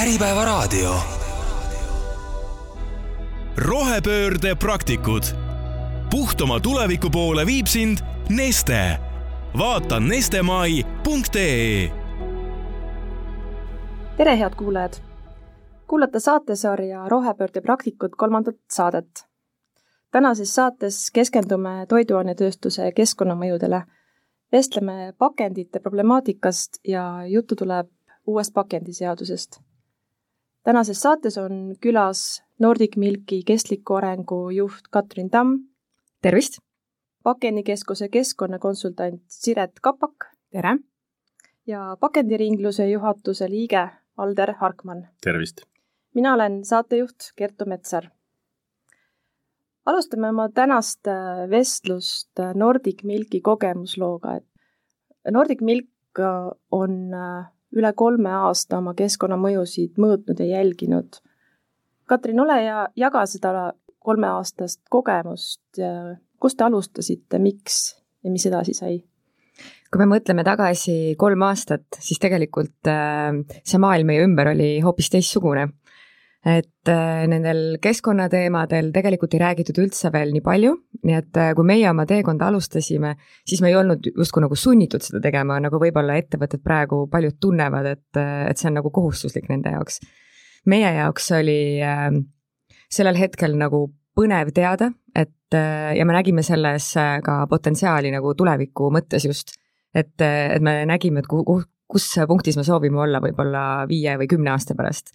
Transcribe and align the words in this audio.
Äripäevaraadio. 0.00 0.94
rohepöörde 3.56 4.54
praktikud. 4.54 5.22
puhtama 6.10 6.60
tuleviku 6.60 7.10
poole 7.10 7.46
viib 7.46 7.66
sind 7.66 7.98
Neste. 8.28 8.98
vaata 9.58 10.00
nestemai.ee. 10.00 11.92
tere, 14.16 14.38
head 14.38 14.54
kuulajad! 14.56 14.92
kuulate 15.86 16.20
saatesarja 16.20 17.08
Rohepöörde 17.08 17.60
praktikud 17.60 18.10
kolmandat 18.16 18.56
saadet. 18.70 19.26
tänases 20.10 20.54
saates 20.54 21.10
keskendume 21.10 21.86
toiduainetööstuse 21.88 22.92
keskkonnamõjudele. 22.92 23.82
vestleme 24.52 25.12
pakendite 25.18 25.78
problemaatikast 25.78 26.70
ja 26.88 27.26
juttu 27.26 27.56
tuleb 27.56 27.88
uuest 28.26 28.54
pakendiseadusest 28.54 29.69
tänases 30.64 31.02
saates 31.02 31.38
on 31.38 31.74
külas 31.80 32.42
Nordic 32.58 32.96
Milki 32.96 33.42
kestliku 33.46 33.94
arengu 33.94 34.50
juht 34.50 34.90
Katrin 34.90 35.30
Tamm. 35.30 35.58
tervist! 36.22 36.58
pakendikeskuse 37.22 38.08
keskkonnakonsultant 38.08 39.22
Siret 39.28 39.80
Kapak. 39.82 40.26
tere! 40.50 40.78
ja 41.66 41.96
pakendiringluse 42.00 42.88
juhatuse 42.90 43.50
liige 43.50 43.88
Alder 44.16 44.54
Harkmann. 44.60 45.08
tervist! 45.24 45.60
mina 46.14 46.34
olen 46.34 46.64
saatejuht 46.64 47.32
Kertu 47.36 47.64
Metsar. 47.64 48.10
alustame 49.86 50.28
oma 50.28 50.48
tänast 50.48 51.06
äh, 51.06 51.50
vestlust 51.50 52.38
äh, 52.38 52.54
Nordic 52.54 53.02
Milki 53.04 53.40
kogemuslooga, 53.40 54.36
et 54.36 54.46
Nordic 55.30 55.60
Milk 55.60 56.18
äh, 56.18 56.50
on 56.70 57.14
üle 57.76 57.92
kolme 57.96 58.32
aasta 58.46 58.78
oma 58.80 58.94
keskkonnamõjusid 58.98 60.00
mõõtnud 60.00 60.40
ja 60.42 60.58
jälginud. 60.58 61.20
Katrin, 62.10 62.40
ole 62.42 62.56
ja 62.64 62.88
jaga 62.98 63.22
seda 63.30 63.70
kolmeaastast 64.00 64.82
kogemust, 64.90 65.62
kust 66.40 66.58
te 66.58 66.66
alustasite, 66.66 67.38
miks 67.38 67.80
ja 68.24 68.32
mis 68.32 68.46
edasi 68.50 68.76
sai? 68.76 68.98
kui 69.90 69.98
me 69.98 70.06
mõtleme 70.06 70.44
tagasi 70.46 71.16
kolm 71.18 71.42
aastat, 71.42 71.98
siis 71.98 72.20
tegelikult 72.22 72.86
äh, 72.88 73.34
see 73.66 73.80
maailm 73.82 74.06
meie 74.12 74.22
ümber 74.22 74.52
oli 74.52 74.68
hoopis 74.84 75.10
teistsugune 75.10 75.66
et 76.46 76.88
äh, 76.88 77.26
nendel 77.28 77.76
keskkonnateemadel 77.84 78.88
tegelikult 78.94 79.34
ei 79.36 79.42
räägitud 79.42 79.76
üldse 79.82 80.08
veel 80.12 80.32
nii 80.32 80.42
palju, 80.44 80.72
nii 81.04 81.16
et 81.18 81.36
äh, 81.36 81.50
kui 81.56 81.66
meie 81.68 81.84
oma 81.90 82.06
teekonda 82.08 82.48
alustasime, 82.48 83.12
siis 83.44 83.60
me 83.60 83.68
ei 83.68 83.76
olnud 83.76 84.08
justkui 84.14 84.40
nagu 84.46 84.56
sunnitud 84.56 85.04
seda 85.04 85.20
tegema, 85.20 85.58
nagu 85.60 85.80
võib-olla 85.82 86.16
ettevõtted 86.16 86.62
praegu 86.64 87.02
paljud 87.12 87.36
tunnevad, 87.44 87.90
et, 87.92 88.08
äh, 88.16 88.46
et 88.48 88.60
see 88.60 88.70
on 88.70 88.78
nagu 88.80 88.92
kohustuslik 88.94 89.50
nende 89.52 89.74
jaoks. 89.76 90.00
meie 90.68 90.88
jaoks 90.92 91.30
oli 91.32 91.80
sellel 92.92 93.16
hetkel 93.16 93.54
nagu 93.56 93.86
põnev 94.16 94.50
teada, 94.52 94.90
et 95.16 95.56
ja 95.96 96.04
me 96.06 96.12
nägime 96.12 96.42
selles 96.44 96.92
ka 97.24 97.36
potentsiaali 97.48 98.12
nagu 98.12 98.34
tuleviku 98.36 98.90
mõttes 98.92 99.24
just, 99.24 99.54
et, 99.94 100.20
et 100.20 100.60
me 100.62 100.84
nägime, 100.86 101.20
et 101.20 101.28
kuhu, 101.28 101.62
kus 101.88 102.12
punktis 102.28 102.60
me 102.60 102.64
soovime 102.64 103.00
olla 103.00 103.22
võib-olla 103.24 103.86
viie 103.88 104.18
või 104.20 104.28
kümne 104.30 104.52
aasta 104.52 104.76
pärast 104.76 105.14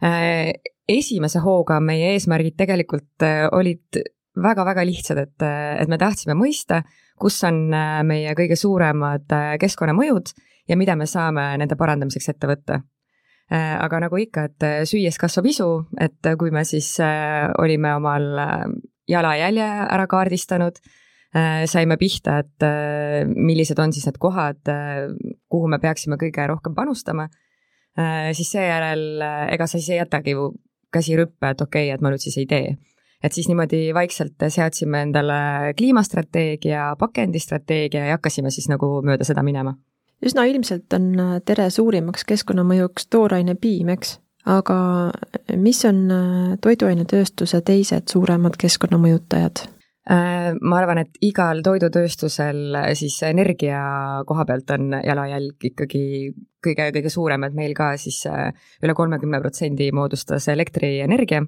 esimese 0.00 1.42
hooga 1.44 1.78
meie 1.84 2.14
eesmärgid 2.14 2.56
tegelikult 2.58 3.24
äh, 3.26 3.46
olid 3.52 4.00
väga-väga 4.40 4.84
lihtsad, 4.86 5.20
et, 5.20 5.42
äh, 5.44 5.76
et 5.82 5.90
me 5.90 5.98
tahtsime 6.00 6.36
mõista, 6.38 6.82
kus 7.20 7.36
on 7.44 7.68
meie 8.08 8.32
kõige 8.32 8.56
suuremad 8.56 9.28
keskkonnamõjud 9.60 10.30
ja 10.70 10.78
mida 10.80 10.94
me 10.96 11.04
saame 11.10 11.50
nende 11.60 11.76
parandamiseks 11.76 12.30
ette 12.32 12.48
võtta. 12.48 12.80
aga 13.50 13.98
nagu 14.00 14.16
ikka, 14.16 14.44
et 14.46 14.64
süües 14.86 15.18
kasvab 15.18 15.46
isu, 15.50 15.66
et 16.00 16.28
kui 16.38 16.52
me 16.54 16.62
siis 16.64 16.94
olime 17.58 17.90
omal 17.98 18.28
jalajälje 19.10 19.66
ära 19.66 20.06
kaardistanud, 20.06 20.78
saime 21.66 21.96
pihta, 21.98 22.38
et 22.38 23.26
millised 23.26 23.78
on 23.82 23.92
siis 23.92 24.06
need 24.06 24.16
kohad, 24.22 24.62
kuhu 25.50 25.68
me 25.68 25.80
peaksime 25.82 26.16
kõige 26.16 26.46
rohkem 26.46 26.78
panustama 26.78 27.26
Äh, 27.26 27.49
siis 28.36 28.52
seejärel 28.54 29.22
äh, 29.22 29.48
ega 29.54 29.66
sa 29.66 29.78
siis 29.78 29.90
ei 29.90 30.00
jätagi 30.00 30.36
ju 30.36 30.52
käsi 30.94 31.16
rüppe, 31.18 31.50
et 31.50 31.60
okei 31.60 31.88
okay,, 31.88 31.94
et 31.94 32.02
ma 32.02 32.10
nüüd 32.12 32.22
siis 32.22 32.38
ei 32.38 32.46
tee. 32.50 32.76
et 33.22 33.32
siis 33.36 33.48
niimoodi 33.50 33.94
vaikselt 33.94 34.46
seadsime 34.48 35.02
endale 35.04 35.74
kliimastrateegia, 35.76 36.94
pakendistrateegia 36.98 38.06
ja 38.06 38.16
hakkasime 38.16 38.50
siis 38.50 38.68
nagu 38.68 39.02
mööda 39.04 39.24
seda 39.24 39.42
minema. 39.42 39.74
üsna 40.24 40.44
ilmselt 40.44 40.92
on 40.92 41.12
äh, 41.18 41.36
tere 41.44 41.70
suurimaks 41.70 42.24
keskkonnamõjuks 42.24 43.10
tooraine 43.10 43.54
piim, 43.54 43.88
eks? 43.96 44.18
aga 44.46 44.78
mis 45.56 45.84
on 45.84 46.06
toiduainetööstuse 46.64 47.60
teised 47.60 48.08
suuremad 48.08 48.56
keskkonnamõjutajad? 48.56 49.66
Äh, 50.08 50.54
ma 50.64 50.78
arvan, 50.80 51.02
et 51.02 51.18
igal 51.20 51.58
toidutööstusel 51.60 52.72
äh, 52.78 52.86
siis 52.96 53.18
energia 53.28 53.82
koha 54.24 54.46
pealt 54.48 54.70
on 54.72 54.94
jalajälg 54.96 55.66
ikkagi 55.68 56.04
kõige, 56.64 56.86
kõige 56.94 57.12
suurem, 57.12 57.44
et 57.44 57.58
meil 57.58 57.74
ka 57.76 57.90
siis 58.00 58.22
äh, 58.30 58.48
üle 58.80 58.94
kolmekümne 58.96 59.42
protsendi 59.42 59.90
moodustas 59.92 60.48
elektrienergia. 60.48 61.44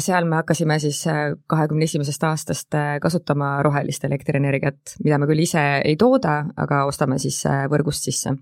seal 0.00 0.24
me 0.24 0.38
hakkasime 0.38 0.78
siis 0.80 1.02
kahekümne 1.46 1.84
esimesest 1.84 2.22
aastast 2.24 2.76
kasutama 3.02 3.58
rohelist 3.66 4.04
elektrienergiat, 4.06 4.94
mida 5.04 5.18
me 5.18 5.26
küll 5.28 5.42
ise 5.42 5.60
ei 5.84 5.96
tooda, 6.00 6.38
aga 6.56 6.86
ostame 6.88 7.18
siis 7.20 7.42
võrgust 7.68 8.06
sisse 8.08 8.32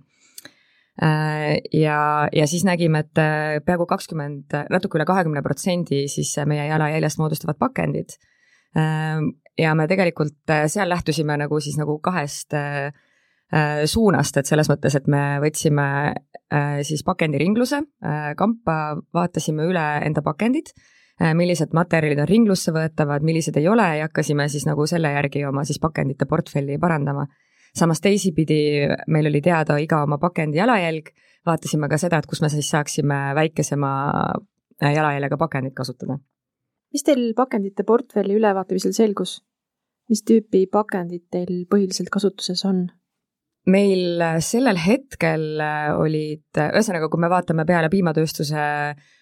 ja, 1.72 1.98
ja 2.30 2.46
siis 2.46 2.62
nägime, 2.68 3.02
et 3.02 3.18
peaaegu 3.66 3.88
kakskümmend, 3.90 4.54
natuke 4.70 5.00
üle 5.00 5.08
kahekümne 5.08 5.42
protsendi 5.42 6.04
siis 6.06 6.36
meie 6.46 6.68
jalajäljest 6.68 7.18
moodustavad 7.18 7.58
pakendid 7.58 8.14
ja 9.58 9.74
me 9.74 9.86
tegelikult 9.88 10.50
äh, 10.50 10.66
seal 10.70 10.88
lähtusime 10.88 11.36
nagu 11.40 11.60
siis 11.60 11.78
nagu 11.80 11.98
kahest 12.04 12.54
äh, 12.54 12.92
äh, 13.54 13.84
suunast, 13.88 14.36
et 14.36 14.48
selles 14.48 14.68
mõttes, 14.70 14.96
et 14.98 15.08
me 15.10 15.38
võtsime 15.44 15.88
siis 16.86 17.00
pakendiringluse, 17.02 17.80
kampa 18.38 18.74
vaatasime 19.16 19.64
üle 19.66 19.82
enda 20.06 20.22
pakendid, 20.22 20.68
millised 21.34 21.72
materjalid 21.74 22.20
on 22.22 22.28
ringlusse 22.30 22.70
võetavad, 22.70 23.24
millised 23.26 23.56
ei 23.58 23.66
ole 23.66 23.86
ja 23.98 24.06
hakkasime 24.06 24.46
siis 24.52 24.62
nagu 24.68 24.86
selle 24.86 25.10
järgi 25.10 25.42
oma 25.48 25.64
siis 25.66 25.80
pakendite 25.82 26.28
portfelli 26.30 26.78
parandama. 26.78 27.26
samas 27.74 28.00
teisipidi 28.00 28.86
meil 29.08 29.26
oli 29.26 29.40
teada 29.42 29.80
iga 29.82 30.04
oma 30.04 30.20
pakendi 30.22 30.62
jalajälg, 30.62 31.10
vaatasime 31.46 31.88
ka 31.88 31.98
seda, 31.98 32.22
et 32.22 32.30
kus 32.30 32.42
me 32.42 32.48
siis 32.48 32.70
saaksime 32.70 33.34
väikesema 33.34 33.90
jalajäljega 34.80 35.36
pakendit 35.36 35.74
kasutada 35.74 36.20
mis 36.94 37.06
teil 37.06 37.32
pakendite 37.36 37.86
portfelli 37.86 38.36
ülevaatamisel 38.38 38.94
selgus? 38.96 39.40
mis 40.06 40.22
tüüpi 40.22 40.68
pakendid 40.70 41.24
teil 41.34 41.64
põhiliselt 41.70 42.12
kasutuses 42.14 42.62
on? 42.68 42.86
meil 43.66 44.22
sellel 44.46 44.78
hetkel 44.78 45.58
olid, 45.98 46.46
ühesõnaga, 46.54 47.08
kui 47.10 47.22
me 47.22 47.30
vaatame 47.32 47.64
peale 47.66 47.90
piimatööstuse 47.90 48.66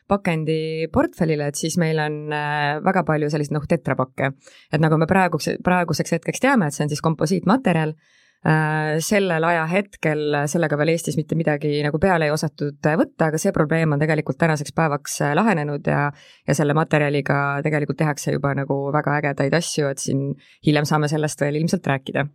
pakendi 0.08 0.91
portfellile, 0.92 1.47
et 1.48 1.56
siis 1.56 1.78
meil 1.80 1.97
on 2.02 2.19
äh, 2.28 2.75
väga 2.84 3.06
palju 3.08 3.30
selliseid 3.32 3.56
noh, 3.56 3.64
tetrapakke. 3.64 4.34
et 4.69 4.82
nagu 4.84 4.98
me 5.00 5.08
praeguseks, 5.08 5.62
praeguseks 5.64 6.19
hetkeks 6.19 6.44
teame, 6.44 6.69
et 6.69 6.76
see 6.76 6.84
on 6.84 6.92
siis 6.92 7.00
komposiitmaterjal 7.04 7.94
Äh, 7.96 8.23
sellel 8.44 9.44
ajahetkel 9.49 10.34
sellega 10.53 10.77
veel 10.77 10.91
Eestis 10.93 11.16
mitte 11.16 11.37
midagi 11.38 11.78
nagu 11.84 11.97
peale 12.00 12.27
ei 12.28 12.32
osatud 12.34 12.77
võtta, 12.84 13.31
aga 13.31 13.38
see 13.41 13.55
probleem 13.56 13.94
on 13.97 14.03
tegelikult 14.03 14.37
tänaseks 14.43 14.75
päevaks 14.77 15.16
äh, 15.25 15.32
lahenenud 15.38 15.87
ja 15.88 16.10
ja 16.44 16.56
selle 16.56 16.77
materjaliga 16.77 17.62
tegelikult 17.65 18.03
tehakse 18.03 18.34
juba 18.34 18.53
nagu 18.59 18.77
väga 18.93 19.16
ägedaid 19.22 19.56
asju, 19.56 19.88
et 19.88 20.03
siin 20.03 20.27
hiljem 20.66 20.84
saame 20.84 21.09
sellest 21.09 21.41
veel 21.41 21.56
ilmselt 21.62 21.88
rääkida. 21.88 22.27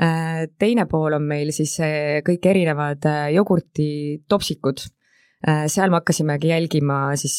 Äh, 0.00 0.46
teine 0.58 0.86
pool 0.88 1.18
on 1.18 1.28
meil 1.28 1.52
siis 1.52 1.76
kõik 2.24 2.48
erinevad 2.54 3.04
jogurtitopsikud. 3.36 4.86
Seal 5.46 5.92
me 5.92 5.98
hakkasimegi 6.00 6.48
jälgima 6.48 7.12
siis 7.20 7.36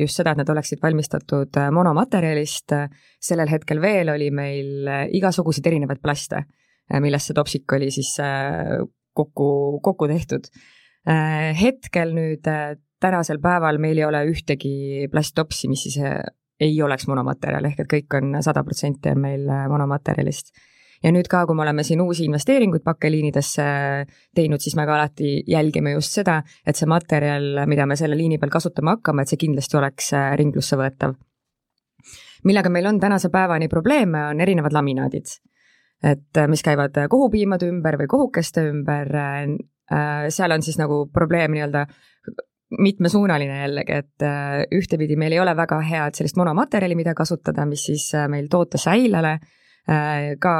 just 0.00 0.16
seda, 0.16 0.32
et 0.32 0.38
need 0.38 0.52
oleksid 0.54 0.78
valmistatud 0.80 1.58
monomaterjalist, 1.74 2.72
sellel 3.20 3.50
hetkel 3.50 3.82
veel 3.82 4.14
oli 4.14 4.30
meil 4.32 4.86
igasuguseid 5.18 5.66
erinevaid 5.66 5.98
plaste. 6.00 6.44
Äh, 6.46 6.69
millest 6.98 7.30
see 7.30 7.36
topsik 7.36 7.76
oli 7.76 7.90
siis 7.94 8.16
äh, 8.22 8.80
kokku, 9.16 9.80
kokku 9.82 10.08
tehtud. 10.10 10.50
Äh, 11.08 11.52
hetkel 11.60 12.14
nüüd 12.16 12.46
tänasel 13.00 13.40
päeval 13.40 13.78
meil 13.80 14.00
ei 14.00 14.08
ole 14.08 14.24
ühtegi 14.28 15.06
plasttopsi, 15.12 15.70
mis 15.70 15.86
siis 15.86 16.00
ei 16.60 16.74
oleks 16.84 17.06
monomaterjal, 17.08 17.70
ehk 17.70 17.84
et 17.84 17.88
kõik 17.94 18.18
on, 18.18 18.34
sada 18.44 18.60
protsenti 18.66 19.14
on 19.14 19.22
meil 19.22 19.46
monomaterjalist. 19.72 20.52
ja 21.00 21.08
nüüd 21.08 21.30
ka, 21.32 21.46
kui 21.48 21.56
me 21.56 21.62
oleme 21.64 21.80
siin 21.86 22.02
uusi 22.04 22.26
investeeringuid 22.28 22.82
pakkeliinidesse 22.84 23.64
teinud, 24.36 24.60
siis 24.60 24.76
me 24.76 24.84
ka 24.84 24.98
alati 24.98 25.38
jälgime 25.48 25.94
just 25.94 26.18
seda, 26.18 26.42
et 26.66 26.76
see 26.76 26.90
materjal, 26.90 27.62
mida 27.66 27.86
me 27.88 27.96
selle 27.96 28.18
liini 28.18 28.36
peal 28.38 28.52
kasutama 28.52 28.98
hakkame, 28.98 29.24
et 29.24 29.32
see 29.32 29.40
kindlasti 29.40 29.80
oleks 29.80 30.12
ringlusse 30.36 30.76
võetav. 30.76 31.16
millega 32.44 32.68
meil 32.68 32.86
on 32.92 33.00
tänase 33.00 33.32
päevani 33.32 33.68
probleeme, 33.68 34.26
on 34.34 34.40
erinevad 34.40 34.76
laminaadid 34.76 35.32
et 36.02 36.36
äh, 36.36 36.48
mis 36.48 36.62
käivad 36.64 36.96
äh, 36.96 37.08
kohupiimade 37.12 37.68
ümber 37.68 37.98
või 38.00 38.08
kohukeste 38.10 38.64
ümber, 38.70 39.10
äh, 39.16 40.28
seal 40.32 40.54
on 40.54 40.64
siis 40.64 40.78
nagu 40.80 41.04
probleem 41.12 41.52
nii-öelda 41.56 41.84
mitmesuunaline 42.78 43.56
jällegi, 43.64 43.96
et 43.98 44.24
ühtepidi 44.76 45.16
meil 45.18 45.34
ei 45.34 45.40
ole 45.42 45.50
väga 45.58 45.80
head 45.82 46.14
sellist 46.14 46.36
monomaterjali, 46.38 46.94
mida 46.94 47.16
kasutada, 47.18 47.64
mis 47.66 47.82
siis 47.88 48.04
meil 48.30 48.46
toote 48.46 48.78
säilele 48.78 49.32
ka 50.38 50.52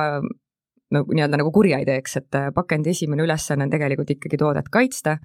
no 0.91 1.03
nii-öelda 1.07 1.39
nagu 1.39 1.53
kurja 1.55 1.79
ei 1.79 1.87
teeks, 1.87 2.17
et 2.19 2.39
pakendi 2.57 2.91
esimene 2.91 3.23
ülesanne 3.23 3.69
on 3.69 3.71
tegelikult 3.71 4.11
ikkagi 4.17 4.41
toodet 4.43 4.73
kaitsta 4.75 5.21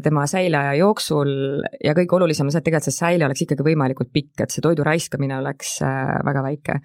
tema 0.00 0.24
säileaja 0.32 0.78
jooksul 0.80 1.34
ja 1.84 1.92
kõige 1.98 2.16
olulisem 2.22 2.48
on 2.48 2.56
see, 2.56 2.62
et 2.62 2.70
tegelikult 2.70 2.88
see 2.88 3.02
säile 3.02 3.28
oleks 3.28 3.44
ikkagi 3.44 3.68
võimalikult 3.68 4.08
pikk, 4.08 4.46
et 4.46 4.56
see 4.56 4.64
toidu 4.64 4.88
raiskamine 4.88 5.36
oleks 5.42 5.76
väga 6.24 6.46
väike 6.48 6.78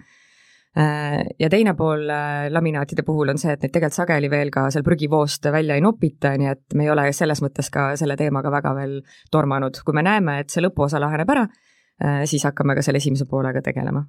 ja 1.38 1.48
teine 1.50 1.74
pool 1.78 2.08
äh, 2.10 2.48
laminaatide 2.50 3.04
puhul 3.06 3.30
on 3.30 3.38
see, 3.38 3.52
et 3.54 3.62
neid 3.62 3.70
tegelikult 3.74 3.94
sageli 3.94 4.30
veel 4.30 4.50
ka 4.54 4.66
seal 4.74 4.82
prügivoost 4.86 5.46
välja 5.54 5.76
ei 5.78 5.84
nopita, 5.84 6.32
nii 6.40 6.50
et 6.50 6.74
me 6.74 6.88
ei 6.88 6.90
ole 6.90 7.06
selles 7.14 7.42
mõttes 7.44 7.70
ka 7.70 7.92
selle 8.00 8.16
teemaga 8.18 8.50
väga 8.50 8.74
veel 8.74 8.96
tormanud. 9.30 9.78
kui 9.86 9.94
me 9.94 10.02
näeme, 10.02 10.40
et 10.42 10.50
see 10.50 10.64
lõpuosa 10.64 10.98
laheneb 11.02 11.30
ära, 11.30 11.46
äh, 12.02 12.24
siis 12.26 12.42
hakkame 12.48 12.74
ka 12.74 12.82
selle 12.82 12.98
esimese 13.02 13.26
poolega 13.30 13.62
tegelema. 13.62 14.04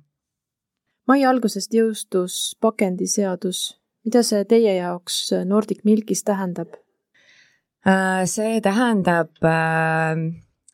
mai 1.08 1.24
algusest 1.24 1.74
jõustus 1.74 2.58
pakendiseadus. 2.62 3.78
mida 4.06 4.24
see 4.24 4.46
teie 4.46 4.76
jaoks 4.80 5.32
Nordic 5.46 5.86
Milkis 5.86 6.24
tähendab? 6.24 6.74
see 8.26 8.62
tähendab, 8.66 9.30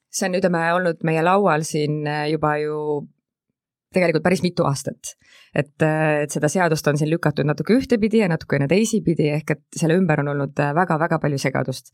see 0.07 0.27
on, 0.29 0.35
ütleme, 0.39 0.61
olnud 0.73 1.03
meie 1.03 1.23
laual 1.23 1.65
siin 1.67 2.05
juba 2.31 2.55
ju 2.63 2.77
tegelikult 3.93 4.23
päris 4.23 4.43
mitu 4.43 4.63
aastat. 4.63 5.15
Et, 5.55 5.83
et 5.83 6.31
seda 6.31 6.49
seadust 6.51 6.87
on 6.87 6.99
siin 6.99 7.11
lükatud 7.11 7.47
natuke 7.47 7.75
ühtepidi 7.75 8.21
ja 8.23 8.29
natukene 8.31 8.69
teisipidi, 8.71 9.29
ehk 9.35 9.55
et 9.55 9.63
selle 9.77 9.97
ümber 9.99 10.23
on 10.23 10.33
olnud 10.35 10.61
väga-väga 10.77 11.19
palju 11.23 11.39
segadust. 11.41 11.91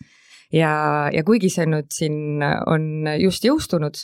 ja, 0.54 1.10
ja 1.14 1.24
kuigi 1.28 1.50
see 1.52 1.66
nüüd 1.68 1.90
siin 1.92 2.44
on 2.44 3.10
just 3.20 3.44
jõustunud, 3.44 3.98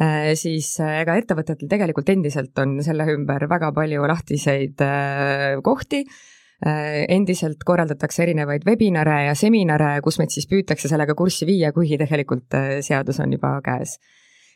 eh, 0.00 0.32
siis 0.38 0.72
ega 0.82 1.18
ettevõtetel 1.20 1.68
tegelikult 1.70 2.08
endiselt 2.10 2.58
on 2.58 2.80
selle 2.82 3.06
ümber 3.12 3.46
väga 3.50 3.70
palju 3.76 4.08
lahtiseid 4.08 4.82
eh, 4.82 5.60
kohti, 5.62 6.02
eh, 6.66 7.04
endiselt 7.12 7.62
korraldatakse 7.68 8.24
erinevaid 8.24 8.66
webinare 8.66 9.26
ja 9.28 9.36
seminare, 9.38 10.00
kus 10.02 10.18
meid 10.18 10.32
siis 10.34 10.48
püütakse 10.50 10.88
sellega 10.88 11.14
kurssi 11.14 11.46
viia, 11.46 11.72
kuigi 11.76 12.00
tegelikult 12.00 12.58
seadus 12.80 13.20
on 13.20 13.36
juba 13.36 13.58
käes 13.64 13.98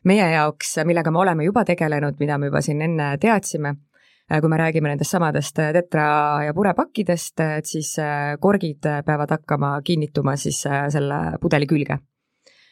meie 0.08 0.30
jaoks, 0.32 0.78
millega 0.88 1.10
me 1.12 1.20
oleme 1.20 1.44
juba 1.44 1.60
tegelenud, 1.68 2.16
mida 2.20 2.38
me 2.40 2.48
juba 2.48 2.62
siin 2.64 2.80
enne 2.80 3.10
teadsime, 3.20 3.74
kui 4.40 4.50
me 4.50 4.58
räägime 4.60 4.92
nendest 4.92 5.10
samadest 5.10 5.58
äh, 5.58 5.72
tetra 5.74 6.04
ja 6.46 6.54
purepakkidest, 6.54 7.40
et 7.58 7.66
siis 7.66 7.96
äh, 7.98 8.36
korgid 8.40 8.86
peavad 9.06 9.34
hakkama 9.36 9.72
kinnituma 9.84 10.36
siis 10.36 10.62
selle 10.62 11.20
pudeli 11.40 11.66
külge. 11.66 11.98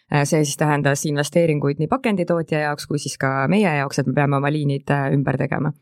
see 0.08 0.44
siis 0.44 0.56
tähendas 0.56 1.02
investeeringuid 1.04 1.82
nii 1.82 1.88
pakenditootja 1.88 2.60
jaoks 2.62 2.86
kui 2.88 2.98
siis 2.98 3.18
ka 3.20 3.48
meie 3.48 3.68
jaoks, 3.76 3.98
et 3.98 4.06
me 4.06 4.14
peame 4.16 4.36
oma 4.36 4.50
liinid 4.52 4.88
ümber 5.12 5.36
tegema. 5.36 5.72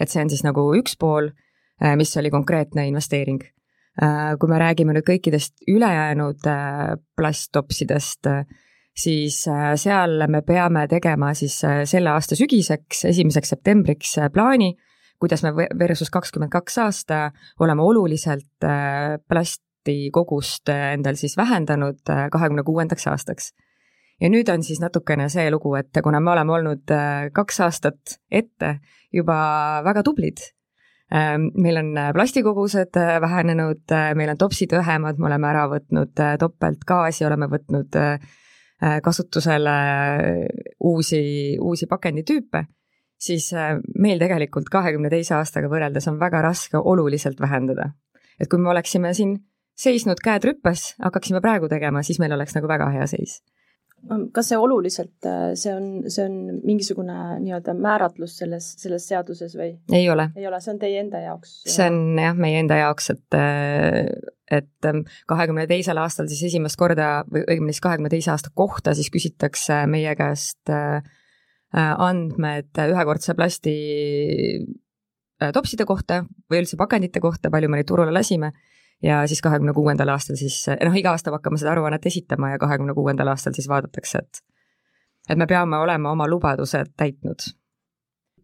et 0.00 0.08
see 0.08 0.22
on 0.22 0.30
siis 0.30 0.44
nagu 0.44 0.64
üks 0.78 0.96
pool, 0.98 1.28
mis 1.96 2.16
oli 2.16 2.30
konkreetne 2.30 2.86
investeering 2.88 3.42
kui 4.40 4.48
me 4.50 4.58
räägime 4.58 4.94
nüüd 4.94 5.04
kõikidest 5.06 5.68
ülejäänud 5.70 6.48
plasttopsidest, 7.16 8.26
siis 8.94 9.44
äh, 9.50 9.74
seal 9.80 10.22
me 10.30 10.42
peame 10.46 10.86
tegema 10.90 11.32
siis 11.34 11.56
äh, 11.66 11.82
selle 11.88 12.12
aasta 12.14 12.38
sügiseks, 12.38 13.04
esimeseks 13.10 13.54
septembriks 13.56 14.16
äh, 14.22 14.30
plaani, 14.32 14.74
kuidas 15.20 15.42
me 15.42 15.68
versus 15.78 16.10
kakskümmend 16.10 16.52
kaks 16.52 16.78
aasta 16.78 17.20
oleme 17.60 17.82
oluliselt 17.82 18.66
plasti 19.28 19.96
kogust 20.12 20.68
endal 20.68 21.18
siis 21.20 21.36
vähendanud 21.36 22.02
kahekümne 22.32 22.62
kuuendaks 22.62 23.06
aastaks. 23.06 23.52
ja 24.20 24.30
nüüd 24.30 24.48
on 24.52 24.62
siis 24.62 24.80
natukene 24.80 25.28
see 25.28 25.50
lugu, 25.50 25.74
et 25.74 26.02
kuna 26.02 26.20
me 26.20 26.30
oleme 26.30 26.52
olnud 26.52 26.92
kaks 27.32 27.60
aastat 27.60 28.18
ette 28.30 28.78
juba 29.12 29.36
väga 29.84 30.02
tublid, 30.02 30.38
meil 31.54 31.76
on 31.76 31.90
plastikogused 32.14 32.96
vähenenud, 33.20 33.98
meil 34.14 34.30
on 34.30 34.38
topsid 34.38 34.72
õhemad, 34.78 35.18
me 35.18 35.26
oleme 35.30 35.50
ära 35.50 35.66
võtnud 35.70 36.24
topeltgaasi, 36.38 37.26
oleme 37.26 37.50
võtnud 37.50 38.00
Äh, 38.84 39.00
kasutusele 39.02 39.70
uusi, 40.80 41.56
uusi 41.60 41.86
pakenditüüpe, 41.86 42.64
siis 43.20 43.50
äh, 43.52 43.76
meil 43.98 44.20
tegelikult 44.22 44.70
kahekümne 44.72 45.10
teise 45.12 45.36
aastaga 45.38 45.70
võrreldes 45.72 46.08
on 46.10 46.20
väga 46.20 46.42
raske 46.44 46.78
oluliselt 46.78 47.40
vähendada. 47.40 47.92
et 48.40 48.48
kui 48.50 48.58
me 48.58 48.70
oleksime 48.70 49.14
siin 49.14 49.36
seisnud 49.78 50.20
käed 50.22 50.44
rüppes, 50.44 50.94
hakkaksime 51.02 51.40
praegu 51.40 51.68
tegema, 51.68 52.02
siis 52.02 52.18
meil 52.18 52.32
oleks 52.32 52.54
nagu 52.54 52.68
väga 52.70 52.90
hea 52.94 53.06
seis 53.10 53.40
kas 54.34 54.50
see 54.50 54.58
oluliselt, 54.60 55.16
äh, 55.26 55.54
see 55.58 55.72
on, 55.74 55.86
see 56.12 56.24
on 56.26 56.60
mingisugune 56.66 57.16
nii-öelda 57.40 57.74
määratlus 57.78 58.36
selles, 58.40 58.66
selles 58.80 59.06
seaduses 59.08 59.54
või? 59.56 59.70
ei 59.92 60.08
ole. 60.12 60.28
ei 60.36 60.46
ole, 60.48 60.60
see 60.60 60.74
on 60.74 60.80
teie 60.82 61.00
enda 61.00 61.22
jaoks? 61.24 61.56
see 61.70 61.88
on 61.88 62.20
jah, 62.20 62.36
meie 62.38 62.60
enda 62.62 62.78
jaoks, 62.82 63.10
et, 63.14 63.38
äh, 63.38 64.10
et 64.58 64.90
ähm, 64.90 65.04
kahekümne 65.30 65.66
teisel 65.70 66.00
aastal 66.02 66.28
siis 66.30 66.44
esimest 66.50 66.78
korda 66.80 67.24
või 67.30 67.46
õigemini 67.46 67.76
siis 67.76 67.86
kahekümne 67.86 68.12
teise 68.12 68.34
aasta 68.34 68.52
kohta 68.54 68.96
siis 68.96 69.10
küsitakse 69.14 69.84
meie 69.90 70.12
käest 70.20 70.72
äh, 70.72 71.00
andmed 71.74 72.78
ühekordse 72.78 73.34
plasti 73.34 73.74
topside 75.54 75.82
kohta 75.88 76.20
või 76.50 76.60
üldse 76.62 76.78
pakendite 76.78 77.20
kohta, 77.20 77.50
palju 77.50 77.68
me 77.68 77.80
neid 77.80 77.88
turule 77.88 78.14
lasime 78.14 78.52
ja 79.02 79.24
siis 79.26 79.42
kahekümne 79.42 79.74
kuuendal 79.74 80.12
aastal 80.14 80.38
siis, 80.38 80.60
noh, 80.70 80.96
iga 80.96 81.14
aasta 81.14 81.32
hakkame 81.34 81.58
seda 81.60 81.74
aruannet 81.74 82.06
esitama 82.06 82.54
ja 82.54 82.60
kahekümne 82.62 82.94
kuuendal 82.96 83.32
aastal 83.32 83.56
siis 83.56 83.68
vaadatakse, 83.70 84.22
et 84.22 84.42
et 85.30 85.40
me 85.40 85.46
peame 85.48 85.78
olema 85.80 86.12
oma 86.12 86.28
lubadused 86.28 86.92
täitnud. 87.00 87.46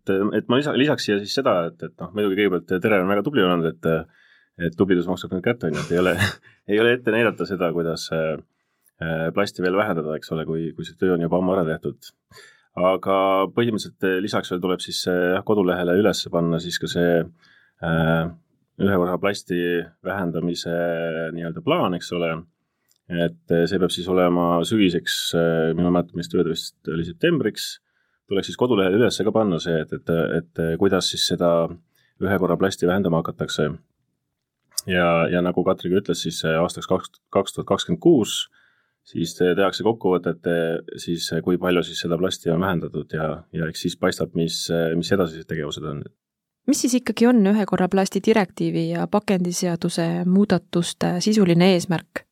et, 0.00 0.14
et 0.38 0.48
ma 0.48 0.58
lisa, 0.58 0.74
lisaks 0.76 1.06
siia 1.06 1.18
siis 1.20 1.34
seda, 1.38 1.56
et, 1.70 1.82
et 1.82 1.94
noh, 2.00 2.12
muidugi 2.16 2.40
kõigepealt 2.40 2.80
Tere 2.82 3.02
on 3.02 3.10
väga 3.12 3.24
tubli 3.26 3.44
olnud, 3.46 3.74
et 3.74 3.90
et 4.60 4.74
tublidus 4.76 5.06
maksab 5.08 5.32
nüüd 5.32 5.44
kätte, 5.44 5.68
on 5.68 5.76
ju, 5.76 5.82
et 5.84 5.92
ei 5.94 6.00
ole 6.00 6.14
ei 6.70 6.80
ole 6.82 6.94
ette 6.98 7.12
näidata 7.14 7.46
seda, 7.48 7.70
kuidas 7.72 8.08
äh, 8.12 8.38
plasti 9.34 9.64
veel 9.64 9.78
vähendada, 9.78 10.16
eks 10.16 10.32
ole, 10.36 10.46
kui, 10.48 10.70
kui 10.76 10.88
see 10.88 10.98
töö 11.00 11.14
on 11.16 11.24
juba 11.24 11.38
ammu 11.40 11.54
ära 11.56 11.64
tehtud. 11.68 12.12
Aga 12.78 13.16
põhimõtteliselt 13.54 14.22
lisaks 14.22 14.52
veel 14.52 14.62
tuleb 14.62 14.82
siis 14.84 15.02
jah, 15.08 15.42
kodulehele 15.46 15.96
üles 15.98 16.22
panna 16.30 16.60
siis 16.62 16.78
ka 16.78 16.90
see 16.90 17.18
äh, 17.20 18.30
ühekorra 18.80 19.18
plasti 19.20 19.58
vähendamise 20.06 20.72
nii-öelda 21.34 21.62
plaan, 21.64 21.96
eks 21.98 22.12
ole, 22.16 22.30
et 23.10 23.54
see 23.68 23.80
peab 23.80 23.92
siis 23.92 24.08
olema 24.08 24.62
sügiseks, 24.66 25.18
minu 25.76 25.92
mäletamist 25.92 26.34
mööda 26.36 26.54
vist 26.54 26.88
oli 26.92 27.04
septembriks, 27.04 27.74
tuleks 28.30 28.48
siis 28.48 28.58
kodulehele 28.60 29.00
üles 29.00 29.20
ka 29.26 29.34
panna 29.34 29.58
see, 29.60 29.82
et, 29.82 29.92
et, 29.98 30.12
et 30.38 30.62
kuidas 30.80 31.10
siis 31.12 31.26
seda 31.32 31.50
ühekorra 32.20 32.56
plasti 32.60 32.88
vähendama 32.88 33.20
hakatakse. 33.20 33.70
ja, 34.86 35.08
ja 35.28 35.42
nagu 35.42 35.64
Katri 35.64 35.90
ka 35.90 36.00
ütles, 36.00 36.22
siis 36.24 36.40
aastaks 36.44 36.88
kaks, 36.88 37.12
kaks 37.34 37.56
tuhat 37.56 37.68
kakskümmend 37.68 38.00
kuus 38.00 38.46
siis 39.10 39.34
tehakse 39.38 39.84
kokkuvõtet, 39.86 40.48
siis 41.02 41.28
kui 41.44 41.58
palju 41.58 41.82
siis 41.86 42.00
seda 42.06 42.18
plasti 42.20 42.50
on 42.52 42.62
vähendatud 42.62 43.12
ja, 43.16 43.28
ja 43.52 43.68
eks 43.70 43.86
siis 43.86 43.96
paistab, 43.98 44.34
mis, 44.38 44.62
mis 44.96 45.12
edasised 45.16 45.48
tegevused 45.50 45.86
on 45.90 46.04
mis 46.70 46.80
siis 46.84 46.94
ikkagi 47.00 47.26
on 47.26 47.46
ühekorra 47.50 47.88
plasti 47.90 48.20
direktiivi 48.26 48.90
ja 48.90 49.06
pakendiseaduse 49.10 50.24
muudatuste 50.26 51.16
sisuline 51.24 51.72
eesmärk? 51.74 52.26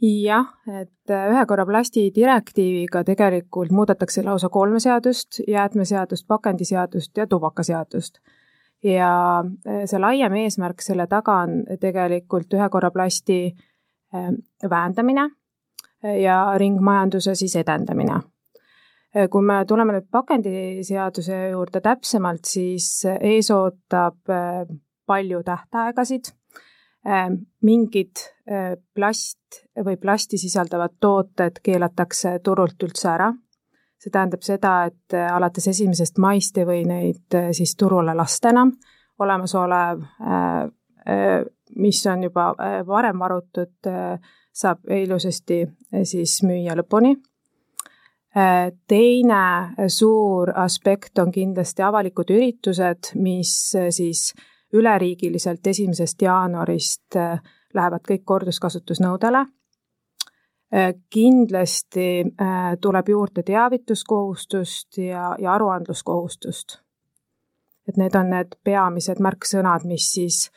jah, 0.00 0.46
et 0.80 1.10
ühekorra 1.10 1.64
plasti 1.66 2.04
direktiiviga 2.14 3.02
tegelikult 3.04 3.72
muudetakse 3.74 4.22
lausa 4.22 4.48
kolme 4.48 4.80
seadust, 4.80 5.40
jäätmeseadust, 5.48 6.26
pakendiseadust 6.28 7.16
ja 7.16 7.26
tubakaseadust. 7.26 8.20
ja 8.84 9.10
see 9.90 9.98
laiem 9.98 10.34
eesmärk 10.44 10.84
selle 10.84 11.06
taga 11.10 11.40
on 11.46 11.64
tegelikult 11.80 12.54
ühekorra 12.54 12.90
plasti 12.94 13.40
eh, 13.48 14.30
vähendamine 14.70 15.30
ja 16.02 16.40
ringmajanduse 16.58 17.34
siis 17.34 17.56
edendamine. 17.56 18.20
Äh, 19.16 19.28
kui 19.30 19.42
me 19.42 19.62
tuleme 19.64 19.94
nüüd 19.96 20.08
pakendiseaduse 20.12 21.38
juurde 21.54 21.80
täpsemalt, 21.80 22.44
siis 22.44 22.90
äh, 23.08 23.16
ees 23.34 23.48
ootab 23.54 24.28
äh, 24.32 24.66
palju 25.08 25.40
tähtaegasid, 25.44 26.34
mingid 27.64 28.20
plast 28.94 29.60
või 29.86 29.94
plasti 29.96 30.36
sisaldavad 30.36 30.98
tooted 31.00 31.62
keelatakse 31.64 32.34
turult 32.44 32.82
üldse 32.84 33.06
ära. 33.08 33.30
see 33.96 34.10
tähendab 34.12 34.42
seda, 34.44 34.72
et 34.90 35.14
alates 35.16 35.70
esimesest 35.72 36.18
maist 36.18 36.58
ei 36.58 36.66
või 36.68 36.82
neid 36.84 37.38
siis 37.56 37.72
turule 37.80 38.12
lasta 38.14 38.50
enam, 38.50 38.74
olemasolev, 39.18 40.02
mis 41.76 42.02
on 42.06 42.22
juba 42.22 42.50
varem 42.86 43.24
varutud, 43.24 43.88
saab 44.58 44.88
ilusasti 44.90 45.62
siis 46.02 46.40
müüa 46.42 46.74
lõpuni 46.78 47.14
teine 48.88 49.74
suur 49.88 50.52
aspekt 50.54 51.18
on 51.18 51.32
kindlasti 51.32 51.82
avalikud 51.82 52.30
üritused, 52.30 53.12
mis 53.14 53.52
eh, 53.74 53.90
siis 53.90 54.32
üleriigiliselt 54.72 55.66
esimesest 55.66 56.22
jaanuarist 56.22 57.16
eh, 57.16 57.38
lähevad 57.74 58.04
kõik 58.08 58.24
korduskasutusnõudele. 58.24 59.46
kindlasti 61.10 62.24
tuleb 62.80 63.08
juurde 63.08 63.42
teavituskohustust 63.42 64.98
ja, 64.98 65.34
ja 65.38 65.52
aruandluskohustust. 65.54 66.78
et 67.88 67.96
need 67.96 68.14
on 68.14 68.28
need 68.30 68.52
peamised 68.64 69.16
märksõnad, 69.18 69.86
mis 69.88 70.10
siis 70.12 70.50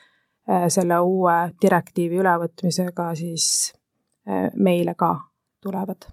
selle 0.68 1.00
uue 1.00 1.54
direktiivi 1.62 2.20
ülevõtmisega 2.20 3.16
siis 3.16 3.74
meile 4.56 4.96
ka 4.98 5.14
tulevad 5.64 6.10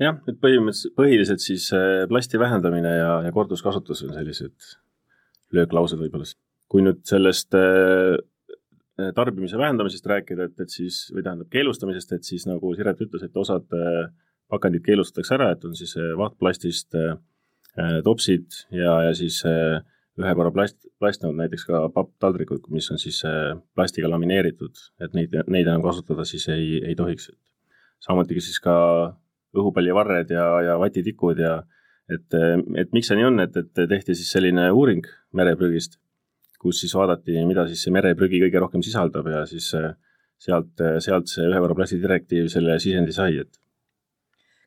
jah, 0.00 0.18
et 0.28 0.38
põhimõtteliselt, 0.42 0.94
põhiliselt 0.98 1.44
siis 1.44 1.68
äh, 1.76 2.04
plasti 2.10 2.40
vähendamine 2.40 2.94
ja, 2.96 3.12
ja 3.26 3.32
korduskasutus 3.34 4.04
on 4.06 4.14
sellised 4.16 4.72
lööklaused 5.52 6.00
võib-olla. 6.00 6.28
kui 6.72 6.84
nüüd 6.84 7.02
sellest 7.04 7.52
äh, 7.58 8.16
tarbimise 9.16 9.58
vähendamisest 9.60 10.06
rääkida, 10.08 10.48
et, 10.48 10.60
et 10.60 10.72
siis, 10.72 11.04
või 11.12 11.24
tähendab 11.24 11.50
keelustamisest, 11.52 12.14
et 12.16 12.28
siis 12.28 12.46
nagu 12.48 12.72
Siret 12.76 13.00
ütles, 13.04 13.24
et 13.26 13.36
osad 13.36 13.68
äh, 13.76 14.06
pakendid 14.52 14.84
keelustatakse 14.86 15.36
ära, 15.36 15.50
et 15.52 15.64
on 15.64 15.76
siis 15.76 15.94
vahtplastist 16.18 16.92
topsid 18.04 18.52
ja, 18.76 18.98
ja 19.06 19.12
siis 19.16 19.38
ühe 20.20 20.34
korra 20.36 20.52
plast, 20.52 20.76
plastnud 21.00 21.36
näiteks 21.38 21.64
ka 21.68 21.86
papptaldrikud, 21.94 22.66
mis 22.74 22.90
on 22.92 23.00
siis 23.00 23.22
plastiga 23.76 24.10
lamineeritud, 24.12 24.82
et 25.00 25.16
neid, 25.16 25.34
neid 25.48 25.66
enam 25.66 25.84
kasutada 25.84 26.26
siis 26.28 26.48
ei, 26.52 26.82
ei 26.84 26.96
tohiks. 26.98 27.30
samuti 28.02 28.40
siis 28.40 28.58
ka 28.60 28.74
õhupallivarred 29.56 30.32
ja, 30.32 30.44
ja 30.66 30.76
vatitikud 30.80 31.40
ja 31.40 31.62
et, 32.10 32.36
et 32.76 32.92
miks 32.92 33.08
see 33.08 33.18
nii 33.18 33.28
on, 33.28 33.40
et, 33.44 33.56
et 33.56 33.82
tehti 33.88 34.16
siis 34.18 34.30
selline 34.32 34.68
uuring 34.72 35.06
mereprügist, 35.32 35.98
kus 36.60 36.82
siis 36.82 36.94
vaadati, 36.94 37.36
mida 37.48 37.66
siis 37.70 37.82
see 37.84 37.94
mereprügi 37.94 38.42
kõige 38.44 38.62
rohkem 38.62 38.84
sisaldab 38.84 39.28
ja 39.32 39.44
siis 39.48 39.70
sealt, 40.42 40.84
sealt 41.04 41.30
see 41.30 41.48
ühe 41.48 41.60
korra 41.62 41.78
plasti 41.78 42.00
direktiiv 42.02 42.48
selle 42.52 42.78
sisendi 42.82 43.14
sai, 43.16 43.42
et 43.44 43.60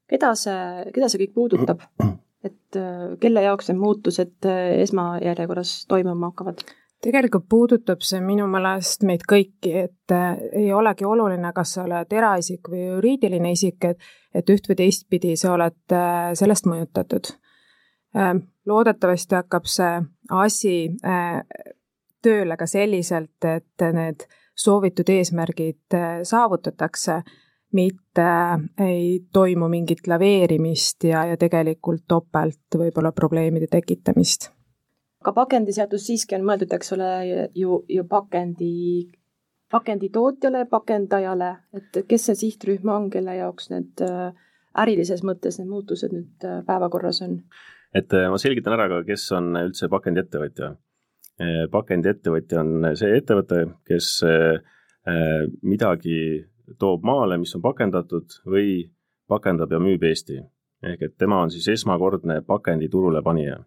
keda 0.09 0.33
see, 0.37 0.85
keda 0.95 1.09
see 1.11 1.25
kõik 1.25 1.35
puudutab? 1.37 1.85
et 2.45 2.79
kelle 3.21 3.41
jaoks 3.41 3.71
need 3.71 3.79
muutused 3.81 4.47
esmajärjekorras 4.85 5.77
toimuma 5.89 6.29
hakkavad? 6.29 6.65
tegelikult 7.05 7.45
puudutab 7.49 8.03
see 8.05 8.21
minu 8.23 8.47
meelest 8.49 9.05
meid 9.07 9.25
kõiki, 9.29 9.71
et 9.85 10.13
äh, 10.13 10.39
ei 10.63 10.71
olegi 10.73 11.05
oluline, 11.05 11.51
kas 11.55 11.75
sa 11.75 11.83
oled 11.85 12.13
eraisik 12.13 12.69
või 12.71 12.85
juriidiline 12.87 13.53
isik, 13.53 13.91
et, 13.91 14.09
et 14.33 14.49
üht 14.49 14.69
või 14.69 14.79
teistpidi 14.79 15.35
sa 15.39 15.53
oled 15.55 15.95
äh, 15.95 16.31
sellest 16.37 16.69
mõjutatud. 16.69 17.33
Loodetavasti 18.65 19.35
hakkab 19.35 19.65
see 19.67 19.95
asi 20.31 20.75
äh, 21.03 21.41
tööle 22.23 22.55
ka 22.57 22.67
selliselt, 22.67 23.43
et 23.43 23.83
need 23.93 24.23
soovitud 24.55 25.09
eesmärgid 25.11 25.97
saavutatakse, 26.23 27.17
mitte 27.75 28.27
ei 28.79 29.19
toimu 29.33 29.67
mingit 29.69 30.07
laveerimist 30.07 31.03
ja, 31.11 31.25
ja 31.31 31.37
tegelikult 31.37 32.05
topelt 32.07 32.79
võib-olla 32.79 33.11
probleemide 33.11 33.67
tekitamist 33.71 34.51
aga 35.25 35.33
pakendiseadus 35.33 36.05
siiski 36.05 36.37
on 36.37 36.43
mõeldud, 36.45 36.73
eks 36.77 36.93
ole, 36.93 37.09
ju, 37.57 37.79
ju 37.89 38.03
pakendi, 38.09 39.07
pakenditootjale, 39.73 40.67
pakendajale, 40.69 41.51
et 41.73 42.03
kes 42.05 42.27
see 42.29 42.37
sihtrühm 42.43 42.91
on, 42.93 43.07
kelle 43.13 43.33
jaoks 43.39 43.71
need 43.73 44.03
äh, 44.05 44.29
ärilises 44.85 45.25
mõttes 45.25 45.57
need 45.57 45.71
muutused 45.71 46.13
nüüd 46.13 46.45
äh, 46.45 46.61
päevakorras 46.67 47.23
on? 47.25 47.39
et 47.95 48.13
äh, 48.13 48.27
ma 48.29 48.37
selgitan 48.37 48.77
ära 48.77 48.85
ka, 48.91 49.01
kes 49.07 49.25
on 49.33 49.55
üldse 49.63 49.89
pakendiettevõtja. 49.89 50.75
pakendiettevõtja 51.71 52.61
on 52.61 52.91
see 52.95 53.17
ettevõte, 53.17 53.65
kes 53.89 54.21
midagi 55.67 56.19
toob 56.79 57.03
maale, 57.03 57.37
mis 57.37 57.55
on 57.55 57.61
pakendatud 57.61 58.41
või 58.45 58.91
pakendab 59.27 59.71
ja 59.71 59.79
müüb 59.79 60.03
Eesti. 60.03 60.41
ehk 60.85 61.01
et 61.01 61.17
tema 61.17 61.41
on 61.41 61.51
siis 61.51 61.67
esmakordne 61.67 62.41
pakendi 62.41 62.89
turule 62.89 63.21
panija 63.23 63.63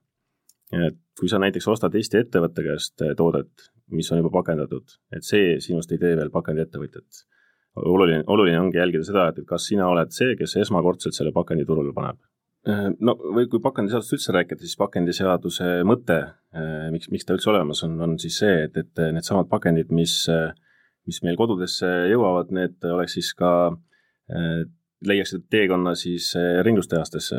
et 0.73 0.99
kui 1.19 1.31
sa 1.31 1.41
näiteks 1.41 1.67
ostad 1.73 1.95
Eesti 1.97 2.21
ettevõtte 2.23 2.65
käest 2.67 3.05
eh, 3.05 3.15
toodet, 3.17 3.69
mis 3.95 4.11
on 4.13 4.21
juba 4.21 4.33
pakendatud, 4.39 4.99
et 5.15 5.27
see 5.27 5.57
sinust 5.65 5.93
ei 5.93 6.01
tee 6.01 6.15
veel 6.19 6.33
pakendiettevõtjat. 6.35 7.25
oluline, 7.79 8.25
oluline 8.27 8.61
ongi 8.61 8.79
jälgida 8.79 9.05
seda, 9.07 9.29
et 9.29 9.47
kas 9.47 9.69
sina 9.71 9.87
oled 9.89 10.11
see, 10.13 10.35
kes 10.37 10.57
esmakordselt 10.65 11.15
selle 11.15 11.33
pakendi 11.33 11.65
turule 11.65 11.95
paneb. 11.95 12.21
Eh, 12.69 12.89
no 13.01 13.15
või 13.17 13.49
kui 13.49 13.63
pakendiseadust 13.65 14.17
üldse 14.19 14.35
rääkida, 14.35 14.61
siis 14.61 14.77
pakendiseaduse 14.77 15.83
mõte, 15.89 16.19
eh, 16.53 16.89
miks, 16.93 17.11
miks 17.15 17.25
ta 17.25 17.37
üldse 17.39 17.53
olemas 17.55 17.83
on, 17.87 17.97
on 18.05 18.19
siis 18.21 18.41
see, 18.43 18.65
et, 18.69 18.77
et 18.77 19.05
needsamad 19.15 19.49
pakendid, 19.49 19.95
mis, 19.95 20.27
mis 21.09 21.23
meil 21.25 21.39
kodudesse 21.41 21.89
jõuavad, 22.13 22.53
need 22.53 22.85
oleks 22.85 23.15
siis 23.17 23.33
ka, 23.37 23.51
leiaksid 25.09 25.47
teekonna 25.49 25.95
siis 25.97 26.35
ringlustehastesse 26.67 27.39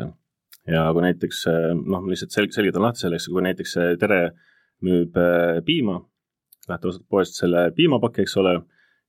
ja 0.66 0.82
kui 0.90 1.04
näiteks 1.04 1.44
noh, 1.78 2.08
lihtsalt 2.10 2.34
selg-, 2.34 2.54
selgitan 2.56 2.82
lahti 2.82 3.04
selleks, 3.04 3.28
kui 3.30 3.44
näiteks 3.46 3.76
Tere 4.00 4.22
müüb 4.84 5.16
äh, 5.20 5.60
piima, 5.64 5.98
lähed 6.68 6.86
ostad 6.90 7.06
poest 7.10 7.38
selle 7.38 7.68
piimapaki, 7.76 8.24
eks 8.24 8.36
ole, 8.40 8.56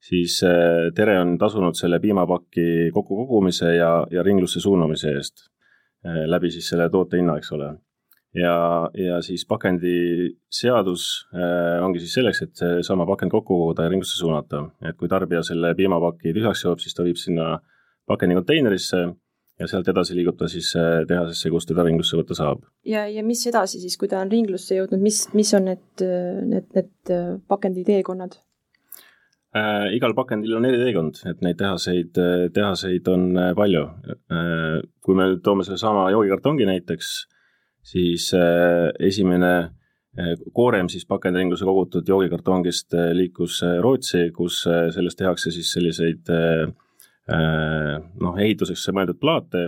siis 0.01 0.39
äh, 0.48 0.89
Tere 0.96 1.18
on 1.22 1.38
tasunud 1.41 1.77
selle 1.80 2.01
piimapaki 2.03 2.91
kokkukogumise 2.94 3.75
ja, 3.77 3.91
ja 4.12 4.24
ringlusse 4.24 4.63
suunamise 4.63 5.15
eest 5.15 5.48
äh, 6.06 6.24
läbi 6.27 6.51
siis 6.51 6.70
selle 6.74 6.89
toote 6.91 7.22
hinna, 7.22 7.38
eks 7.39 7.53
ole. 7.58 7.74
Ja, 8.36 8.56
ja 8.96 9.22
siis 9.26 9.46
pakendiseadus 9.50 11.08
ongi 11.84 12.00
siis 12.00 12.14
selleks, 12.20 12.42
et 12.46 12.56
seesama 12.56 13.06
pakend 13.10 13.34
kokku 13.34 13.58
koguda 13.58 13.88
ja 13.88 13.92
ringlusse 13.92 14.20
suunata, 14.20 14.66
et 14.88 14.98
kui 15.00 15.12
tarbija 15.12 15.44
selle 15.44 15.74
piimapaki 15.76 16.34
tühjaks 16.36 16.64
joob, 16.66 16.80
siis 16.84 16.96
ta 16.96 17.08
viib 17.08 17.20
sinna 17.20 17.58
pakendi 18.08 18.38
konteinerisse 18.40 19.04
ja 19.62 19.70
sealt 19.70 19.90
edasi 19.92 20.16
liigub 20.18 20.38
ta 20.40 20.50
siis 20.52 20.72
äh, 20.80 21.02
tehasesse, 21.10 21.52
kus 21.54 21.68
teda 21.70 21.86
ringlusse 21.86 22.18
võtta 22.20 22.38
saab. 22.38 22.64
ja, 22.88 23.06
ja 23.10 23.24
mis 23.26 23.44
edasi 23.50 23.82
siis, 23.82 23.98
kui 24.00 24.10
ta 24.12 24.22
on 24.24 24.32
ringlusse 24.32 24.78
jõudnud, 24.78 25.02
mis, 25.04 25.24
mis 25.38 25.52
on 25.58 25.68
need, 25.70 26.06
need, 26.06 26.72
need 26.78 27.14
äh, 27.14 27.28
pakendi 27.52 27.86
teekonnad 27.88 28.40
äh,? 29.58 29.92
igal 29.98 30.16
pakendil 30.18 30.58
on 30.58 30.70
eriteekond, 30.70 31.24
et 31.32 31.44
neid 31.46 31.60
tehaseid, 31.62 32.18
äh, 32.22 32.48
tehaseid 32.56 33.12
on 33.12 33.28
palju 33.58 33.86
äh,. 34.16 34.80
kui 35.04 35.18
me 35.18 35.34
toome 35.44 35.68
sellesama 35.68 36.10
joogikartongi 36.16 36.70
näiteks, 36.70 37.14
siis 37.84 38.32
äh, 38.38 38.92
esimene 39.00 39.54
äh, 39.58 40.36
koorem 40.54 40.90
siis 40.90 41.06
pakendiringlusse 41.10 41.66
kogutud 41.66 42.08
joogikartongist 42.08 42.94
liikus 43.14 43.62
Rootsi, 43.82 44.30
kus 44.36 44.64
sellest 44.66 45.18
tehakse 45.18 45.52
siis 45.52 45.72
selliseid 45.74 46.30
äh, 46.30 46.72
Äh, 47.30 48.00
noh, 48.20 48.38
ehituseks 48.42 48.88
mõeldud 48.96 49.20
plaate, 49.22 49.68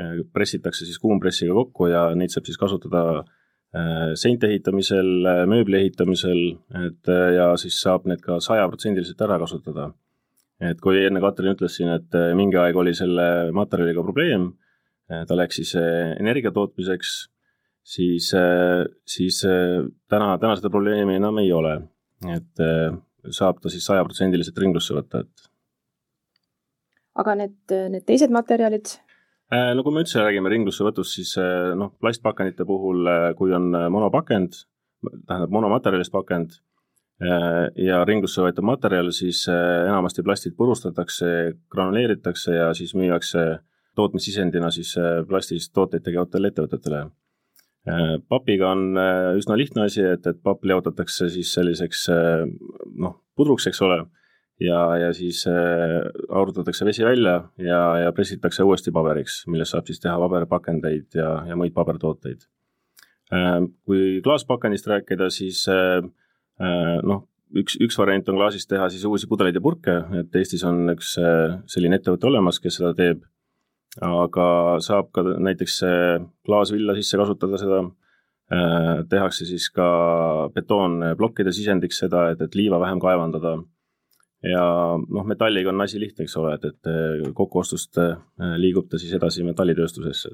äh, 0.00 0.22
pressitakse 0.32 0.86
siis 0.88 0.98
kuumpressiga 1.02 1.54
kokku 1.54 1.90
ja 1.90 2.06
neid 2.16 2.32
saab 2.32 2.48
siis 2.48 2.58
kasutada 2.58 3.02
äh, 3.20 4.14
seinte 4.18 4.48
ehitamisel, 4.48 5.10
mööbli 5.50 5.82
ehitamisel, 5.82 6.40
et 6.86 7.12
ja 7.36 7.50
siis 7.60 7.76
saab 7.84 8.08
need 8.08 8.24
ka 8.24 8.40
sajaprotsendiliselt 8.42 9.20
ära 9.26 9.38
kasutada. 9.42 9.92
et 10.60 10.76
kui 10.80 10.98
enne 11.00 11.22
Katrin 11.24 11.54
ütles 11.54 11.78
siin, 11.78 11.88
et 11.88 12.16
mingi 12.36 12.58
aeg 12.60 12.76
oli 12.76 12.92
selle 12.92 13.48
materjaliga 13.56 14.02
probleem, 14.04 14.50
ta 15.10 15.36
läks 15.36 15.60
siis 15.60 15.74
energia 15.74 16.52
tootmiseks, 16.54 17.14
siis, 17.82 18.30
siis 19.08 19.40
täna, 19.42 20.34
täna 20.38 20.56
seda 20.58 20.70
probleemi 20.70 21.18
enam 21.18 21.40
ei 21.42 21.52
ole. 21.52 21.78
et 22.30 22.60
saab 23.32 23.58
ta 23.62 23.70
siis 23.72 23.86
sajaprotsendiliselt 23.88 24.58
ringlusse 24.60 24.94
võtta, 24.94 25.22
et 25.24 25.50
aga 27.20 27.36
need, 27.42 27.56
need 27.94 28.04
teised 28.08 28.32
materjalid? 28.34 28.96
No 29.50 29.82
kui 29.82 29.94
me 29.94 30.04
üldse 30.04 30.22
räägime 30.22 30.50
ringlussevõtust, 30.52 31.16
siis 31.16 31.32
noh, 31.78 31.90
plastpakendite 31.98 32.66
puhul, 32.68 33.08
kui 33.38 33.54
on 33.56 33.72
monopakend, 33.90 34.60
tähendab 35.26 35.50
monomaterjalist 35.56 36.12
pakend 36.14 36.60
ja 37.20 37.98
ringlusse 38.06 38.44
võetav 38.44 38.64
materjal, 38.68 39.10
siis 39.12 39.42
enamasti 39.50 40.22
plastid 40.24 40.54
purustatakse, 40.56 41.32
granuleeritakse 41.72 42.54
ja 42.54 42.70
siis 42.78 42.94
müüakse 42.96 43.42
tootmissisendina 43.98 44.70
siis 44.74 44.94
plastist 45.28 45.72
tooteid 45.74 46.04
tegevatele 46.06 46.50
ettevõtetele. 46.52 47.00
papiga 48.28 48.70
on 48.70 48.98
üsna 49.38 49.56
lihtne 49.56 49.86
asi, 49.88 50.02
et, 50.04 50.26
et 50.26 50.42
papp 50.42 50.64
leotatakse 50.64 51.28
siis 51.32 51.52
selliseks 51.56 52.06
noh, 52.10 53.16
pudruks, 53.34 53.66
eks 53.66 53.82
ole 53.82 54.02
ja, 54.60 54.80
ja 54.96 55.12
siis 55.16 55.44
äh, 55.48 56.00
arutatakse 56.28 56.84
vesi 56.84 57.04
välja 57.04 57.36
ja, 57.58 57.80
ja 58.04 58.12
pressitakse 58.12 58.64
uuesti 58.64 58.92
paberiks, 58.92 59.42
millest 59.48 59.74
saab 59.74 59.88
siis 59.88 60.00
teha 60.02 60.18
paberpakendeid 60.20 61.16
ja, 61.16 61.32
ja 61.48 61.56
muid 61.58 61.74
pabertooteid 61.76 62.44
äh,. 63.32 63.58
kui 63.86 64.20
klaaspakendist 64.24 64.88
rääkida, 64.90 65.30
siis 65.32 65.64
äh, 65.72 66.04
äh, 66.60 66.96
noh, 67.06 67.26
üks, 67.56 67.78
üks 67.80 67.98
variant 67.98 68.28
on 68.28 68.40
klaasist 68.40 68.70
teha 68.70 68.90
siis 68.92 69.06
uusi 69.08 69.30
pudeleid 69.30 69.56
ja 69.56 69.64
purke, 69.64 69.96
et 70.20 70.40
Eestis 70.42 70.64
on 70.68 70.84
üks 70.94 71.16
äh, 71.20 71.58
selline 71.70 72.00
ettevõte 72.00 72.30
olemas, 72.30 72.60
kes 72.62 72.80
seda 72.80 72.92
teeb, 72.96 73.24
aga 73.98 74.46
saab 74.84 75.10
ka 75.14 75.24
näiteks 75.42 75.80
äh, 75.86 76.22
klaasvilla 76.46 76.94
sisse 76.94 77.18
kasutada 77.18 77.58
seda 77.58 77.80
äh,, 77.82 79.02
tehakse 79.10 79.48
siis 79.48 79.66
ka 79.74 79.88
betoonplokkide 80.54 81.52
sisendiks 81.52 81.98
seda, 82.04 82.28
et, 82.30 82.44
et 82.46 82.54
liiva 82.54 82.78
vähem 82.82 83.02
kaevandada 83.02 83.56
ja 84.46 84.62
noh, 85.00 85.26
metalliga 85.26 85.72
on 85.74 85.82
asi 85.84 86.00
lihtne, 86.00 86.24
eks 86.24 86.38
ole, 86.40 86.54
et, 86.56 86.70
et 86.70 87.34
kokkuostust 87.36 87.98
liigub 88.62 88.86
ta 88.88 89.00
siis 89.00 89.12
edasi 89.18 89.44
metallitööstusesse. 89.44 90.30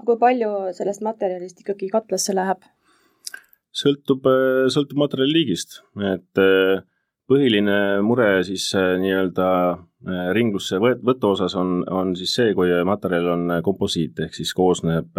aga 0.00 0.08
kui 0.08 0.18
palju 0.24 0.50
sellest 0.74 1.04
materjalist 1.06 1.60
ikkagi 1.62 1.92
katlasse 1.92 2.34
läheb? 2.34 2.64
sõltub, 3.76 4.26
sõltub 4.72 4.98
materjali 5.04 5.36
liigist, 5.36 5.82
et 6.08 6.42
põhiline 7.26 7.76
mure 8.06 8.28
siis 8.46 8.68
nii-öelda 8.76 9.48
ringlusse 10.36 10.78
võtu 10.78 11.32
osas 11.34 11.56
on, 11.58 11.80
on 11.90 12.14
siis 12.18 12.34
see, 12.38 12.52
kui 12.54 12.70
materjal 12.86 13.32
on 13.34 13.54
komposiit, 13.66 14.18
ehk 14.22 14.36
siis 14.36 14.52
koosneb 14.54 15.18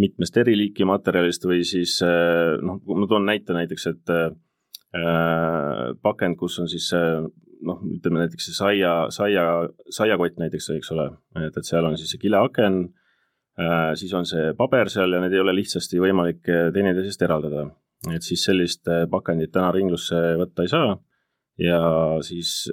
mitmest 0.00 0.36
eri 0.40 0.56
liiki 0.58 0.86
materjalist 0.88 1.44
või 1.46 1.60
siis 1.68 1.98
noh, 2.02 2.80
ma 2.80 3.10
toon 3.10 3.28
näite 3.28 3.56
näiteks, 3.56 3.86
et 3.92 4.14
pakend, 6.02 6.38
kus 6.40 6.58
on 6.62 6.70
siis 6.70 6.88
noh, 6.94 7.84
ütleme 7.98 8.24
näiteks 8.24 8.48
see 8.48 8.56
saia, 8.56 8.96
saia, 9.14 9.44
saiakott 9.92 10.40
näiteks, 10.40 10.70
eks 10.78 10.92
ole, 10.96 11.08
et, 11.42 11.54
et 11.54 11.68
seal 11.68 11.86
on 11.88 11.98
siis 12.00 12.14
see 12.14 12.24
kileaken, 12.24 12.82
siis 14.00 14.12
on 14.16 14.26
see 14.28 14.52
paber 14.58 14.90
seal 14.90 15.14
ja 15.14 15.22
need 15.22 15.36
ei 15.36 15.42
ole 15.44 15.54
lihtsasti 15.60 16.00
võimalik 16.02 16.42
teineteisest 16.74 17.22
eraldada 17.26 17.68
et 18.12 18.22
siis 18.22 18.44
sellist 18.44 18.88
äh, 18.88 19.04
pakendit 19.10 19.52
täna 19.52 19.72
ringlusse 19.72 20.16
võtta 20.40 20.64
ei 20.64 20.70
saa. 20.72 20.96
Ja 21.58 21.80
siis 22.26 22.66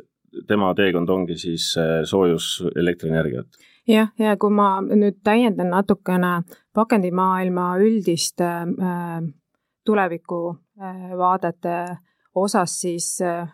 tema 0.47 0.73
teekond 0.75 1.09
ongi 1.09 1.37
siis 1.37 1.71
äh, 1.77 2.01
soojus 2.03 2.63
elektrienergiat. 2.75 3.47
jah, 3.87 4.11
ja 4.19 4.37
kui 4.37 4.49
ma 4.53 4.81
nüüd 4.81 5.19
täiendan 5.23 5.69
natukene 5.73 6.41
pakendimaailma 6.73 7.75
üldist 7.81 8.41
äh, 8.41 8.65
tulevikuvaadete 9.85 11.75
äh, 11.83 11.99
osas, 12.35 12.79
siis 12.81 13.21
äh, 13.21 13.47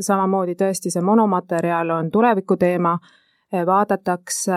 samamoodi 0.00 0.54
tõesti 0.58 0.90
see 0.90 1.02
monomaterjal 1.02 1.90
on 1.90 2.10
tuleviku 2.10 2.56
teema, 2.56 2.98
vaadatakse 3.48 4.56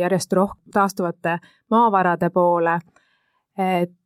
järjest 0.00 0.32
rohkem 0.32 0.72
taastuvate 0.72 1.34
maavarade 1.70 2.30
poole, 2.32 2.78
et 3.58 3.90
Äh, 3.90 3.99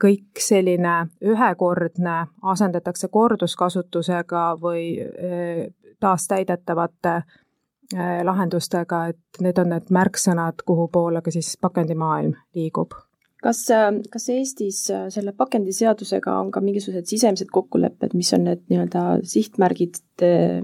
kõik 0.00 0.40
selline 0.40 0.94
ühekordne 1.22 2.16
asendatakse 2.52 3.08
korduskasutusega 3.08 4.46
või 4.62 4.84
äh, 5.00 5.68
taastäidetavate 6.00 7.12
äh, 7.16 8.16
lahendustega, 8.24 9.04
et 9.12 9.44
need 9.44 9.58
on 9.62 9.72
need 9.74 9.92
märksõnad, 9.94 10.64
kuhu 10.66 10.88
poole 10.92 11.22
ka 11.22 11.32
siis 11.34 11.56
pakendimaailm 11.60 12.34
liigub. 12.54 12.96
kas, 13.42 13.66
kas 14.12 14.28
Eestis 14.28 14.80
selle 15.08 15.32
pakendiseadusega 15.32 16.38
on 16.40 16.50
ka 16.50 16.60
mingisugused 16.60 17.06
sisemised 17.08 17.52
kokkulepped, 17.52 18.14
mis 18.14 18.32
on 18.36 18.44
need 18.48 18.66
nii-öelda 18.68 19.04
sihtmärgid, 19.24 20.02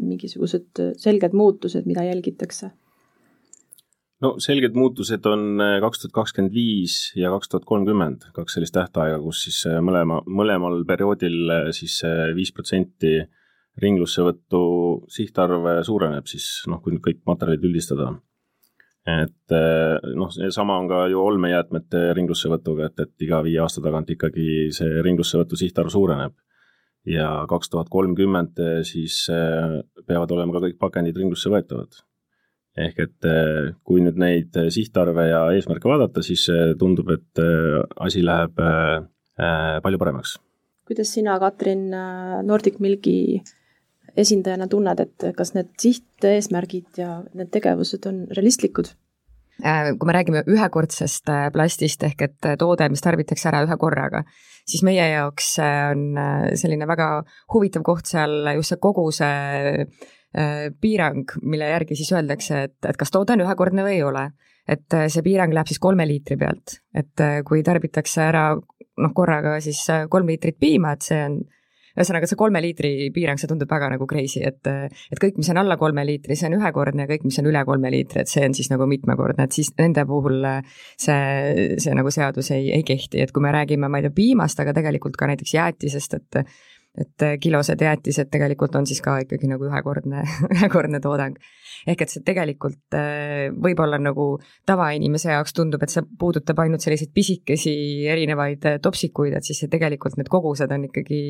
mingisugused 0.00 0.82
selged 1.00 1.32
muutused, 1.32 1.86
mida 1.88 2.04
jälgitakse? 2.04 2.70
No 4.24 4.34
selged 4.42 4.76
muutused 4.76 5.26
on 5.28 5.60
äh, 5.62 5.78
kaks 5.84 6.02
tuhat 6.02 6.14
kakskümmend 6.20 6.54
viis 6.56 6.98
ja 7.18 7.30
kaks 7.34 7.50
tuhat 7.52 7.66
kolmkümmend, 7.68 8.30
kaks 8.36 8.56
sellist 8.56 8.76
tähtaega, 8.76 9.18
kus 9.22 9.42
siis 9.46 9.62
äh, 9.68 9.80
mõlema, 9.84 10.22
mõlemal 10.26 10.84
perioodil 10.88 11.52
äh, 11.52 11.66
siis 11.76 11.98
viis 12.36 12.52
protsenti 12.56 13.18
ringlussevõtu 13.82 14.62
sihtarv 15.12 15.68
suureneb 15.84 16.28
siis 16.30 16.64
noh, 16.70 16.80
kui 16.80 16.94
nüüd 16.94 17.04
kõik 17.04 17.20
materjalid 17.28 17.66
üldistada. 17.68 18.14
et 19.06 19.52
noh, 20.16 20.32
sama 20.50 20.78
on 20.80 20.88
ka 20.88 21.02
ju 21.12 21.20
olmejäätmete 21.20 22.00
ringlussevõtuga, 22.16 22.88
et, 22.88 23.04
et 23.04 23.26
iga 23.28 23.42
viie 23.44 23.60
aasta 23.62 23.84
tagant 23.84 24.08
ikkagi 24.10 24.72
see 24.74 25.04
ringlussevõtu 25.04 25.60
sihtarv 25.60 25.92
suureneb. 25.92 26.32
ja 27.04 27.44
kaks 27.52 27.68
tuhat 27.68 27.92
kolmkümmend 27.92 28.64
siis 28.88 29.26
peavad 30.08 30.32
olema 30.32 30.56
ka 30.56 30.64
kõik 30.64 30.80
pakendid 30.80 31.20
ringlusse 31.20 31.52
võetavad 31.52 32.05
ehk 32.76 33.02
et 33.06 33.28
äh, 33.28 33.70
kui 33.86 34.02
nüüd 34.04 34.18
neid 34.20 34.56
äh, 34.60 34.68
sihtarve 34.72 35.28
ja 35.30 35.44
eesmärke 35.56 35.88
vaadata, 35.88 36.24
siis 36.24 36.46
äh, 36.52 36.74
tundub, 36.78 37.10
et 37.14 37.44
asi 38.02 38.24
läheb 38.24 38.56
palju 39.84 39.98
paremaks. 40.00 40.38
kuidas 40.88 41.10
sina, 41.12 41.34
Katrin, 41.40 41.90
Nordic 42.46 42.78
Milgi 42.80 43.42
esindajana 44.16 44.68
tunned, 44.72 45.00
et 45.02 45.26
kas 45.36 45.52
need 45.52 45.74
sihteesmärgid 45.80 47.02
ja 47.02 47.18
need 47.36 47.50
tegevused 47.52 48.08
on 48.08 48.24
realistlikud? 48.36 48.94
kui 49.56 50.04
me 50.08 50.12
räägime 50.12 50.42
ühekordsest 50.52 51.30
plastist 51.52 52.02
ehk 52.04 52.22
et 52.26 52.48
toode, 52.60 52.90
mis 52.92 53.00
tarbitakse 53.04 53.48
ära 53.48 53.62
ühe 53.64 53.76
korraga, 53.80 54.20
siis 54.68 54.82
meie 54.84 55.04
jaoks 55.14 55.54
on 55.64 56.18
selline 56.60 56.88
väga 56.88 57.06
huvitav 57.54 57.84
koht 57.84 58.08
seal 58.08 58.50
just 58.58 58.74
see 58.74 58.80
koguse 58.84 59.30
Äh, 59.30 59.86
piirang, 60.80 61.36
mille 61.42 61.68
järgi 61.70 61.96
siis 61.96 62.12
öeldakse, 62.12 62.62
et, 62.68 62.76
et 62.88 62.96
kas 62.98 63.12
toode 63.14 63.36
on 63.36 63.44
ühekordne 63.46 63.86
või 63.86 63.98
ei 64.00 64.02
ole. 64.04 64.30
et 64.66 64.94
äh, 64.98 65.06
see 65.06 65.22
piirang 65.22 65.52
läheb 65.54 65.68
siis 65.70 65.78
kolme 65.78 66.02
liitri 66.08 66.36
pealt, 66.36 66.80
et 66.94 67.20
äh, 67.22 67.42
kui 67.46 67.62
tarbitakse 67.62 68.24
ära 68.24 68.48
noh, 68.56 69.12
korraga 69.14 69.60
siis 69.62 69.84
kolm 70.10 70.26
liitrit 70.26 70.58
piima, 70.58 70.96
et 70.96 71.06
see 71.06 71.20
on 71.22 71.36
ühesõnaga, 71.96 72.28
see 72.28 72.36
kolme 72.36 72.60
liitri 72.60 72.90
piirang, 73.14 73.38
see 73.40 73.48
tundub 73.48 73.70
väga 73.70 73.88
nagu 73.94 74.08
crazy, 74.10 74.42
et, 74.44 74.66
et 74.66 75.20
kõik, 75.22 75.38
mis 75.40 75.48
on 75.52 75.62
alla 75.62 75.78
kolme 75.80 76.04
liitri, 76.04 76.36
see 76.36 76.50
on 76.50 76.58
ühekordne 76.58 77.06
ja 77.06 77.08
kõik, 77.08 77.24
mis 77.24 77.38
on 77.40 77.48
üle 77.48 77.62
kolme 77.64 77.92
liitri, 77.94 78.20
et 78.20 78.32
see 78.32 78.44
on 78.44 78.56
siis 78.58 78.68
nagu 78.72 78.88
mitmekordne, 78.90 79.46
et 79.46 79.56
siis 79.56 79.70
nende 79.78 80.04
puhul 80.08 80.44
see, 80.44 81.78
see 81.80 81.96
nagu 81.96 82.12
seadus 82.12 82.50
ei, 82.52 82.68
ei 82.76 82.84
kehti, 82.84 83.22
et 83.24 83.32
kui 83.32 83.44
me 83.46 83.54
räägime, 83.54 83.88
ma 83.88 84.02
ei 84.02 84.08
tea, 84.08 84.16
piimast, 84.18 84.60
aga 84.60 84.76
tegelikult 84.76 85.16
ka 85.16 85.30
näiteks 85.30 85.56
jäätisest, 85.56 86.18
et 86.20 86.42
et 86.96 87.22
äh, 87.22 87.36
kilosed 87.40 87.80
jäätised 87.80 88.30
tegelikult 88.32 88.74
on 88.78 88.86
siis 88.88 89.02
ka 89.04 89.18
ikkagi 89.24 89.48
nagu 89.50 89.68
ühekordne, 89.68 90.24
ühekordne 90.54 91.00
toodang. 91.04 91.36
ehk 91.86 92.02
et 92.02 92.12
see 92.12 92.24
tegelikult 92.26 92.96
äh, 92.96 93.48
võib-olla 93.52 93.98
nagu 94.02 94.28
tavainimese 94.68 95.30
jaoks 95.34 95.54
tundub, 95.56 95.82
et 95.84 95.92
see 95.92 96.04
puudutab 96.18 96.62
ainult 96.64 96.84
selliseid 96.84 97.12
pisikesi 97.14 97.76
erinevaid 98.08 98.64
äh, 98.70 98.80
topsikuid, 98.82 99.36
et 99.36 99.46
siis 99.46 99.60
see 99.62 99.72
tegelikult 99.72 100.16
need 100.16 100.32
kogused 100.32 100.72
on 100.72 100.88
ikkagi 100.88 101.20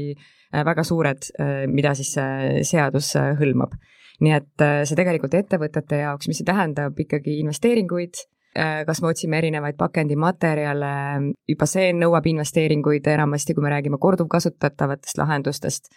väga 0.53 0.83
suured, 0.87 1.27
mida 1.75 1.91
siis 1.99 2.13
see 2.15 2.63
seadus 2.65 3.09
hõlmab. 3.41 3.75
nii 4.23 4.33
et 4.33 4.63
see 4.89 4.97
tegelikult 4.97 5.35
ettevõtete 5.35 5.99
jaoks, 6.05 6.29
mis 6.31 6.39
see 6.41 6.47
tähendab 6.47 6.97
ikkagi 7.03 7.41
investeeringuid 7.43 8.23
kas 8.87 9.03
me 9.03 9.11
otsime 9.13 9.39
erinevaid 9.39 9.77
pakendimaterjale, 9.79 10.91
juba 11.49 11.69
see 11.71 11.93
nõuab 11.97 12.27
investeeringuid 12.31 13.09
enamasti, 13.13 13.55
kui 13.55 13.65
me 13.65 13.73
räägime 13.75 13.99
korduvkasutatavatest 14.01 15.19
lahendustest, 15.21 15.91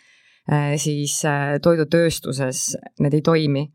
äh, 0.51 0.73
siis 0.81 1.19
äh, 1.27 1.57
toidutööstuses 1.63 2.63
need 2.99 3.19
ei 3.19 3.21
toimi. 3.21 3.67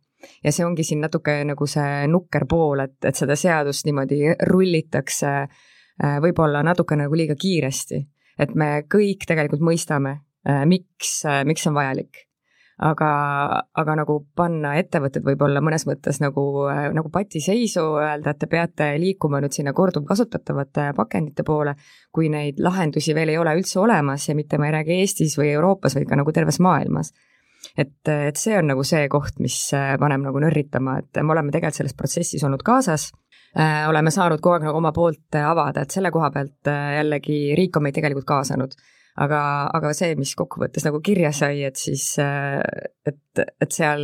ja 0.44 0.52
see 0.52 0.64
ongi 0.64 0.84
siin 0.88 1.02
natuke 1.04 1.32
nagu 1.44 1.66
see 1.68 2.06
nukker 2.08 2.46
pool, 2.48 2.80
et, 2.80 2.96
et 3.04 3.16
seda 3.16 3.36
seadust 3.36 3.84
niimoodi 3.84 4.22
rullitakse 4.48 5.32
võib-olla 6.24 6.62
natuke 6.64 6.96
nagu 6.96 7.14
liiga 7.14 7.36
kiiresti. 7.36 7.98
et 8.38 8.54
me 8.54 8.86
kõik 8.88 9.26
tegelikult 9.28 9.60
mõistame, 9.60 10.16
miks, 10.66 11.20
miks 11.44 11.66
on 11.68 11.76
vajalik 11.76 12.24
aga, 12.82 13.08
aga 13.78 13.96
nagu 14.00 14.16
panna 14.36 14.74
ettevõtted 14.80 15.24
võib-olla 15.26 15.62
mõnes 15.64 15.86
mõttes 15.86 16.18
nagu, 16.22 16.42
nagu 16.94 17.10
patiseisu, 17.12 17.84
öelda, 18.02 18.34
et 18.34 18.40
te 18.42 18.48
peate 18.50 18.88
liikuma 19.00 19.40
nüüd 19.42 19.54
sinna 19.54 19.74
korduvkasutatavate 19.76 20.90
pakendite 20.96 21.46
poole, 21.46 21.76
kui 22.14 22.30
neid 22.32 22.58
lahendusi 22.62 23.14
veel 23.14 23.34
ei 23.34 23.38
ole 23.38 23.54
üldse 23.58 23.78
olemas 23.82 24.28
ja 24.28 24.34
mitte 24.34 24.58
ma 24.58 24.68
ei 24.68 24.74
räägi 24.78 24.98
Eestis 25.04 25.38
või 25.38 25.52
Euroopas, 25.54 25.94
vaid 25.98 26.08
ka 26.10 26.18
nagu 26.18 26.34
terves 26.34 26.60
maailmas. 26.64 27.12
Et, 27.78 27.96
et 28.08 28.36
see 28.36 28.56
on 28.58 28.66
nagu 28.68 28.82
see 28.84 29.06
koht, 29.08 29.38
mis 29.40 29.56
paneb 30.00 30.26
nagu 30.26 30.42
nörritama, 30.42 30.98
et 31.00 31.22
me 31.22 31.32
oleme 31.32 31.54
tegelikult 31.54 31.78
selles 31.80 31.96
protsessis 31.96 32.42
olnud 32.44 32.62
kaasas. 32.66 33.08
Äh,, 33.54 33.86
oleme 33.88 34.10
saanud 34.10 34.42
kogu 34.42 34.56
aeg 34.56 34.66
nagu 34.66 34.80
oma 34.80 34.90
poolt 34.92 35.36
avada, 35.38 35.84
et 35.84 35.94
selle 35.94 36.10
koha 36.10 36.32
pealt 36.34 36.66
äh, 36.66 36.96
jällegi 36.98 37.38
riik 37.54 37.76
on 37.78 37.84
meid 37.86 37.94
tegelikult 37.94 38.26
kaasanud 38.26 38.74
aga, 39.20 39.40
aga 39.74 39.92
see, 39.96 40.14
mis 40.18 40.32
kokkuvõttes 40.38 40.86
nagu 40.86 40.98
kirja 41.04 41.30
sai, 41.34 41.62
et 41.68 41.78
siis, 41.78 42.06
äh, 42.22 42.58
et, 43.06 43.42
et 43.62 43.74
seal 43.74 44.02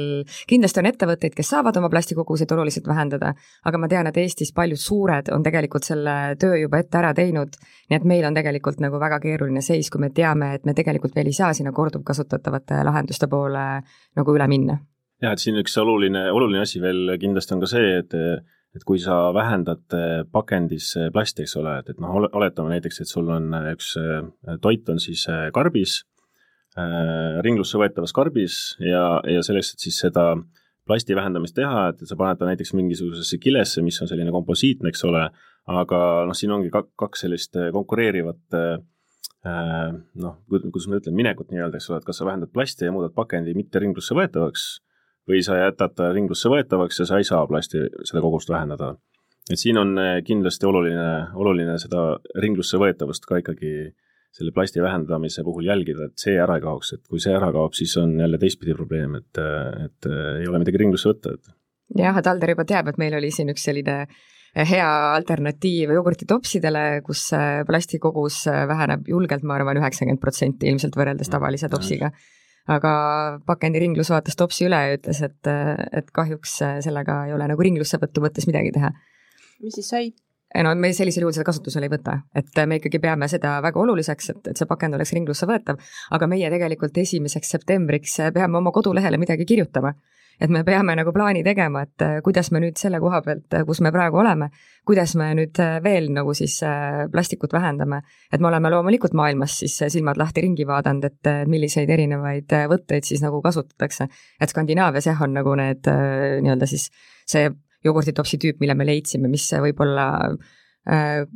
kindlasti 0.50 0.82
on 0.82 0.88
ettevõtteid, 0.90 1.34
kes 1.36 1.50
saavad 1.54 1.80
oma 1.80 1.90
plastikoguseid 1.92 2.52
oluliselt 2.54 2.86
vähendada, 2.90 3.32
aga 3.66 3.80
ma 3.80 3.90
tean, 3.90 4.10
et 4.10 4.20
Eestis 4.22 4.54
paljud 4.56 4.80
suured 4.80 5.32
on 5.34 5.46
tegelikult 5.46 5.88
selle 5.88 6.36
töö 6.40 6.60
juba 6.62 6.82
ette 6.82 7.00
ära 7.00 7.12
teinud, 7.16 7.58
nii 7.90 7.98
et 7.98 8.06
meil 8.06 8.28
on 8.28 8.38
tegelikult 8.38 8.82
nagu 8.84 9.02
väga 9.02 9.20
keeruline 9.24 9.64
seis, 9.66 9.90
kui 9.90 10.02
me 10.02 10.12
teame, 10.14 10.54
et 10.58 10.68
me 10.68 10.76
tegelikult 10.78 11.16
veel 11.18 11.32
ei 11.32 11.36
saa 11.36 11.50
sinna 11.56 11.74
korduvkasutatavate 11.74 12.84
lahenduste 12.86 13.30
poole 13.30 13.66
nagu 14.16 14.38
üle 14.38 14.48
minna. 14.50 14.78
jah, 15.20 15.34
et 15.34 15.42
siin 15.42 15.58
üks 15.60 15.74
oluline, 15.82 16.30
oluline 16.32 16.62
asi 16.62 16.80
veel 16.80 17.16
kindlasti 17.20 17.56
on 17.56 17.66
ka 17.66 17.74
see, 17.74 17.98
et 17.98 18.14
et 18.76 18.84
kui 18.86 19.00
sa 19.02 19.16
vähendad 19.34 19.82
äh, 19.96 20.22
pakendis 20.30 20.92
äh, 20.98 21.10
plasti, 21.14 21.44
eks 21.44 21.56
ole, 21.58 21.74
et, 21.80 21.90
et 21.90 22.00
noh, 22.02 22.14
oletame 22.28 22.76
näiteks, 22.76 23.02
et 23.02 23.10
sul 23.10 23.30
on 23.32 23.50
äh, 23.56 23.72
üks 23.74 23.96
toit 24.62 24.88
on 24.92 25.02
siis 25.02 25.26
karbis, 25.54 26.00
ringlusse 27.42 27.80
võetavas 27.80 28.12
karbis 28.14 28.56
ja, 28.78 29.18
ja 29.26 29.40
selleks, 29.42 29.72
et 29.74 29.82
siis 29.82 29.96
seda 30.04 30.36
plasti 30.86 31.16
vähendamist 31.18 31.56
teha, 31.56 31.88
et 31.90 32.04
sa 32.06 32.16
paned 32.18 32.38
ta 32.38 32.46
näiteks 32.46 32.70
mingisugusesse 32.78 33.40
kilesse, 33.42 33.82
mis 33.82 33.98
on 34.00 34.08
selline 34.08 34.30
komposiitne, 34.32 34.92
eks 34.92 35.02
ole, 35.08 35.24
aga 35.70 36.00
noh, 36.30 36.38
siin 36.38 36.54
ongi 36.54 36.70
kaks 36.70 37.26
sellist 37.26 37.58
konkureerivat 37.74 38.54
noh, 38.54 40.38
kuidas 40.46 40.86
ma 40.86 41.00
ütlen, 41.02 41.18
minekut 41.18 41.50
nii-öelda, 41.50 41.82
eks 41.82 41.90
ole, 41.90 41.98
et 41.98 42.06
kas 42.06 42.22
sa 42.22 42.28
vähendad 42.30 42.54
plasti 42.54 42.86
ja 42.86 42.94
muudad 42.94 43.18
pakendi 43.18 43.56
mitte 43.58 43.82
ringlusse 43.82 44.14
võetavaks 44.14 44.70
või 45.30 45.44
sa 45.46 45.58
jätad 45.60 45.94
ta 45.96 46.10
ringlusse 46.14 46.50
võetavaks 46.52 47.02
ja 47.02 47.08
sa 47.08 47.20
ei 47.20 47.28
saa 47.28 47.46
plasti, 47.48 47.86
seda 48.04 48.22
kogust 48.24 48.50
vähendada. 48.50 48.96
et 49.50 49.58
siin 49.58 49.78
on 49.78 49.96
kindlasti 50.26 50.66
oluline, 50.66 51.08
oluline 51.34 51.78
seda 51.78 52.18
ringlusse 52.38 52.78
võetavust 52.78 53.26
ka 53.26 53.40
ikkagi 53.40 53.92
selle 54.30 54.52
plasti 54.54 54.82
vähendamise 54.82 55.42
puhul 55.42 55.66
jälgida, 55.66 56.06
et 56.06 56.18
see 56.22 56.36
ära 56.38 56.60
ei 56.60 56.62
kaoks, 56.62 56.92
et 56.94 57.06
kui 57.08 57.18
see 57.18 57.32
ära 57.34 57.48
kaob, 57.50 57.74
siis 57.74 57.96
on 57.98 58.12
jälle 58.20 58.38
teistpidi 58.38 58.76
probleem, 58.78 59.16
et, 59.18 59.40
et 59.86 60.10
ei 60.12 60.46
ole 60.46 60.60
midagi 60.62 60.78
ringlusse 60.78 61.10
võtta, 61.10 61.34
et 61.34 61.50
jah, 61.98 62.18
et 62.18 62.28
Alder 62.30 62.54
juba 62.54 62.66
teab, 62.68 62.90
et 62.90 63.00
meil 63.00 63.16
oli 63.18 63.30
siin 63.34 63.50
üks 63.52 63.64
selline 63.66 63.96
eh, 64.06 64.66
hea 64.68 64.88
alternatiiv 65.16 65.94
jogurtitopsidele, 65.96 66.84
kus 67.06 67.26
eh, 67.36 67.62
plastikogus 67.68 68.44
eh, 68.50 68.62
väheneb 68.70 69.08
julgelt, 69.10 69.46
ma 69.46 69.58
arvan, 69.58 69.80
üheksakümmend 69.82 70.22
protsenti 70.22 70.70
ilmselt 70.70 70.98
võrreldes 70.98 71.32
tavalise 71.32 71.70
topsiga. 71.72 72.12
Aga 72.70 72.94
pakendi 73.46 73.82
ringlus 73.82 74.10
vaatas 74.12 74.38
topsi 74.38 74.66
üle 74.68 74.78
ja 74.78 74.96
ütles, 74.98 75.22
et, 75.26 75.52
et 75.96 76.10
kahjuks 76.14 76.58
sellega 76.86 77.24
ei 77.28 77.36
ole 77.36 77.48
nagu 77.50 77.66
ringlussevõtu 77.66 78.22
mõttes 78.24 78.46
midagi 78.50 78.74
teha. 78.76 78.92
mis 79.64 79.78
siis 79.78 79.88
sai? 79.90 80.12
no 80.64 80.74
me 80.74 80.92
sellisel 80.96 81.24
juhul 81.24 81.34
seda 81.36 81.46
kasutusele 81.46 81.86
ei 81.86 81.92
võta, 81.92 82.16
et 82.34 82.62
me 82.66 82.80
ikkagi 82.80 82.98
peame 83.02 83.28
seda 83.30 83.58
väga 83.62 83.82
oluliseks, 83.82 84.30
et, 84.34 84.52
et 84.52 84.60
see 84.60 84.70
pakend 84.70 84.98
oleks 84.98 85.12
ringlusse 85.14 85.46
võetav, 85.50 85.78
aga 86.16 86.30
meie 86.30 86.50
tegelikult 86.50 86.98
esimeseks 87.04 87.54
septembriks 87.56 88.18
peame 88.34 88.58
oma 88.58 88.72
kodulehele 88.74 89.20
midagi 89.20 89.46
kirjutama 89.46 89.94
et 90.40 90.50
me 90.50 90.62
peame 90.64 90.94
nagu 90.96 91.12
plaani 91.12 91.42
tegema, 91.44 91.82
et 91.84 92.04
äh, 92.04 92.18
kuidas 92.24 92.50
me 92.54 92.62
nüüd 92.64 92.78
selle 92.80 93.00
koha 93.02 93.20
pealt, 93.24 93.46
äh, 93.56 93.64
kus 93.68 93.82
me 93.84 93.92
praegu 93.92 94.20
oleme, 94.22 94.50
kuidas 94.88 95.14
me 95.20 95.30
nüüd 95.36 95.60
äh, 95.60 95.78
veel 95.84 96.08
nagu 96.16 96.34
siis 96.36 96.58
plastikut 97.12 97.52
vähendame. 97.52 98.00
et 98.32 98.40
me 98.40 98.48
oleme 98.48 98.70
loomulikult 98.70 99.14
maailmas 99.14 99.58
siis 99.62 99.76
silmad 99.92 100.16
lahti 100.16 100.44
ringi 100.46 100.66
vaadanud, 100.66 101.04
et 101.04 101.48
milliseid 101.48 101.90
erinevaid 101.90 102.52
võtteid 102.72 103.04
siis 103.04 103.22
nagu 103.22 103.42
kasutatakse. 103.42 104.08
et 104.40 104.48
Skandinaavias 104.48 105.06
jah, 105.06 105.22
on 105.22 105.34
nagu 105.36 105.54
need 105.54 105.86
nii-öelda 105.86 106.66
siis 106.66 106.88
see 107.26 107.50
jogurtitopsi 107.84 108.38
tüüp, 108.38 108.60
mille 108.60 108.74
me 108.74 108.86
leidsime, 108.86 109.28
mis 109.28 109.46
võib-olla 109.52 110.06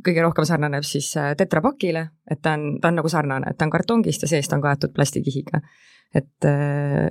kõige 0.05 0.21
rohkem 0.25 0.45
sarnaneb 0.45 0.83
siis 0.83 1.11
tetrapakile, 1.37 2.01
et 2.29 2.41
ta 2.41 2.55
on, 2.57 2.79
ta 2.81 2.89
on 2.89 2.97
nagu 2.99 3.09
sarnane, 3.09 3.51
et 3.51 3.57
ta 3.57 3.65
on 3.65 3.73
kartongist 3.73 4.25
ja 4.25 4.29
seest 4.29 4.53
on 4.53 4.61
kaetud 4.61 4.93
plastikihiga 4.93 5.61
et, 6.13 6.47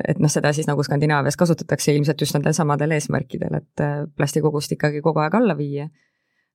et 0.09 0.21
noh, 0.23 0.31
seda 0.33 0.53
siis 0.57 0.69
nagu 0.69 0.83
Skandinaavias 0.85 1.37
kasutatakse 1.41 1.93
ilmselt 1.95 2.21
just 2.21 2.37
nendel 2.37 2.55
samadel 2.57 2.97
eesmärkidel, 2.97 3.59
et 3.61 3.85
äh, 3.85 4.03
plastikogust 4.17 4.73
ikkagi 4.77 5.03
kogu 5.05 5.23
aeg 5.25 5.39
alla 5.41 5.57
viia. 5.59 5.89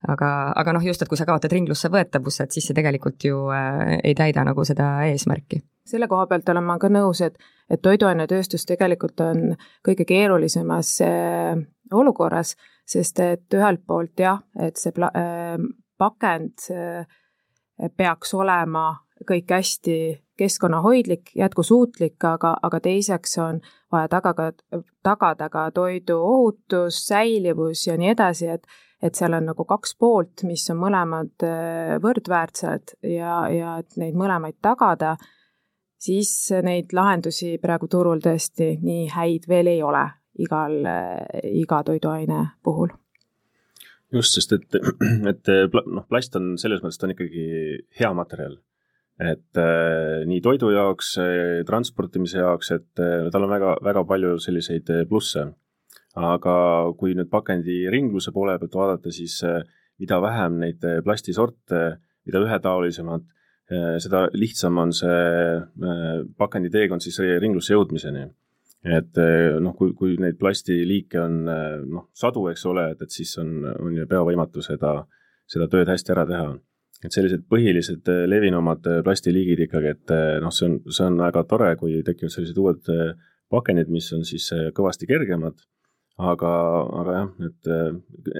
aga, 0.07 0.53
aga 0.55 0.73
noh, 0.73 0.83
just, 0.85 1.01
et 1.01 1.09
kui 1.11 1.17
sa 1.19 1.25
kaotad 1.27 1.51
ringlusse 1.51 1.89
võetavuse, 1.91 2.45
et 2.45 2.55
siis 2.55 2.69
see 2.69 2.77
tegelikult 2.77 3.23
ju 3.23 3.49
äh, 3.51 3.97
ei 4.03 4.15
täida 4.15 4.45
nagu 4.47 4.63
seda 4.65 4.91
eesmärki. 5.09 5.61
selle 5.85 6.07
koha 6.07 6.27
pealt 6.27 6.49
olen 6.49 6.63
ma 6.63 6.77
ka 6.79 6.89
nõus, 6.89 7.21
et, 7.25 7.37
et 7.69 7.81
toiduainetööstus 7.81 8.65
tegelikult 8.65 9.19
on 9.25 9.55
kõige 9.85 10.05
keerulisemas 10.07 10.95
äh, 11.05 11.59
olukorras, 11.93 12.55
sest 12.87 13.19
et 13.19 13.53
ühelt 13.53 13.85
poolt 13.85 14.19
jah, 14.19 14.41
et 14.59 14.77
see 14.77 14.93
pla-, 14.95 15.11
äh, 15.13 15.57
pakend 15.99 16.69
äh, 16.71 17.05
peaks 17.97 18.33
olema 18.33 18.91
kõik 19.27 19.51
hästi 19.51 19.99
keskkonnahoidlik, 20.39 21.33
jätkusuutlik, 21.37 22.17
aga, 22.25 22.55
aga 22.63 22.79
teiseks 22.83 23.37
on 23.43 23.59
vaja 23.91 24.09
tagada, 24.11 24.51
tagada 25.03 25.49
ka 25.53 25.69
toidu 25.75 26.19
ohutus, 26.19 27.01
säilivus 27.07 27.87
ja 27.87 27.97
nii 27.99 28.13
edasi, 28.15 28.53
et 28.57 28.69
et 28.99 29.15
seal 29.15 29.31
on 29.31 29.45
nagu 29.47 29.63
kaks 29.63 29.93
poolt, 29.95 30.41
mis 30.43 30.65
on 30.73 30.81
mõlemad 30.81 31.45
äh, 31.47 31.93
võrdväärsed 32.03 32.97
ja, 33.07 33.45
ja 33.47 33.77
et 33.79 33.95
neid 33.95 34.17
mõlemaid 34.19 34.57
tagada, 34.59 35.13
siis 35.99 36.33
neid 36.65 36.91
lahendusi 36.95 37.57
praegu 37.63 37.87
turul 37.87 38.19
tõesti 38.23 38.73
nii 38.83 39.07
häid 39.13 39.47
veel 39.47 39.71
ei 39.71 39.83
ole 39.83 40.03
igal, 40.39 40.75
iga 41.47 41.83
toiduaine 41.87 42.41
puhul. 42.63 42.91
Just, 44.11 44.35
sest 44.35 44.55
et, 44.55 44.79
et 45.31 45.51
noh, 45.71 46.05
plast 46.09 46.35
on 46.39 46.55
selles 46.59 46.81
mõttes, 46.83 46.99
ta 46.99 47.07
on 47.07 47.13
ikkagi 47.13 47.43
hea 47.99 48.11
materjal 48.17 48.57
et 49.19 49.59
äh, 49.59 50.23
nii 50.27 50.39
toidu 50.43 50.71
jaoks, 50.71 51.13
äh, 51.19 51.61
transportimise 51.67 52.39
jaoks, 52.39 52.71
et 52.77 53.01
äh, 53.03 53.27
tal 53.33 53.45
on 53.45 53.51
väga, 53.51 53.75
väga 53.83 54.05
palju 54.07 54.37
selliseid 54.39 54.91
plusse. 55.09 55.49
aga 56.19 56.53
kui 56.97 57.13
nüüd 57.15 57.29
pakendi 57.29 57.83
ringluse 57.93 58.31
poole 58.33 58.55
pealt 58.59 58.73
vaadata, 58.75 59.11
siis 59.13 59.37
mida 60.01 60.17
vähem 60.19 60.55
neid 60.59 60.81
plastisorte, 61.05 61.99
mida 62.25 62.41
ühetaolisemad 62.43 63.27
seda 64.01 64.23
lihtsam 64.33 64.81
on 64.81 64.91
see 64.91 65.21
pakendi 66.35 66.71
teekond 66.73 67.05
siis 67.05 67.21
ringlusse 67.39 67.75
jõudmiseni. 67.75 68.25
et 68.83 69.21
noh, 69.61 69.75
kui, 69.77 69.93
kui 69.93 70.17
neid 70.19 70.35
plastiliike 70.41 71.21
on 71.21 71.37
noh, 71.45 72.09
sadu, 72.11 72.47
eks 72.49 72.65
ole, 72.65 72.89
et, 72.95 73.05
et 73.05 73.11
siis 73.13 73.37
on, 73.37 73.53
on 73.77 73.95
ju 73.95 74.07
peavõimatu 74.09 74.65
seda, 74.65 75.05
seda 75.47 75.69
tööd 75.69 75.93
hästi 75.93 76.15
ära 76.17 76.25
teha 76.25 76.49
et 77.05 77.15
sellised 77.15 77.45
põhilised 77.51 78.11
äh, 78.11 78.25
levinumad 78.29 78.87
äh, 78.89 79.01
plastiliigid 79.05 79.63
ikkagi, 79.67 79.95
et 79.95 80.13
äh, 80.15 80.37
noh, 80.43 80.53
see 80.55 80.67
on, 80.67 80.77
see 80.91 81.05
on 81.07 81.19
väga 81.21 81.45
tore, 81.49 81.71
kui 81.79 82.01
tekivad 82.05 82.33
sellised 82.33 82.59
uued 82.59 82.91
pakendid, 83.49 83.89
mis 83.89 84.11
on 84.13 84.25
siis 84.27 84.45
kõvasti 84.77 85.07
kergemad, 85.09 85.55
aga, 86.21 86.51
aga 86.99 87.15
jah, 87.15 87.31
et, 87.47 87.71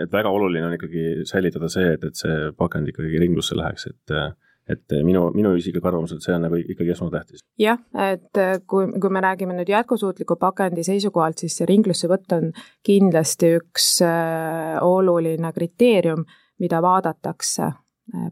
et 0.03 0.11
väga 0.13 0.29
oluline 0.35 0.67
on 0.67 0.75
ikkagi 0.75 1.25
säilitada 1.29 1.71
see, 1.71 1.95
et, 1.95 2.05
et 2.05 2.19
see 2.19 2.51
pakend 2.59 2.91
ikkagi 2.91 3.23
ringlusse 3.23 3.57
läheks, 3.57 3.89
et 3.93 4.15
et 4.69 4.93
minu, 5.01 5.31
minu 5.33 5.55
isiklik 5.57 5.81
arvamus, 5.89 6.11
et 6.13 6.21
see 6.21 6.35
on 6.35 6.43
nagu 6.45 6.59
ikkagi 6.59 6.91
esmatähtis. 6.93 7.41
jah, 7.57 7.79
et 8.05 8.37
kui, 8.69 8.85
kui 9.01 9.09
me 9.09 9.23
räägime 9.25 9.55
nüüd 9.57 9.71
jätkusuutliku 9.73 10.37
pakendi 10.37 10.83
seisukohalt, 10.85 11.41
siis 11.41 11.57
see 11.57 11.65
ringlussevõtt 11.71 12.37
on 12.37 12.51
kindlasti 12.85 13.55
üks 13.57 13.87
oluline 14.85 15.49
kriteerium, 15.55 16.21
mida 16.61 16.83
vaadatakse 16.85 17.71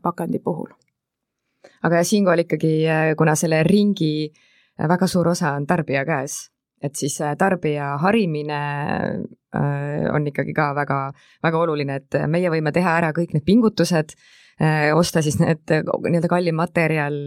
pakendi 0.02 0.40
puhul. 0.44 0.70
aga 1.84 2.04
siinkohal 2.04 2.46
ikkagi, 2.46 2.74
äh, 2.88 3.16
kuna 3.18 3.36
selle 3.36 3.64
ringi 3.68 4.30
äh, 4.30 4.88
väga 4.88 5.08
suur 5.08 5.28
osa 5.34 5.54
on 5.58 5.68
tarbija 5.68 6.06
käes, 6.06 6.50
et 6.82 6.96
siis 6.96 7.18
tarbija 7.38 7.98
harimine 7.98 8.60
on 10.14 10.28
ikkagi 10.30 10.54
ka 10.54 10.68
väga, 10.78 10.98
väga 11.44 11.60
oluline, 11.60 11.96
et 11.96 12.18
meie 12.30 12.52
võime 12.54 12.72
teha 12.72 12.98
ära 13.00 13.10
kõik 13.16 13.34
need 13.34 13.46
pingutused, 13.48 14.14
osta 14.94 15.24
siis 15.26 15.40
need 15.42 15.64
nii-öelda 15.66 16.30
kallim 16.30 16.60
materjal, 16.60 17.18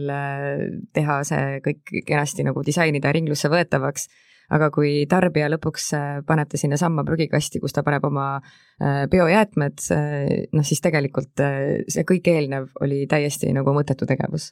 teha 0.95 1.17
see 1.27 1.59
kõik 1.65 1.91
kenasti 2.07 2.45
nagu 2.47 2.63
disainida 2.63 3.11
ringlusse 3.11 3.51
võetavaks 3.51 4.07
aga 4.51 4.69
kui 4.73 5.05
tarbija 5.09 5.49
lõpuks 5.51 5.87
äh, 5.97 6.07
paneb 6.27 6.49
ta 6.51 6.59
sinnasamma 6.59 7.05
prügikasti, 7.07 7.61
kus 7.63 7.75
ta 7.75 7.83
paneb 7.87 8.05
oma 8.07 8.27
äh, 8.39 9.05
biojäätmed, 9.11 9.85
äh, 9.95 10.31
noh 10.55 10.67
siis 10.67 10.83
tegelikult 10.83 11.43
see 11.91 12.05
kõik 12.07 12.31
eelnev 12.31 12.71
oli 12.83 13.05
täiesti 13.11 13.51
nagu 13.55 13.75
mõttetu 13.75 14.07
tegevus. 14.09 14.51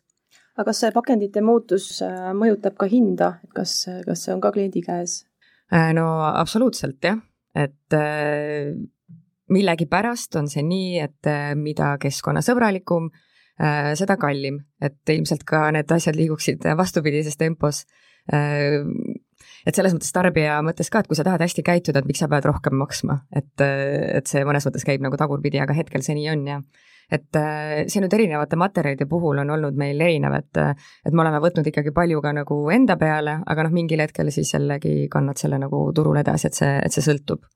aga 0.55 0.69
kas 0.71 0.83
see 0.83 0.93
pakendite 0.95 1.41
muutus 1.45 1.89
mõjutab 2.35 2.77
ka 2.79 2.89
hinda, 2.91 3.33
et 3.43 3.55
kas, 3.55 3.81
kas 4.05 4.25
see 4.25 4.35
on 4.35 4.43
ka 4.43 4.53
kliendi 4.55 4.83
käes? 4.85 5.23
no 5.69 6.05
absoluutselt 6.25 7.03
jah, 7.05 7.19
et 7.55 7.97
millegipärast 9.49 10.35
on 10.39 10.47
see 10.49 10.63
nii, 10.65 10.99
et 11.03 11.29
mida 11.57 11.93
keskkonnasõbralikum, 12.01 13.09
seda 13.99 14.15
kallim, 14.17 14.61
et 14.81 15.11
ilmselt 15.13 15.43
ka 15.45 15.67
need 15.75 15.91
asjad 15.91 16.17
liiguksid 16.17 16.65
vastupidises 16.79 17.37
tempos 17.37 17.83
et 19.65 19.75
selles 19.75 19.95
mõttes 19.95 20.13
tarbija 20.15 20.59
mõttes 20.65 20.91
ka, 20.91 21.01
et 21.01 21.09
kui 21.09 21.17
sa 21.17 21.25
tahad 21.27 21.43
hästi 21.43 21.65
käituda, 21.65 22.01
et 22.01 22.09
miks 22.09 22.21
sa 22.23 22.29
pead 22.31 22.47
rohkem 22.49 22.77
maksma, 22.79 23.21
et, 23.35 23.55
et 23.63 24.29
see 24.29 24.45
mõnes 24.47 24.67
mõttes 24.67 24.87
käib 24.87 25.03
nagu 25.05 25.19
tagurpidi, 25.19 25.61
aga 25.63 25.75
hetkel 25.77 26.05
see 26.05 26.17
nii 26.19 26.31
on 26.35 26.47
ja 26.53 26.61
et 27.09 27.39
see 27.89 28.03
nüüd 28.03 28.13
erinevate 28.13 28.57
materjalide 28.59 29.07
puhul 29.09 29.41
on 29.41 29.49
olnud 29.55 29.77
meil 29.81 30.01
erinev, 30.05 30.35
et, 30.43 30.59
et 31.05 31.15
me 31.15 31.23
oleme 31.23 31.41
võtnud 31.41 31.65
ikkagi 31.71 31.93
palju 31.95 32.21
ka 32.21 32.35
nagu 32.37 32.59
enda 32.73 32.99
peale, 33.01 33.39
aga 33.49 33.65
noh, 33.65 33.73
mingil 33.73 34.03
hetkel 34.05 34.29
siis 34.33 34.53
jällegi 34.53 35.07
kannad 35.11 35.41
selle 35.41 35.57
nagu 35.61 35.87
turul 35.95 36.21
edasi, 36.21 36.51
et 36.51 36.59
see, 36.61 36.75
et 36.85 36.93
see 36.93 37.05
sõltub 37.09 37.47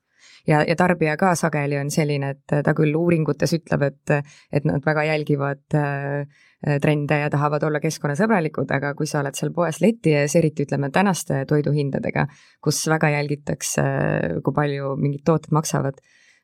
ja, 0.47 0.63
ja 0.67 0.75
tarbija 0.79 1.15
ka 1.19 1.33
sageli 1.39 1.77
on 1.79 1.91
selline, 1.93 2.33
et 2.35 2.55
ta 2.65 2.73
küll 2.77 2.95
uuringutes 2.97 3.55
ütleb, 3.57 3.85
et, 3.89 4.33
et 4.51 4.65
nad 4.67 4.83
väga 4.85 5.05
jälgivad 5.07 5.77
äh, 5.79 6.41
trende 6.81 7.19
ja 7.19 7.29
tahavad 7.31 7.63
olla 7.67 7.81
keskkonnasõbralikud, 7.83 8.71
aga 8.71 8.93
kui 8.97 9.07
sa 9.09 9.21
oled 9.21 9.37
seal 9.39 9.53
poes 9.55 9.81
leti 9.83 10.15
ees, 10.15 10.35
eriti 10.39 10.67
ütleme 10.67 10.91
tänaste 10.95 11.43
toiduhindadega, 11.49 12.27
kus 12.63 12.83
väga 12.91 13.13
jälgitakse, 13.17 13.87
kui 14.43 14.55
palju 14.55 14.95
mingid 14.99 15.25
tooted 15.27 15.55
maksavad, 15.55 15.99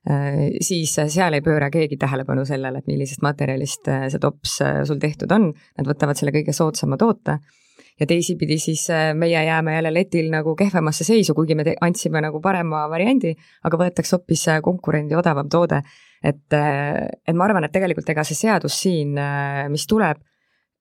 äh, 0.10 0.44
siis 0.66 0.96
seal 1.00 1.38
ei 1.38 1.46
pööra 1.46 1.72
keegi 1.74 2.00
tähelepanu 2.00 2.46
sellele, 2.48 2.82
et 2.84 2.92
millisest 2.92 3.24
materjalist 3.26 3.92
äh, 3.92 4.10
see 4.12 4.24
tops 4.24 4.60
sul 4.88 5.02
tehtud 5.02 5.32
on, 5.36 5.52
nad 5.78 5.92
võtavad 5.92 6.20
selle 6.20 6.36
kõige 6.36 6.56
soodsama 6.56 7.00
toote 7.00 7.40
ja 8.00 8.08
teisipidi 8.08 8.58
siis 8.60 8.86
äh, 8.90 9.12
meie 9.16 9.44
jääme 9.46 9.76
jälle 9.76 9.94
letil 9.94 10.30
nagu 10.32 10.56
kehvemasse 10.56 11.04
seisu, 11.04 11.36
kuigi 11.36 11.56
me 11.56 11.66
andsime 11.82 12.22
nagu 12.24 12.42
parema 12.42 12.86
variandi, 12.92 13.34
aga 13.68 13.82
võetakse 13.84 14.18
hoopis 14.18 14.48
äh, 14.48 14.62
konkurendi 14.66 15.18
odavam 15.20 15.50
toode. 15.50 15.82
et, 16.24 16.54
äh, 16.54 17.08
et 17.28 17.36
ma 17.36 17.46
arvan, 17.46 17.64
et 17.64 17.72
tegelikult 17.72 18.10
ega 18.10 18.24
see 18.28 18.36
seadus 18.36 18.76
siin, 18.82 19.16
mis 19.72 19.86
tuleb, 19.88 20.20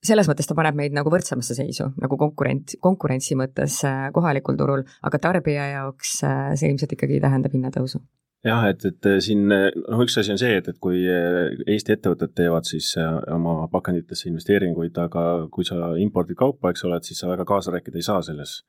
selles 0.02 0.26
mõttes 0.30 0.46
ta 0.46 0.54
paneb 0.58 0.74
meid 0.78 0.94
nagu 0.94 1.10
võrdsemasse 1.10 1.54
seisu 1.58 1.90
nagu 1.98 2.18
konkurent, 2.18 2.74
konkurentsi 2.80 3.38
mõttes 3.38 3.80
kohalikul 4.14 4.58
turul, 4.58 4.84
aga 5.02 5.18
tarbija 5.18 5.66
jaoks 5.74 6.20
see 6.22 6.70
ilmselt 6.70 6.94
ikkagi 6.94 7.20
tähendab 7.22 7.54
hinnatõusu 7.54 8.02
jah, 8.46 8.64
et, 8.70 8.84
et 8.86 9.08
siin 9.24 9.46
noh, 9.50 10.02
üks 10.04 10.18
asi 10.20 10.32
on 10.34 10.40
see, 10.40 10.58
et, 10.60 10.70
et 10.70 10.80
kui 10.82 11.02
Eesti 11.04 11.94
ettevõtted 11.96 12.34
teevad 12.38 12.68
siis 12.68 12.92
oma 13.34 13.60
pakenditesse 13.72 14.28
investeeringuid, 14.30 14.98
aga 15.02 15.24
kui 15.52 15.66
sa 15.66 15.94
impordid 16.00 16.38
kaupa, 16.38 16.72
eks 16.72 16.84
ole, 16.86 16.98
et 17.00 17.08
siis 17.08 17.20
sa 17.22 17.30
väga 17.30 17.46
kaasa 17.48 17.74
rääkida 17.74 17.98
ei 17.98 18.06
saa 18.06 18.22
selles. 18.22 18.60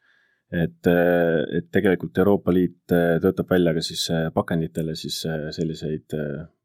et, 0.49 0.87
et 1.53 1.67
tegelikult 1.69 2.17
Euroopa 2.17 2.53
Liit 2.53 2.89
töötab 2.89 3.51
välja 3.51 3.73
ka 3.75 3.83
siis 3.85 4.07
pakenditele 4.33 4.95
siis 4.97 5.19
selliseid 5.53 6.15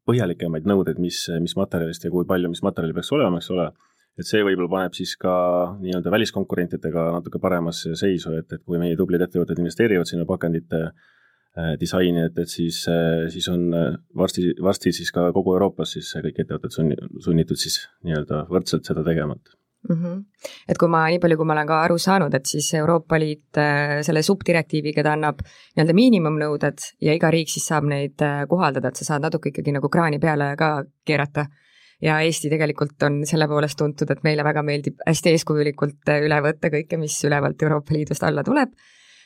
põhjalikemaid 0.09 0.69
nõudeid, 0.69 1.01
mis, 1.01 1.27
mis 1.41 1.57
materjalist 1.57 2.05
ja 2.05 2.13
kui 2.13 2.25
palju, 2.29 2.49
mis 2.53 2.63
materjali 2.65 2.97
peaks 2.97 3.13
olema, 3.17 3.41
eks 3.41 3.51
ole, 3.53 3.67
et 4.21 4.29
see 4.29 4.41
võib-olla 4.45 4.71
paneb 4.73 4.97
siis 4.97 5.13
ka 5.21 5.35
nii-öelda 5.81 6.13
väliskonkurentidega 6.13 7.11
natuke 7.19 7.41
paremasse 7.43 7.93
seisu, 7.99 8.33
et, 8.41 8.53
et 8.53 8.65
kui 8.65 8.81
meie 8.81 8.97
tublid 8.97 9.25
ettevõtted 9.25 9.61
investeerivad 9.61 10.09
sinna 10.09 10.25
pakendite 10.29 10.81
äh, 10.87 11.13
disaini, 11.81 12.25
et, 12.27 12.39
et 12.39 12.51
siis 12.51 12.81
äh,, 12.91 13.29
siis 13.31 13.49
on 13.53 13.69
äh, 13.75 13.93
varsti, 14.17 14.55
varsti 14.63 14.93
siis 14.93 15.13
ka 15.15 15.29
kogu 15.33 15.55
Euroopas 15.55 15.93
siis 15.97 16.09
kõik 16.25 16.41
ettevõtted 16.43 16.75
sunni, 16.75 16.97
sunnitud 17.23 17.61
siis 17.61 17.85
nii-öelda 18.03 18.47
võrdselt 18.51 18.89
seda 18.91 19.05
tegema, 19.07 19.37
et 19.39 19.55
mm. 19.89 19.97
-hmm. 19.97 20.25
et 20.69 20.79
kui 20.79 20.89
ma, 20.89 21.05
nii 21.13 21.21
palju, 21.23 21.37
kui 21.37 21.47
ma 21.47 21.55
olen 21.57 21.69
ka 21.69 21.81
aru 21.87 21.99
saanud, 21.99 22.35
et 22.35 22.47
siis 22.47 22.73
Euroopa 22.75 23.19
Liit 23.21 23.61
äh, 23.61 24.01
selle 24.07 24.23
subdirektiiviga 24.23 25.05
ta 25.07 25.13
annab 25.15 25.45
nii-öelda 25.45 25.95
miinimumnõuded 26.01 26.89
ja 27.07 27.15
iga 27.15 27.31
riik 27.31 27.53
siis 27.53 27.69
saab 27.71 27.87
neid 27.91 28.25
äh, 28.25 28.43
kohaldada, 28.51 28.91
et 28.91 28.99
sa 28.99 29.13
saad 29.13 29.23
natuke 29.23 29.53
ikkagi 29.53 29.77
nagu 29.77 29.89
kraani 29.89 30.19
peale 30.19 30.55
ka 30.59 30.73
keerata. 31.07 31.47
ja 32.03 32.19
Eesti 32.21 32.51
tegelikult 32.51 33.03
on 33.07 33.23
selle 33.27 33.47
poolest 33.49 33.79
tuntud, 33.79 34.11
et 34.11 34.25
meile 34.25 34.45
väga 34.45 34.63
meeldib 34.63 34.99
hästi 35.07 35.31
eeskujulikult 35.31 36.11
äh, 36.11 36.27
üle 36.27 36.41
võtta 36.43 36.69
kõike, 36.75 36.99
mis 36.99 37.23
ülevalt 37.25 37.63
Euroopa 37.63 37.95
Liidust 37.95 38.23
alla 38.27 38.43
tuleb. 38.43 38.75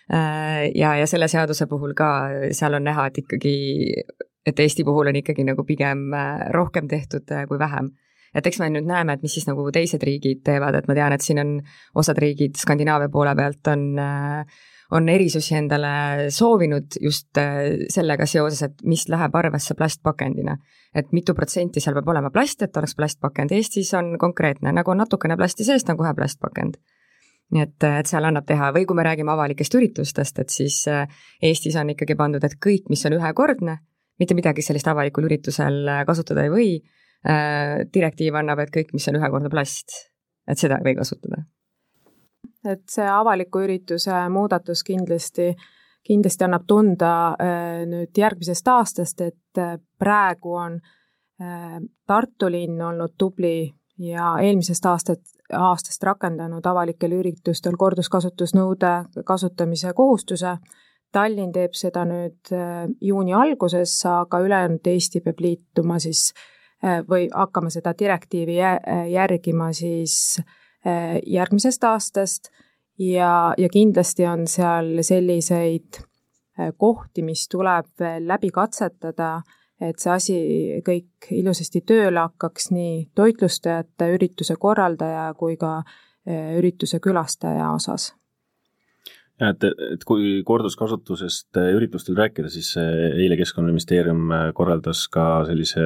Ja, 0.09 0.95
ja 0.97 1.07
selle 1.07 1.29
seaduse 1.29 1.67
puhul 1.69 1.95
ka 1.97 2.11
seal 2.57 2.79
on 2.79 2.87
näha, 2.89 3.09
et 3.11 3.19
ikkagi, 3.25 3.57
et 4.47 4.61
Eesti 4.65 4.85
puhul 4.89 5.11
on 5.11 5.19
ikkagi 5.21 5.45
nagu 5.45 5.65
pigem 5.69 6.09
rohkem 6.55 6.89
tehtud 6.89 7.29
kui 7.49 7.59
vähem. 7.61 7.93
Et 8.37 8.47
eks 8.47 8.61
me 8.61 8.69
nüüd 8.73 8.89
näeme, 8.89 9.17
et 9.17 9.23
mis 9.25 9.33
siis 9.37 9.47
nagu 9.49 9.65
teised 9.73 10.03
riigid 10.05 10.43
teevad, 10.45 10.77
et 10.77 10.89
ma 10.89 10.97
tean, 10.97 11.15
et 11.17 11.25
siin 11.25 11.41
on 11.41 11.55
osad 11.97 12.19
riigid 12.21 12.59
Skandinaavia 12.61 13.09
poole 13.13 13.33
pealt 13.37 13.71
on 13.73 13.87
äh, 14.01 14.59
on 14.91 15.09
erisusi 15.09 15.55
endale 15.55 16.31
soovinud 16.33 16.97
just 17.01 17.37
äh, 17.39 17.87
sellega 17.93 18.27
seoses, 18.27 18.63
et 18.65 18.85
mis 18.89 19.05
läheb 19.09 19.35
arvesse 19.37 19.77
plastpakendina. 19.77 20.57
et 20.95 21.13
mitu 21.13 21.35
protsenti 21.37 21.81
seal 21.85 21.95
peab 21.99 22.09
olema 22.09 22.31
plast, 22.33 22.63
et 22.65 22.77
oleks 22.77 22.95
plastpakend, 22.97 23.53
Eestis 23.53 23.93
on 23.95 24.15
konkreetne, 24.19 24.73
nagu 24.73 24.91
on 24.91 24.97
natukene 25.03 25.37
plasti 25.37 25.65
sees, 25.65 25.85
on 25.89 25.99
kohe 26.01 26.15
plastpakend 26.17 26.81
nii 27.55 27.63
et, 27.65 27.85
et 27.89 28.07
seal 28.11 28.27
annab 28.29 28.45
teha 28.45 28.73
või 28.77 28.85
kui 28.85 28.97
me 28.99 29.07
räägime 29.07 29.33
avalikest 29.33 29.75
üritustest, 29.79 30.39
et 30.39 30.53
siis 30.53 30.83
äh, 30.89 31.09
Eestis 31.43 31.77
on 31.81 31.95
ikkagi 31.95 32.17
pandud, 32.19 32.45
et 32.45 32.59
kõik, 32.61 32.91
mis 32.93 33.05
on 33.09 33.17
ühekordne, 33.17 33.79
mitte 34.21 34.37
midagi 34.37 34.63
sellist 34.67 34.89
avalikul 34.91 35.29
üritusel 35.31 35.87
kasutada 36.07 36.45
ei 36.45 36.53
või 36.53 36.71
Äh, 37.27 37.83
direktiiv 37.95 38.37
annab, 38.39 38.61
et 38.63 38.71
kõik, 38.71 38.93
mis 38.95 39.09
on 39.11 39.17
ühekordne 39.19 39.51
plast, 39.51 39.91
et 40.47 40.61
seda 40.61 40.77
ei 40.79 40.87
või 40.87 41.01
kasutada. 41.01 41.43
et 42.65 42.85
see 42.91 43.07
avaliku 43.11 43.65
ürituse 43.65 44.15
muudatus 44.31 44.85
kindlasti, 44.87 45.49
kindlasti 46.07 46.45
annab 46.47 46.67
tunda 46.67 47.11
äh, 47.35 47.83
nüüd 47.91 48.15
järgmisest 48.15 48.71
aastast, 48.71 49.21
et 49.21 49.59
äh, 49.59 49.79
praegu 49.99 50.55
on 50.55 50.81
Tartu 51.39 52.49
linn 52.51 52.81
olnud 52.83 53.13
tubli 53.15 53.71
ja 54.03 54.33
eelmisest 54.43 54.87
aastat, 54.91 55.21
aastast 55.55 56.03
rakendanud 56.03 56.67
avalikel 56.67 57.13
üritustel 57.17 57.77
korduskasutusnõude 57.79 59.23
kasutamise 59.25 59.93
kohustuse. 59.97 60.59
Tallinn 61.13 61.53
teeb 61.53 61.73
seda 61.73 62.05
nüüd 62.05 62.51
juuni 63.01 63.33
alguses, 63.33 63.95
aga 64.05 64.43
ülejäänud 64.45 64.87
Eesti 64.93 65.23
peab 65.25 65.41
liituma 65.41 65.97
siis 66.05 66.35
äh, 66.35 66.43
Äh, 66.85 67.03
või 67.11 67.27
hakkama 67.35 67.73
seda 67.75 67.91
direktiivi 67.99 68.55
järgima 69.11 69.73
siis 69.75 70.39
äh, 70.87 71.17
järgmisest 71.27 71.85
aastast 71.85 72.53
ja, 73.03 73.53
ja 73.59 73.69
kindlasti 73.69 74.27
on 74.31 74.45
seal 74.47 75.01
selliseid 75.03 75.99
äh, 75.99 76.71
kohti, 76.79 77.25
mis 77.27 77.49
tuleb 77.51 77.89
veel 77.99 78.29
läbi 78.31 78.53
katsetada, 78.55 79.41
et 79.81 79.99
see 80.03 80.13
asi 80.13 80.37
kõik 80.87 81.31
ilusasti 81.35 81.85
tööle 81.87 82.21
hakkaks 82.25 82.71
nii 82.75 83.09
toitlustajate, 83.17 84.13
ürituse 84.17 84.57
korraldaja 84.59 85.31
kui 85.39 85.57
ka 85.61 85.83
ürituse 86.29 87.01
külastaja 87.01 87.71
osas. 87.73 88.13
Jah, 89.39 89.55
et, 89.55 89.65
et 89.95 90.03
kui 90.05 90.41
korduskasutusest 90.47 91.61
üritustel 91.63 92.19
rääkida, 92.19 92.51
siis 92.51 92.73
eile 92.79 93.39
Keskkonnaministeerium 93.39 94.33
korraldas 94.59 95.05
ka 95.15 95.45
sellise 95.49 95.85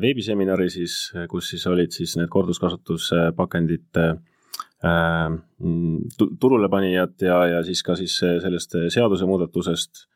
veebiseminari 0.00 0.70
siis, 0.72 0.96
kus 1.30 1.52
siis 1.52 1.66
olid 1.70 1.92
siis 1.94 2.16
need 2.18 2.32
korduskasutuspakendite 2.32 4.06
äh, 4.08 5.36
turule 6.40 6.70
panijad 6.72 7.14
ja, 7.22 7.42
ja 7.52 7.62
siis 7.68 7.84
ka 7.86 7.98
siis 8.00 8.16
sellest 8.18 8.78
seadusemuudatusest, 8.96 10.06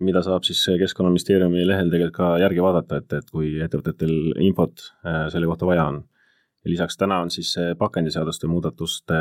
mida 0.00 0.22
saab 0.26 0.46
siis 0.46 0.62
Keskkonnaministeeriumi 0.80 1.66
lehel 1.68 1.90
tegelikult 1.92 2.16
ka 2.16 2.30
järgi 2.42 2.62
vaadata, 2.64 3.00
et, 3.02 3.12
et 3.20 3.30
kui 3.30 3.54
ettevõtetel 3.62 4.14
infot 4.42 4.88
äh, 5.06 5.26
selle 5.32 5.50
kohta 5.50 5.68
vaja 5.70 5.88
on. 5.92 6.02
lisaks 6.64 6.96
täna 6.96 7.20
on 7.20 7.30
siis 7.30 7.54
pakendiseaduste 7.78 8.46
muudatuste 8.48 9.18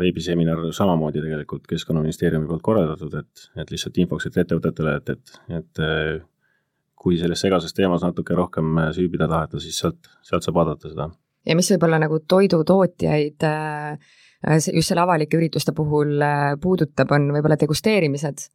veebiseminar 0.00 0.60
samamoodi 0.72 1.20
tegelikult 1.20 1.66
Keskkonnaministeeriumi 1.68 2.46
poolt 2.48 2.62
korraldatud, 2.62 3.14
et, 3.18 3.48
et 3.60 3.70
lihtsalt 3.70 3.98
infoks, 4.00 4.26
et 4.26 4.36
ettevõtetele, 4.40 4.94
et, 4.96 5.10
et, 5.10 5.34
et 5.58 5.82
kui 7.04 7.20
selles 7.20 7.42
segases 7.44 7.76
teemas 7.76 8.04
natuke 8.04 8.36
rohkem 8.38 8.80
äh, 8.80 8.90
süübida 8.96 9.28
taheta, 9.30 9.60
siis 9.62 9.78
sealt, 9.82 10.10
sealt 10.24 10.46
saab 10.46 10.60
vaadata 10.60 10.92
seda. 10.92 11.10
ja 11.44 11.56
mis 11.58 11.68
võib-olla 11.74 12.00
nagu 12.00 12.20
toidutootjaid 12.32 13.44
äh, 13.48 14.12
just 14.72 14.90
selle 14.90 15.04
avalike 15.04 15.38
ürituste 15.38 15.74
puhul 15.76 16.16
äh, 16.24 16.54
puudutab, 16.60 17.12
on 17.16 17.28
võib-olla 17.36 17.60
degusteerimised. 17.60 18.48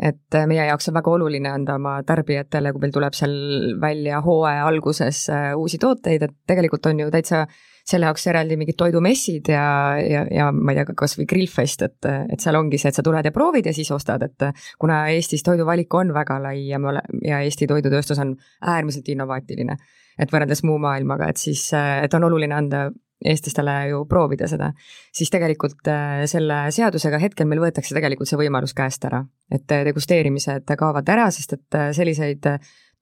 Et 0.00 0.38
meie 0.48 0.64
jaoks 0.68 0.88
on 0.88 0.96
väga 0.96 1.12
oluline 1.12 1.50
anda 1.52 1.74
oma 1.76 1.98
tarbijatele, 2.06 2.72
kui 2.72 2.84
meil 2.84 2.94
tuleb 2.94 3.16
seal 3.16 3.34
välja 3.80 4.22
hooaja 4.24 4.64
alguses 4.68 5.26
uusi 5.56 5.80
tooteid, 5.82 6.24
et 6.24 6.38
tegelikult 6.48 6.88
on 6.88 7.04
ju 7.04 7.10
täitsa 7.12 7.44
selle 7.90 8.08
jaoks 8.08 8.26
eraldi 8.30 8.56
mingid 8.60 8.78
toidumessid 8.78 9.50
ja, 9.52 9.64
ja, 10.00 10.24
ja 10.30 10.48
ma 10.54 10.72
ei 10.72 10.80
tea, 10.80 10.94
kas 10.96 11.16
või 11.18 11.26
grillfest, 11.30 11.84
et, 11.86 12.08
et 12.32 12.42
seal 12.42 12.58
ongi 12.58 12.78
see, 12.80 12.92
et 12.92 12.98
sa 12.98 13.04
tuled 13.06 13.26
ja 13.26 13.34
proovid 13.34 13.70
ja 13.70 13.74
siis 13.76 13.90
ostad, 13.94 14.24
et 14.26 14.46
kuna 14.80 15.02
Eestis 15.14 15.44
toiduvalik 15.46 15.94
on 15.98 16.14
väga 16.16 16.38
lai 16.44 16.68
ja 16.68 16.80
me 16.80 16.92
ole-, 16.92 17.04
ja 17.26 17.40
Eesti 17.44 17.68
toidutööstus 17.70 18.20
on 18.22 18.34
äärmiselt 18.60 19.08
innovaatiline, 19.12 19.76
et 20.20 20.32
võrreldes 20.32 20.64
muu 20.68 20.78
maailmaga, 20.82 21.30
et 21.32 21.40
siis, 21.40 21.70
et 21.74 22.14
on 22.14 22.28
oluline 22.30 22.56
anda 22.56 22.88
eestlastele 23.24 23.74
ju 23.90 24.04
proovida 24.08 24.48
seda, 24.48 24.70
siis 25.12 25.30
tegelikult 25.32 25.88
äh, 25.92 26.22
selle 26.30 26.62
seadusega 26.72 27.20
hetkel 27.22 27.48
meil 27.50 27.62
võetakse 27.64 27.96
tegelikult 27.96 28.30
see 28.30 28.40
võimalus 28.40 28.74
käest 28.76 29.04
ära, 29.08 29.20
et 29.52 29.66
degusteerimised 29.68 30.70
kaovad 30.78 31.08
ära, 31.12 31.26
sest 31.34 31.58
et 31.58 31.78
äh, 31.78 31.90
selliseid 31.96 32.48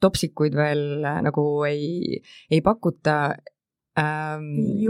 topsikuid 0.00 0.54
veel 0.58 1.04
äh, 1.04 1.20
nagu 1.26 1.44
ei, 1.68 2.20
ei 2.50 2.60
pakuta 2.64 3.18
ähm, 3.98 4.44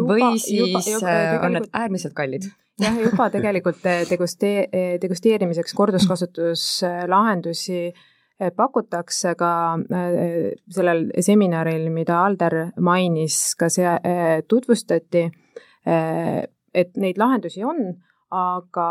või 0.09 0.39
siis 0.39 0.61
juba, 0.61 0.81
juba, 0.87 1.13
äh, 1.13 1.45
on 1.45 1.53
need 1.57 1.69
äärmiselt 1.73 2.15
kallid. 2.17 2.45
Jah, 2.79 2.95
juba 3.03 3.31
tegelikult 3.35 3.87
äh, 3.89 4.03
äh, 4.07 5.01
degusteerimiseks 5.03 5.75
korduskasutuslahendusi 5.81 7.81
pakutakse 8.57 9.35
ka 9.39 9.53
sellel 10.71 11.09
seminaril, 11.25 11.89
mida 11.95 12.21
Alder 12.25 12.59
mainis, 12.85 13.55
ka 13.59 13.69
see 13.73 13.97
tutvustati, 14.49 15.25
et 15.85 16.97
neid 17.03 17.19
lahendusi 17.19 17.65
on, 17.67 17.83
aga 18.35 18.89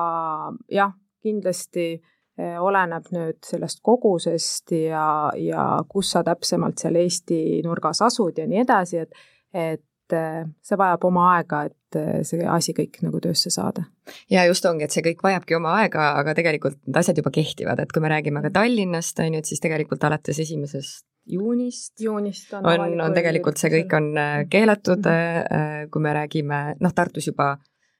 jah, 0.73 0.93
kindlasti 1.23 1.89
oleneb 2.37 3.07
nüüd 3.15 3.39
sellest 3.45 3.79
kogusest 3.85 4.75
ja, 4.77 5.31
ja 5.41 5.63
kus 5.89 6.11
sa 6.13 6.21
täpsemalt 6.25 6.77
seal 6.77 6.99
Eesti 6.99 7.63
nurgas 7.65 8.03
asud 8.05 8.37
ja 8.37 8.45
nii 8.49 8.63
edasi, 8.65 9.03
et 9.05 9.25
et 9.57 9.86
et 10.07 10.15
äh, 10.15 10.47
see 10.63 10.77
vajab 10.79 11.03
oma 11.07 11.25
aega, 11.35 11.63
et 11.67 11.97
äh, 11.99 12.21
see 12.27 12.45
asi 12.47 12.73
kõik 12.77 13.01
nagu 13.03 13.19
töösse 13.23 13.51
saada. 13.53 13.85
ja 14.31 14.45
just 14.47 14.65
ongi, 14.65 14.85
et 14.87 14.91
see 14.91 15.03
kõik 15.03 15.23
vajabki 15.23 15.57
oma 15.57 15.75
aega, 15.81 16.13
aga 16.21 16.33
tegelikult 16.37 16.79
need 16.85 16.97
asjad 16.97 17.19
juba 17.19 17.31
kehtivad, 17.35 17.79
et 17.79 17.91
kui 17.91 18.03
me 18.03 18.11
räägime 18.11 18.41
ka 18.45 18.53
Tallinnast, 18.59 19.19
on 19.19 19.35
ju, 19.35 19.43
et 19.43 19.49
siis 19.49 19.63
tegelikult 19.63 20.03
alates 20.03 20.39
esimesest 20.39 21.05
juunist, 21.27 21.93
juunist 21.99 22.53
on, 22.55 22.65
on, 22.65 23.01
on 23.03 23.15
tegelikult 23.15 23.59
see 23.59 23.71
kõik 23.73 23.97
on 23.97 24.13
äh, 24.17 24.37
keelatud 24.49 25.03
mm, 25.03 25.41
-hmm. 25.43 25.89
kui 25.91 26.01
me 26.01 26.13
räägime, 26.13 26.61
noh, 26.79 26.93
Tartus 26.95 27.27
juba 27.27 27.57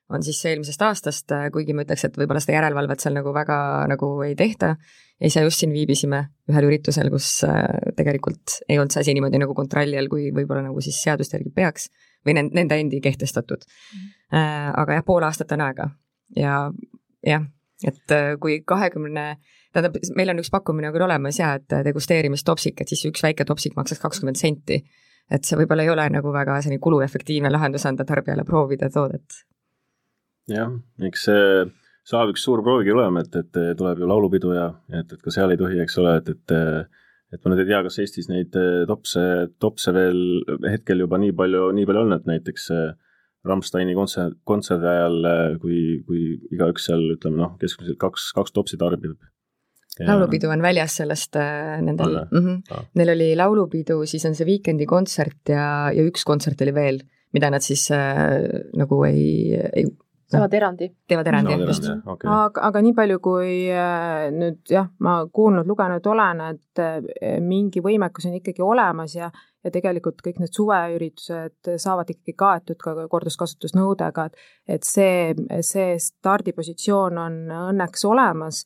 on 0.10 0.24
siis 0.24 0.40
eelmisest 0.46 0.82
aastast, 0.82 1.34
kuigi 1.52 1.74
ma 1.76 1.84
ütleks, 1.84 2.06
et 2.08 2.16
võib-olla 2.16 2.40
seda 2.40 2.56
järelevalvet 2.56 3.04
seal 3.04 3.18
nagu 3.18 3.34
väga 3.36 3.58
nagu 3.92 4.14
ei 4.24 4.38
tehta, 4.40 4.78
ise 5.24 5.42
just 5.42 5.64
siin 5.64 5.74
viibisime 5.74 6.22
ühel 6.52 6.68
üritusel, 6.70 7.10
kus 7.14 7.30
äh, 7.48 7.66
tegelikult 7.98 8.60
ei 8.70 8.78
olnud 8.78 8.94
see 8.94 9.04
asi 9.06 9.16
niimoodi 9.18 9.42
nagu 9.42 9.56
kontrolli 9.58 9.98
all, 9.98 10.10
kui 10.12 10.30
võib-olla 10.36 10.68
nagu 10.70 10.84
siis 10.84 11.00
seaduste 11.04 11.40
järgi 11.40 11.54
peaks 11.56 11.90
või 12.26 12.38
nende 12.38 12.78
endi 12.78 13.02
kehtestatud 13.02 13.64
mm. 13.66 14.10
aga 14.78 15.00
jah, 15.00 15.06
pool 15.08 15.26
aastat 15.26 15.54
on 15.56 15.64
aega 15.66 15.90
ja 16.36 16.60
jah, 17.26 17.48
et 17.88 18.16
kui 18.44 18.60
kahekümne 18.68 19.26
tähendab, 19.74 19.98
meil 20.18 20.32
on 20.34 20.42
üks 20.42 20.52
pakkumine 20.54 20.92
küll 20.94 21.06
olemas 21.08 21.40
ja 21.40 21.54
et 21.58 21.76
degusteerimistopsik, 21.88 22.82
et 22.82 22.94
siis 22.94 23.06
üks 23.10 23.24
väike 23.26 23.46
topsik 23.48 23.78
maksaks 23.78 24.02
kakskümmend 24.04 24.40
senti. 24.40 24.82
et 25.32 25.44
see 25.44 25.58
võib-olla 25.60 25.84
ei 25.84 25.90
ole 25.92 26.06
nagu 26.14 26.32
väga 26.32 26.62
selline 26.62 26.80
kuluefektiivne 26.84 27.52
lahendus 27.52 27.86
anda 27.86 28.06
tarbijale 28.08 28.46
proovida 28.48 28.90
toodet. 28.94 29.42
jah, 30.48 30.72
eks 31.10 31.28
see 31.30 31.66
saab 32.08 32.32
üks 32.32 32.46
suur 32.48 32.64
proovigi 32.64 32.94
olema, 32.94 33.24
et, 33.26 33.36
et 33.36 33.60
tuleb 33.80 34.00
ju 34.02 34.08
laulupidu 34.08 34.54
ja 34.56 34.70
et, 34.94 35.12
et 35.12 35.20
ka 35.24 35.34
seal 35.34 35.52
ei 35.52 35.60
tohi, 35.60 35.82
eks 35.84 36.00
ole, 36.04 36.18
et, 36.22 36.32
et 36.36 36.96
et 37.36 37.42
ma 37.44 37.52
nüüd 37.52 37.66
ei 37.66 37.68
tea, 37.68 37.82
kas 37.84 37.98
Eestis 38.00 38.30
neid 38.32 38.54
topse, 38.88 39.22
topse 39.60 39.92
veel 39.92 40.22
hetkel 40.64 41.04
juba 41.04 41.20
nii 41.20 41.34
palju, 41.36 41.66
nii 41.76 41.88
palju 41.90 42.04
on, 42.06 42.16
et 42.16 42.30
näiteks 42.30 42.70
Rammsteini 43.48 43.96
kontsert, 43.98 44.38
kontserdi 44.48 44.88
ajal, 44.88 45.28
kui, 45.60 45.82
kui 46.08 46.22
igaüks 46.56 46.88
seal 46.88 47.04
ütleme 47.18 47.40
noh, 47.42 47.58
keskmiselt 47.60 48.00
kaks, 48.00 48.30
kaks 48.38 48.56
topsi 48.56 48.80
tarbib. 48.80 49.18
laulupidu 50.08 50.48
on 50.54 50.64
väljas 50.64 50.96
sellest 51.02 51.36
nendel, 51.36 52.20
mm 52.32 52.48
-hmm. 52.48 52.88
neil 52.96 53.14
oli 53.18 53.30
laulupidu, 53.36 54.06
siis 54.06 54.26
on 54.26 54.36
see 54.36 54.48
Weekend'i 54.48 54.86
kontsert 54.86 55.50
ja, 55.50 55.92
ja 55.92 56.08
üks 56.08 56.24
kontsert 56.24 56.62
oli 56.62 56.74
veel, 56.74 57.04
mida 57.34 57.50
nad 57.50 57.62
siis 57.62 57.90
äh, 57.92 58.40
nagu 58.74 59.04
ei, 59.04 59.52
ei 59.74 59.86
saavad 60.32 60.54
erandi. 60.54 60.90
teevad 61.08 61.28
erandi, 61.28 61.58
just. 61.68 61.86
Okay. 62.06 62.30
aga, 62.32 62.64
aga 62.70 62.82
nii 62.84 62.96
palju, 62.98 63.20
kui 63.24 63.52
äh, 63.72 64.28
nüüd 64.36 64.72
jah, 64.72 64.90
ma 65.04 65.20
kuulnud, 65.34 65.68
lugenud 65.70 66.10
olen, 66.14 66.42
et 66.54 66.82
äh, 66.84 67.38
mingi 67.44 67.84
võimekus 67.84 68.28
on 68.30 68.40
ikkagi 68.40 68.66
olemas 68.66 69.16
ja 69.18 69.32
ja 69.66 69.72
tegelikult 69.74 70.22
kõik 70.24 70.38
need 70.40 70.54
suveüritused 70.56 71.72
saavad 71.82 72.12
ikkagi 72.14 72.36
kaetud 72.40 72.78
ka 72.80 72.94
korduskasutusnõudega, 73.12 74.28
et 74.30 74.78
et 74.78 74.86
see, 74.88 75.34
see 75.66 75.96
stardipositsioon 76.00 77.18
on 77.20 77.40
õnneks 77.58 78.06
olemas, 78.08 78.62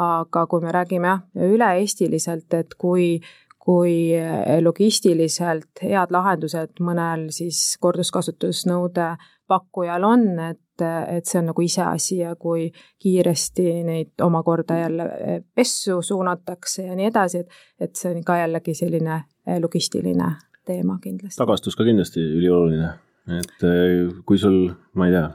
aga 0.00 0.46
kui 0.48 0.64
me 0.64 0.72
räägime 0.72 1.10
jah, 1.10 1.26
üle-eestiliselt, 1.50 2.48
et 2.54 2.78
kui 2.78 3.18
kui 3.66 4.14
logistiliselt 4.62 5.80
head 5.82 6.12
lahendused 6.14 6.78
mõnel 6.86 7.24
siis 7.34 7.72
korduskasutusnõude 7.82 9.08
pakkujal 9.50 10.06
on, 10.06 10.28
et 10.52 10.60
et, 10.76 11.18
et 11.18 11.28
see 11.28 11.40
on 11.40 11.48
nagu 11.50 11.64
iseasi 11.64 12.18
ja 12.20 12.34
kui 12.36 12.68
kiiresti 13.02 13.66
neid 13.86 14.22
omakorda 14.22 14.78
jälle 14.78 15.06
eh, 15.20 15.40
pessu 15.54 16.02
suunatakse 16.02 16.86
ja 16.86 16.96
nii 16.96 17.08
edasi, 17.10 17.44
et, 17.44 17.56
et 17.80 17.96
see 17.96 18.14
on 18.14 18.22
ka 18.24 18.38
jällegi 18.42 18.74
selline 18.74 19.16
eh, 19.46 19.58
logistiline 19.62 20.30
teema 20.66 20.98
kindlasti. 21.02 21.38
tagastus 21.38 21.76
ka 21.76 21.86
kindlasti 21.86 22.20
ülioluline, 22.20 22.92
et 23.38 23.66
eh, 23.66 24.14
kui 24.26 24.38
sul, 24.38 24.70
ma 24.94 25.08
ei 25.08 25.16
tea, 25.16 25.26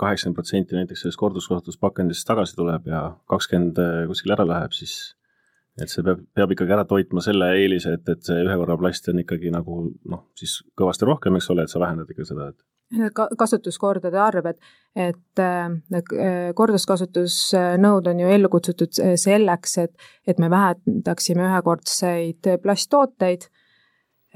kaheksakümmend 0.00 0.36
protsenti 0.36 0.74
näiteks 0.74 1.04
sellest 1.04 1.20
korduskasutuspakendist 1.20 2.26
tagasi 2.26 2.56
tuleb 2.58 2.88
ja 2.90 3.04
kakskümmend 3.30 3.78
kuskile 4.10 4.34
ära 4.34 4.46
läheb, 4.48 4.72
siis 4.74 5.14
et 5.80 5.90
see 5.90 6.02
peab, 6.06 6.22
peab 6.34 6.52
ikkagi 6.54 6.74
ära 6.74 6.84
toitma 6.86 7.22
selle 7.22 7.50
eelise, 7.58 7.96
et, 7.98 8.08
et 8.10 8.26
see 8.26 8.42
ühe 8.42 8.56
korra 8.58 8.76
plast 8.78 9.08
on 9.10 9.22
ikkagi 9.22 9.50
nagu 9.54 9.84
noh, 10.10 10.26
siis 10.38 10.60
kõvasti 10.78 11.06
rohkem, 11.06 11.38
eks 11.38 11.50
ole, 11.54 11.66
et 11.66 11.72
sa 11.72 11.82
vähendad 11.82 12.10
ikka 12.10 12.26
seda, 12.26 12.50
et 12.50 12.73
kasutuskordade 13.38 14.18
arv, 14.20 14.46
et, 14.50 14.60
et 14.96 15.42
need 15.92 16.12
äh, 16.14 16.52
korduskasutusnõud 16.56 18.10
on 18.10 18.22
ju 18.22 18.30
ellu 18.36 18.50
kutsutud 18.52 19.00
selleks, 19.20 19.78
et, 19.82 20.06
et 20.26 20.38
me 20.42 20.50
vähendaksime 20.52 21.46
ühekordseid 21.48 22.54
plasttooteid. 22.62 23.48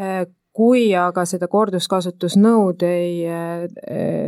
Äh, 0.00 0.26
kui 0.58 0.88
aga 0.98 1.22
seda 1.28 1.46
korduskasutusnõud 1.46 2.82
ei 2.82 3.22
äh, 3.30 3.68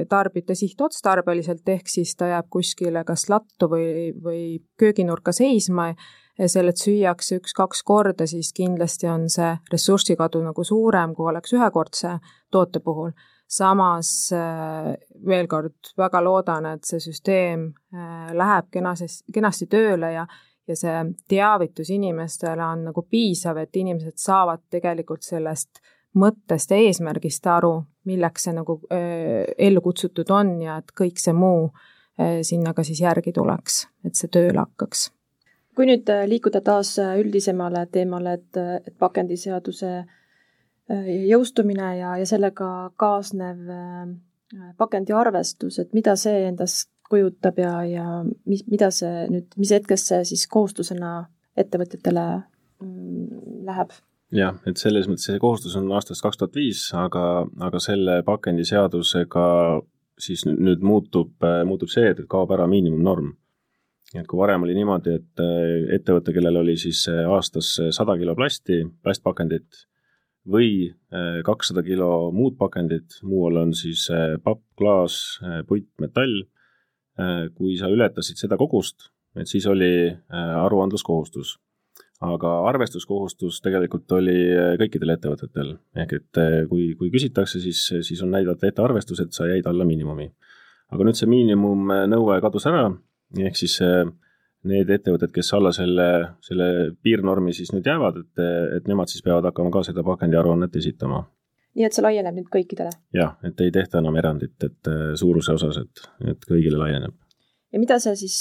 tarbita 0.09 0.55
sihtotstarbeliselt, 0.55 1.67
ehk 1.69 1.91
siis 1.91 2.15
ta 2.15 2.29
jääb 2.31 2.47
kuskile 2.53 3.03
kas 3.09 3.27
lattu 3.33 3.67
või, 3.73 4.11
või 4.15 4.43
kööginurka 4.79 5.35
seisma 5.35 5.91
selle 6.49 6.73
süüakse 6.73 7.37
üks-kaks 7.41 7.83
korda, 7.85 8.25
siis 8.31 8.55
kindlasti 8.57 9.11
on 9.11 9.27
see 9.29 9.51
ressursikadu 9.73 10.41
nagu 10.45 10.65
suurem, 10.65 11.13
kui 11.19 11.27
oleks 11.29 11.53
ühekordse 11.53 12.15
toote 12.55 12.81
puhul 12.81 13.11
samas 13.51 14.33
äh, 14.33 14.95
veel 15.27 15.49
kord 15.51 15.93
väga 15.99 16.23
loodan, 16.23 16.69
et 16.71 16.87
see 16.87 17.01
süsteem 17.03 17.67
äh, 17.95 18.31
läheb 18.37 18.71
kenases, 18.71 19.21
kenasti 19.35 19.67
tööle 19.71 20.15
ja 20.15 20.27
ja 20.71 20.77
see 20.79 20.99
teavitus 21.27 21.89
inimestele 21.91 22.63
on 22.63 22.85
nagu 22.93 23.03
piisav, 23.03 23.59
et 23.59 23.75
inimesed 23.75 24.21
saavad 24.23 24.61
tegelikult 24.71 25.27
sellest 25.27 25.81
mõttest 26.15 26.71
ja 26.71 26.79
eesmärgist 26.79 27.47
aru, 27.51 27.73
milleks 28.07 28.47
see 28.47 28.55
nagu 28.55 28.77
äh, 28.95 29.49
ellu 29.59 29.83
kutsutud 29.83 30.31
on 30.31 30.61
ja 30.63 30.79
et 30.79 30.95
kõik 30.95 31.19
see 31.19 31.35
muu 31.35 31.73
sinna 32.45 32.75
ka 32.77 32.83
siis 32.85 32.99
järgi 33.01 33.33
tuleks, 33.33 33.87
et 34.05 34.19
see 34.19 34.29
tööle 34.29 34.61
hakkaks. 34.61 35.07
kui 35.75 35.87
nüüd 35.89 36.11
liikuda 36.29 36.61
taas 36.61 36.91
üldisemale 37.01 37.87
teemale, 37.89 38.35
et, 38.37 38.59
et 38.85 38.99
pakendiseaduse 39.01 39.89
Äh, 39.91 40.20
jõustumine 40.91 41.95
ja, 41.99 42.15
ja 42.19 42.27
sellega 42.27 42.91
kaasnev 42.99 43.71
äh, 43.71 44.71
pakendiarvestus, 44.79 45.79
et 45.83 45.93
mida 45.95 46.17
see 46.19 46.47
endast 46.49 46.91
kujutab 47.11 47.59
ja, 47.59 47.75
ja 47.87 48.07
mis, 48.47 48.65
mida 48.71 48.91
see 48.95 49.27
nüüd, 49.31 49.51
mis 49.59 49.73
hetkest 49.75 50.11
see 50.11 50.23
siis 50.33 50.47
kohustusena 50.51 51.29
ettevõtjatele 51.59 52.27
mm, 52.83 53.43
läheb? 53.67 53.95
jah, 54.35 54.59
et 54.67 54.79
selles 54.79 55.09
mõttes 55.11 55.27
see 55.27 55.41
kohustus 55.43 55.77
on 55.79 55.91
aastast 55.95 56.23
kaks 56.23 56.39
tuhat 56.39 56.59
viis, 56.59 56.85
aga, 56.95 57.45
aga 57.67 57.83
selle 57.83 58.21
pakendiseadusega 58.27 59.47
siis 60.21 60.45
nüüd 60.47 60.83
muutub, 60.85 61.33
äh, 61.47 61.63
muutub 61.67 61.91
see, 61.91 62.11
et, 62.13 62.25
kaob 62.31 62.51
ära 62.55 62.67
miinimumnorm. 62.71 63.37
et 64.11 64.27
kui 64.27 64.41
varem 64.41 64.65
oli 64.67 64.75
niimoodi, 64.75 65.13
et 65.21 65.41
ettevõte, 65.95 66.33
kellel 66.35 66.57
oli 66.65 66.73
siis 66.75 67.05
aastas 67.31 67.69
sada 67.95 68.17
kilo 68.19 68.35
plasti, 68.35 68.81
plastpakendit, 69.07 69.85
või 70.49 70.89
äh, 70.89 71.41
kakssada 71.45 71.83
kilo 71.85 72.31
muud 72.33 72.57
pakendit, 72.59 73.21
muu 73.27 73.47
all 73.49 73.61
on 73.61 73.75
siis 73.77 74.07
äh, 74.13 74.37
papp, 74.43 74.63
klaas, 74.79 75.39
äh, 75.45 75.61
puit, 75.67 75.91
metall. 76.01 76.47
kui 77.53 77.75
sa 77.77 77.91
ületasid 77.93 78.39
seda 78.41 78.57
kogust, 78.57 79.11
et 79.37 79.49
siis 79.51 79.67
oli 79.69 80.09
aruandluskohustus. 80.33 81.59
aga 82.25 82.53
arvestuskohustus 82.71 83.59
tegelikult 83.61 84.13
oli 84.17 84.37
kõikidel 84.81 85.13
ettevõtetel, 85.13 85.75
ehk 86.01 86.15
et 86.17 86.41
kui, 86.71 86.95
kui 86.97 87.11
küsitakse, 87.13 87.61
siis, 87.61 87.83
siis 88.07 88.23
on 88.25 88.31
näidata 88.33 88.71
ette 88.71 88.81
arvestus, 88.81 89.21
et 89.21 89.37
sa 89.37 89.51
jäid 89.51 89.69
alla 89.69 89.85
miinimumi. 89.85 90.31
aga 90.89 91.05
nüüd 91.05 91.19
see 91.21 91.29
miinimumnõue 91.29 92.41
kadus 92.41 92.71
ära, 92.71 92.87
ehk 93.37 93.61
siis 93.61 93.77
need 94.69 94.91
ettevõtted, 94.93 95.33
kes 95.35 95.53
alla 95.57 95.73
selle, 95.73 96.07
selle 96.45 96.71
piirnormi 97.03 97.55
siis 97.57 97.73
nüüd 97.73 97.87
jäävad, 97.87 98.21
et, 98.25 98.43
et 98.77 98.89
nemad 98.91 99.09
siis 99.09 99.25
peavad 99.25 99.49
hakkama 99.49 99.73
ka 99.73 99.85
seda 99.89 100.05
pakendiaruannet 100.07 100.77
esitama. 100.77 101.23
nii 101.79 101.87
et 101.87 101.97
see 101.97 102.05
laieneb 102.05 102.37
nüüd 102.37 102.51
kõikidele? 102.53 102.93
jah, 103.17 103.37
et 103.47 103.61
ei 103.65 103.73
tehta 103.75 104.03
enam 104.03 104.17
erandit, 104.21 104.57
et 104.67 104.93
suuruse 105.21 105.57
osas, 105.57 105.81
et, 105.81 106.05
et 106.35 106.49
kõigile 106.49 106.81
laieneb. 106.83 107.17
ja 107.73 107.81
mida 107.81 107.99
see 108.03 108.17
siis 108.27 108.41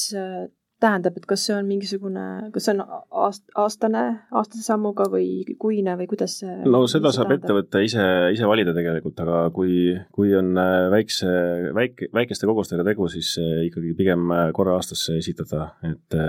tähendab, 0.79 1.17
et 1.19 1.25
kas 1.27 1.43
see 1.47 1.55
on 1.55 1.67
mingisugune, 1.67 2.23
kas 2.53 2.67
see 2.67 2.75
on 2.75 2.83
aast-, 3.25 3.47
aastane, 3.59 4.03
aastase 4.31 4.63
sammuga 4.63 5.09
või 5.11 5.43
kuine 5.59 5.95
või 5.99 6.07
kuidas 6.11 6.37
see 6.41 6.55
no 6.65 6.85
seda 6.91 7.11
saab 7.15 7.33
tähendab? 7.33 7.43
ettevõte 7.43 7.83
ise, 7.85 8.05
ise 8.35 8.47
valida 8.49 8.73
tegelikult, 8.75 9.19
aga 9.25 9.41
kui, 9.55 9.95
kui 10.15 10.31
on 10.39 10.53
äh, 10.59 10.87
väikse, 10.93 11.33
väike, 11.75 12.09
väikeste 12.15 12.47
kogustega 12.49 12.85
tegu, 12.87 13.09
siis 13.11 13.33
äh, 13.41 13.65
ikkagi 13.67 13.93
pigem 13.97 14.31
äh, 14.35 14.45
korra 14.55 14.77
aastas 14.79 15.05
esitada, 15.17 15.73
et 15.89 16.21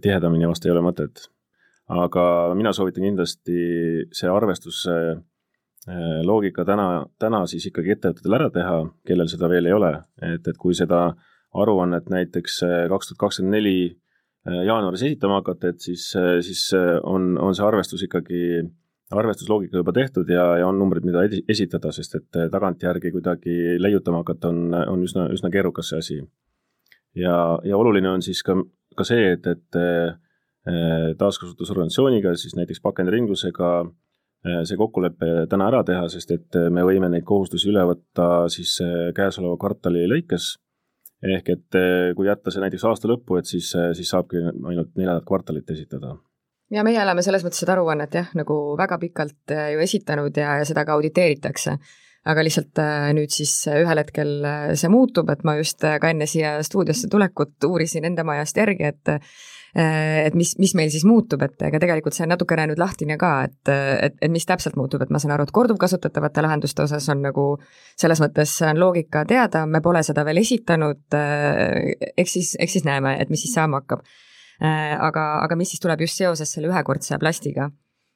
tihedamini 0.00 0.46
vast 0.46 0.62
ei 0.62 0.70
ole 0.70 0.82
mõtet. 0.84 1.24
aga 1.90 2.24
mina 2.54 2.70
soovitan 2.70 3.02
kindlasti 3.02 3.56
see 4.14 4.28
arvestus 4.30 4.84
loogika 6.22 6.62
täna, 6.64 6.84
täna 7.18 7.40
siis 7.50 7.66
ikkagi 7.66 7.96
ettevõtetel 7.96 8.36
ära 8.36 8.46
teha, 8.54 8.76
kellel 9.08 9.26
seda 9.32 9.48
veel 9.50 9.66
ei 9.66 9.74
ole, 9.74 9.90
et, 10.22 10.46
et 10.46 10.60
kui 10.60 10.76
seda 10.78 11.00
äh, 11.08 11.29
aruannet 11.54 12.10
näiteks 12.10 12.62
äh, 12.62 12.88
kaks 12.88 13.10
tuhat 13.10 13.18
kakskümmend 13.24 13.56
neli 13.56 13.76
äh, 14.46 14.62
jaanuaris 14.66 15.02
esitama 15.02 15.40
hakata, 15.40 15.72
et 15.72 15.80
siis, 15.80 16.10
äh, 16.16 16.38
siis 16.46 16.68
on, 17.02 17.32
on 17.38 17.56
see 17.56 17.66
arvestus 17.66 18.04
ikkagi, 18.06 18.62
arvestusloogika 19.10 19.80
juba 19.80 19.92
tehtud 19.92 20.30
ja, 20.30 20.44
ja 20.60 20.68
on 20.70 20.78
numbrid, 20.78 21.06
mida 21.06 21.24
esitada, 21.50 21.90
sest 21.92 22.14
et 22.20 22.40
tagantjärgi 22.52 23.10
kuidagi 23.10 23.56
leiutama 23.82 24.22
hakata 24.22 24.52
on, 24.52 24.74
on 24.94 25.02
üsna, 25.06 25.26
üsna 25.34 25.50
keerukas 25.50 25.90
see 25.90 26.04
asi. 26.04 26.20
ja, 27.18 27.58
ja 27.66 27.76
oluline 27.76 28.12
on 28.12 28.22
siis 28.22 28.44
ka, 28.46 28.54
ka 28.96 29.06
see, 29.06 29.32
et, 29.34 29.46
et 29.50 29.80
taaskasutusorganisatsiooniga, 31.18 32.36
siis 32.38 32.54
näiteks 32.54 32.82
pakendiringlusega 32.84 33.70
see 34.68 34.76
kokkulepe 34.78 35.48
täna 35.50 35.66
ära 35.72 35.80
teha, 35.84 36.04
sest 36.12 36.30
et 36.36 36.58
me 36.70 36.84
võime 36.86 37.08
neid 37.10 37.24
kohustusi 37.26 37.72
üle 37.72 37.82
võtta 37.88 38.46
siis 38.52 38.76
käesoleva 39.16 39.58
kvartali 39.58 40.04
lõikes 40.06 40.52
ehk 41.22 41.52
et 41.52 41.78
eh, 41.78 42.10
kui 42.16 42.28
jätta 42.28 42.52
see 42.52 42.62
näiteks 42.64 42.84
aasta 42.88 43.08
lõppu, 43.10 43.38
et 43.40 43.48
siis, 43.48 43.70
eh, 43.76 43.92
siis 43.96 44.10
saabki 44.12 44.40
ainult 44.40 44.94
neljandat 44.96 45.26
kvartalit 45.28 45.70
esitada. 45.70 46.16
ja 46.70 46.84
meie 46.86 47.02
oleme 47.02 47.22
selles 47.22 47.44
mõttes 47.44 47.60
seda 47.60 47.74
aruannet 47.76 48.14
jah, 48.14 48.30
nagu 48.38 48.60
väga 48.78 48.98
pikalt 48.98 49.54
eh, 49.56 49.72
ju 49.74 49.82
esitanud 49.84 50.36
ja, 50.36 50.56
ja 50.60 50.68
seda 50.68 50.84
ka 50.84 50.96
auditeeritakse. 50.96 51.76
Aga 52.28 52.42
lihtsalt 52.44 52.80
nüüd 53.16 53.32
siis 53.32 53.54
ühel 53.72 54.02
hetkel 54.02 54.34
see 54.76 54.90
muutub, 54.92 55.30
et 55.32 55.44
ma 55.46 55.56
just 55.56 55.80
ka 55.80 56.10
enne 56.10 56.28
siia 56.28 56.58
stuudiosse 56.66 57.08
tulekut 57.12 57.70
uurisin 57.70 58.04
enda 58.10 58.26
majast 58.28 58.60
järgi, 58.60 58.90
et 58.92 59.14
Äh, 59.76 60.26
et 60.26 60.34
mis, 60.34 60.56
mis 60.58 60.72
meil 60.74 60.90
siis 60.90 61.04
muutub, 61.06 61.42
et 61.46 61.62
ega 61.62 61.78
tegelikult 61.78 62.16
see 62.16 62.24
on 62.24 62.32
natukene 62.32 62.64
nüüd 62.66 62.80
lahtine 62.82 63.14
ka, 63.20 63.30
et, 63.46 63.70
et, 63.70 64.16
et 64.18 64.32
mis 64.32 64.46
täpselt 64.46 64.74
muutub, 64.78 65.04
et 65.04 65.12
ma 65.14 65.20
saan 65.22 65.36
aru, 65.36 65.46
et 65.46 65.52
korduvkasutatavate 65.54 66.42
lahenduste 66.42 66.82
osas 66.82 67.06
on 67.12 67.22
nagu 67.22 67.44
selles 67.94 68.18
mõttes 68.22 68.56
on 68.66 68.80
loogika 68.82 69.22
teada, 69.30 69.62
me 69.70 69.78
pole 69.84 70.02
seda 70.06 70.24
veel 70.26 70.42
esitanud, 70.42 71.04
äh, 71.14 72.10
eks 72.18 72.34
siis, 72.38 72.56
eks 72.58 72.78
siis 72.78 72.88
näeme, 72.88 73.14
et 73.22 73.30
mis 73.30 73.46
siis 73.46 73.54
saama 73.54 73.84
hakkab. 73.84 74.02
Äh, 74.58 74.96
aga, 74.98 75.28
aga 75.44 75.56
mis 75.56 75.70
siis 75.70 75.86
tuleb 75.86 76.02
just 76.02 76.18
seoses 76.18 76.50
selle 76.50 76.72
ühekordse 76.72 77.20
plastiga 77.22 77.70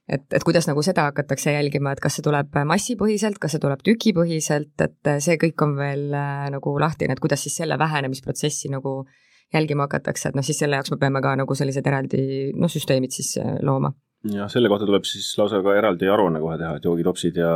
et, 0.09 0.25
et 0.33 0.45
kuidas 0.47 0.69
nagu 0.71 0.83
seda 0.85 1.09
hakatakse 1.11 1.53
jälgima, 1.57 1.93
et 1.93 2.03
kas 2.05 2.19
see 2.19 2.25
tuleb 2.27 2.57
massipõhiselt, 2.69 3.39
kas 3.43 3.57
see 3.57 3.63
tuleb 3.63 3.85
tükipõhiselt, 3.87 4.75
et 4.85 5.13
see 5.25 5.39
kõik 5.41 5.67
on 5.67 5.77
veel 5.79 6.09
nagu 6.55 6.79
lahtine, 6.81 7.17
et 7.17 7.23
kuidas 7.23 7.47
siis 7.47 7.57
selle 7.63 7.79
vähenemisprotsessi 7.81 8.73
nagu 8.73 9.01
äh, 9.03 9.21
jälgima 9.55 9.87
hakatakse, 9.89 10.31
et 10.31 10.39
noh, 10.39 10.45
siis 10.47 10.59
selle 10.63 10.79
jaoks 10.79 10.93
me 10.95 10.99
peame 11.01 11.23
ka 11.25 11.35
nagu 11.39 11.57
sellised 11.59 11.87
eraldi 11.87 12.25
noh, 12.59 12.71
süsteemid 12.71 13.15
siis 13.15 13.35
äh, 13.41 13.57
looma. 13.67 13.93
jah, 14.33 14.49
selle 14.53 14.71
kohta 14.73 14.89
tuleb 14.89 15.07
siis 15.09 15.33
lausa 15.39 15.61
ka 15.65 15.77
eraldi 15.79 16.09
aruanne 16.11 16.41
kohe 16.43 16.57
teha, 16.61 16.79
et 16.79 16.89
joogitopsid 16.89 17.41
ja 17.43 17.53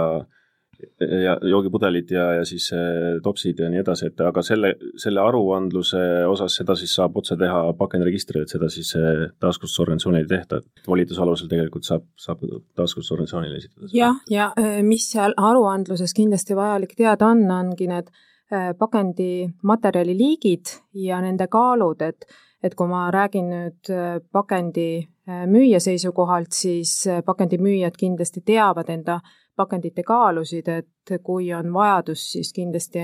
ja 1.23 1.37
joogipudelid 1.43 2.11
ja, 2.11 2.27
ja 2.39 2.45
siis 2.47 2.71
äh, 2.73 3.19
topsid 3.23 3.59
ja 3.59 3.71
nii 3.71 3.83
edasi, 3.83 4.13
et 4.13 4.21
aga 4.23 4.43
selle, 4.47 4.75
selle 5.01 5.21
aruandluse 5.25 6.03
osas 6.31 6.61
seda 6.61 6.77
siis 6.79 6.95
saab 6.99 7.19
otse 7.19 7.37
teha 7.41 7.73
pakendiregistri, 7.79 8.45
et 8.45 8.55
seda 8.55 8.71
siis 8.73 8.95
äh, 8.99 9.27
taaskasutusorganisatsioonil 9.43 10.25
ei 10.25 10.31
tehta, 10.31 10.63
et 10.63 10.87
volituse 10.87 11.25
alusel 11.25 11.51
tegelikult 11.51 11.89
saab, 11.89 12.07
saab 12.17 12.47
taaskasutusorganisatsioonile 12.79 13.61
esitada. 13.63 13.93
jah, 13.93 14.23
ja 14.31 14.53
mis 14.87 15.11
seal 15.13 15.37
aruandluses 15.37 16.15
kindlasti 16.15 16.57
vajalik 16.59 16.95
teada 16.99 17.33
on, 17.33 17.47
ongi 17.59 17.91
need 17.91 18.11
Äh, 18.53 18.75
pakendimaterjali 18.79 20.15
liigid 20.17 20.71
ja 20.97 21.19
nende 21.21 21.51
kaalud, 21.53 22.01
et 22.01 22.25
et 22.65 22.75
kui 22.75 22.89
ma 22.89 23.11
räägin 23.13 23.51
nüüd 23.53 23.91
äh, 23.93 24.23
pakendi 24.33 25.05
äh, 25.29 25.43
müüja 25.47 25.77
seisukohalt, 25.85 26.57
siis 26.57 27.05
pakendimüüjad 27.27 27.99
kindlasti 28.01 28.41
teavad 28.41 28.89
enda 28.89 29.19
pakendite 29.59 30.05
kaalusid, 30.07 30.71
et 30.71 31.19
kui 31.25 31.51
on 31.55 31.73
vajadus, 31.75 32.25
siis 32.37 32.53
kindlasti 32.55 33.03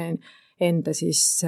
enda 0.63 0.95
siis 0.95 1.43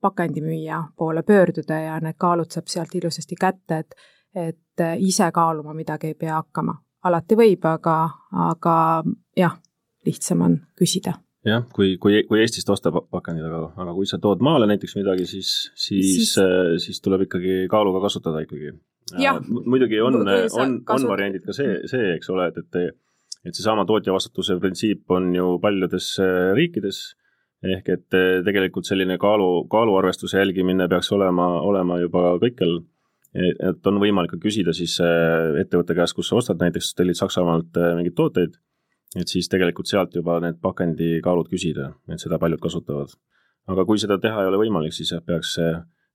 pakendimüüja 0.00 0.78
poole 0.96 1.24
pöörduda 1.26 1.80
ja 1.82 1.98
need 2.00 2.18
kaalud 2.18 2.50
saab 2.54 2.70
sealt 2.70 2.94
ilusasti 2.94 3.38
kätte, 3.40 3.82
et 3.82 3.96
et 4.32 4.80
ise 5.04 5.26
kaaluma 5.28 5.74
midagi 5.76 6.06
ei 6.06 6.14
pea 6.14 6.38
hakkama. 6.38 6.78
alati 7.04 7.36
võib, 7.36 7.66
aga, 7.66 7.96
aga 8.48 8.74
jah, 9.36 9.58
lihtsam 10.06 10.40
on 10.46 10.54
küsida 10.78 11.12
jah, 11.46 11.64
kui, 11.74 11.96
kui, 12.02 12.22
kui 12.28 12.40
Eestist 12.42 12.70
ostab 12.70 13.00
pakendid, 13.10 13.46
aga, 13.48 13.62
aga 13.82 13.94
kui 13.96 14.08
sa 14.08 14.18
tood 14.22 14.42
maale 14.44 14.68
näiteks 14.70 14.96
midagi, 15.00 15.26
siis, 15.26 15.52
siis, 15.74 16.10
siis, 16.14 16.34
äh, 16.42 16.74
siis 16.82 17.02
tuleb 17.04 17.26
ikkagi 17.26 17.66
kaaluga 17.70 18.04
kasutada 18.06 18.44
ikkagi. 18.46 18.74
muidugi 19.66 20.00
on, 20.00 20.20
on, 20.22 20.76
on 20.88 21.08
variandid 21.10 21.44
ka 21.46 21.56
see, 21.56 21.80
see, 21.90 22.14
eks 22.16 22.30
ole, 22.30 22.48
et, 22.52 22.62
et 22.62 22.94
et 23.46 23.56
seesama 23.56 23.84
tootjavastutuse 23.88 24.58
printsiip 24.62 25.10
on 25.10 25.32
ju 25.34 25.58
paljudes 25.62 26.14
äh, 26.22 26.52
riikides, 26.58 27.02
ehk 27.62 27.92
et 27.96 28.18
äh, 28.18 28.40
tegelikult 28.46 28.88
selline 28.88 29.18
kaalu, 29.22 29.66
kaaluarvestuse 29.70 30.38
jälgimine 30.38 30.88
peaks 30.88 31.12
olema, 31.12 31.48
olema 31.60 32.00
juba 32.02 32.34
kõikjal 32.42 32.82
et 33.32 33.86
on 33.88 33.96
võimalik 33.96 34.34
ka 34.34 34.36
küsida 34.42 34.74
siis 34.76 34.98
ettevõtte 35.00 35.94
käest, 35.96 36.12
kus 36.12 36.28
sa 36.28 36.36
ostad, 36.36 36.58
näiteks 36.60 36.90
tellid 36.98 37.16
Saksamaalt 37.16 37.78
mingeid 37.96 38.12
tooteid 38.18 38.58
et 39.18 39.28
siis 39.28 39.48
tegelikult 39.52 39.90
sealt 39.90 40.14
juba 40.16 40.38
need 40.42 40.58
pakendikaalud 40.62 41.50
küsida, 41.52 41.90
et 42.12 42.22
seda 42.22 42.38
paljud 42.40 42.60
kasutavad. 42.62 43.12
aga 43.68 43.84
kui 43.86 44.00
seda 44.00 44.18
teha 44.18 44.42
ei 44.42 44.48
ole 44.50 44.58
võimalik, 44.64 44.94
siis 44.94 45.12
jah, 45.12 45.22
peaks, 45.24 45.56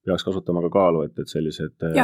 peaks 0.08 0.26
kasutama 0.28 0.64
ka 0.66 0.72
kaalu, 0.74 1.04
et, 1.08 1.14
et 1.20 1.32
sellised 1.32 1.86
eh, 1.90 2.00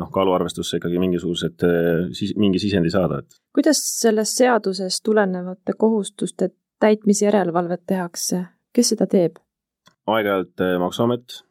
noh, 0.00 0.10
kaaluarvestusse 0.14 0.80
ikkagi 0.80 1.00
mingisugused, 1.02 1.66
eh, 1.68 2.02
siis 2.16 2.34
mingi 2.40 2.62
sisendi 2.62 2.92
saada, 2.92 3.22
et. 3.22 3.38
kuidas 3.54 3.82
sellest 4.00 4.42
seadusest 4.42 5.04
tulenevate 5.06 5.76
kohustuste 5.78 6.50
täitmise 6.82 7.28
järelevalvet 7.28 7.86
tehakse, 7.86 8.44
kes 8.74 8.94
seda 8.94 9.06
teeb? 9.10 9.38
aeg-ajalt 10.10 10.64
Maksuamet 10.82 11.42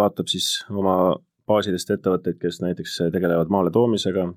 vaatab 0.00 0.30
siis 0.32 0.62
oma 0.72 1.18
baasidest 1.46 1.90
ettevõtteid, 1.92 2.38
kes 2.40 2.62
näiteks 2.64 2.96
tegelevad 3.12 3.52
maale 3.52 3.70
toomisega 3.74 4.30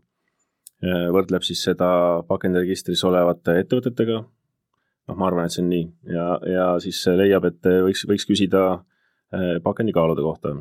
Äh, 0.84 1.06
võrdleb 1.14 1.44
siis 1.46 1.62
seda 1.64 1.88
pakendiregistris 2.28 3.02
olevate 3.08 3.56
ettevõtetega, 3.62 4.18
noh, 4.20 5.16
ma 5.16 5.30
arvan, 5.30 5.48
et 5.48 5.56
see 5.56 5.64
on 5.64 5.70
nii, 5.72 5.86
ja, 6.12 6.26
ja 6.52 6.66
siis 6.84 7.00
leiab, 7.16 7.48
et 7.48 7.70
võiks, 7.86 8.04
võiks 8.10 8.28
küsida 8.28 8.64
äh, 8.74 8.82
pakendikaalude 9.64 10.22
kohta. 10.22 10.56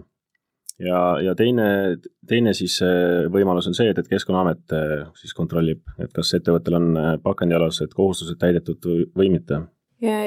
ja, 0.78 1.00
ja 1.22 1.34
teine, 1.34 1.96
teine 2.28 2.54
siis 2.54 2.80
äh, 2.82 3.26
võimalus 3.32 3.68
on 3.70 3.76
see, 3.76 3.90
et, 3.90 3.98
et 3.98 4.08
Keskkonnaamet 4.10 4.74
siis 5.20 5.34
kontrollib, 5.34 5.84
et 5.98 6.12
kas 6.12 6.34
ettevõttel 6.34 6.78
on 6.80 6.88
pakendialased 7.22 7.94
kohustused 7.94 8.40
täidetud 8.40 8.84
või, 9.16 9.30
mitte 9.30 9.60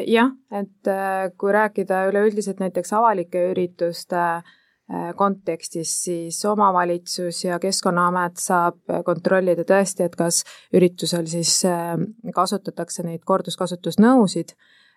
jah, 0.08 0.32
et 0.56 0.90
kui 1.38 1.52
rääkida 1.54 2.08
üleüldiselt 2.10 2.62
näiteks 2.64 2.94
avalike 2.98 3.50
ürituste 3.52 4.18
äh, 4.18 4.56
Äh, 4.94 5.16
kontekstis 5.16 6.04
siis 6.04 6.46
omavalitsus 6.46 7.44
ja 7.44 7.58
Keskkonnaamet 7.60 8.40
saab 8.40 8.78
kontrollida 9.04 9.66
tõesti, 9.68 10.06
et 10.06 10.14
kas 10.16 10.46
üritusel 10.72 11.26
siis 11.28 11.58
äh, 11.68 11.98
kasutatakse 12.32 13.04
neid 13.04 13.26
korduskasutusnõusid, 13.28 14.54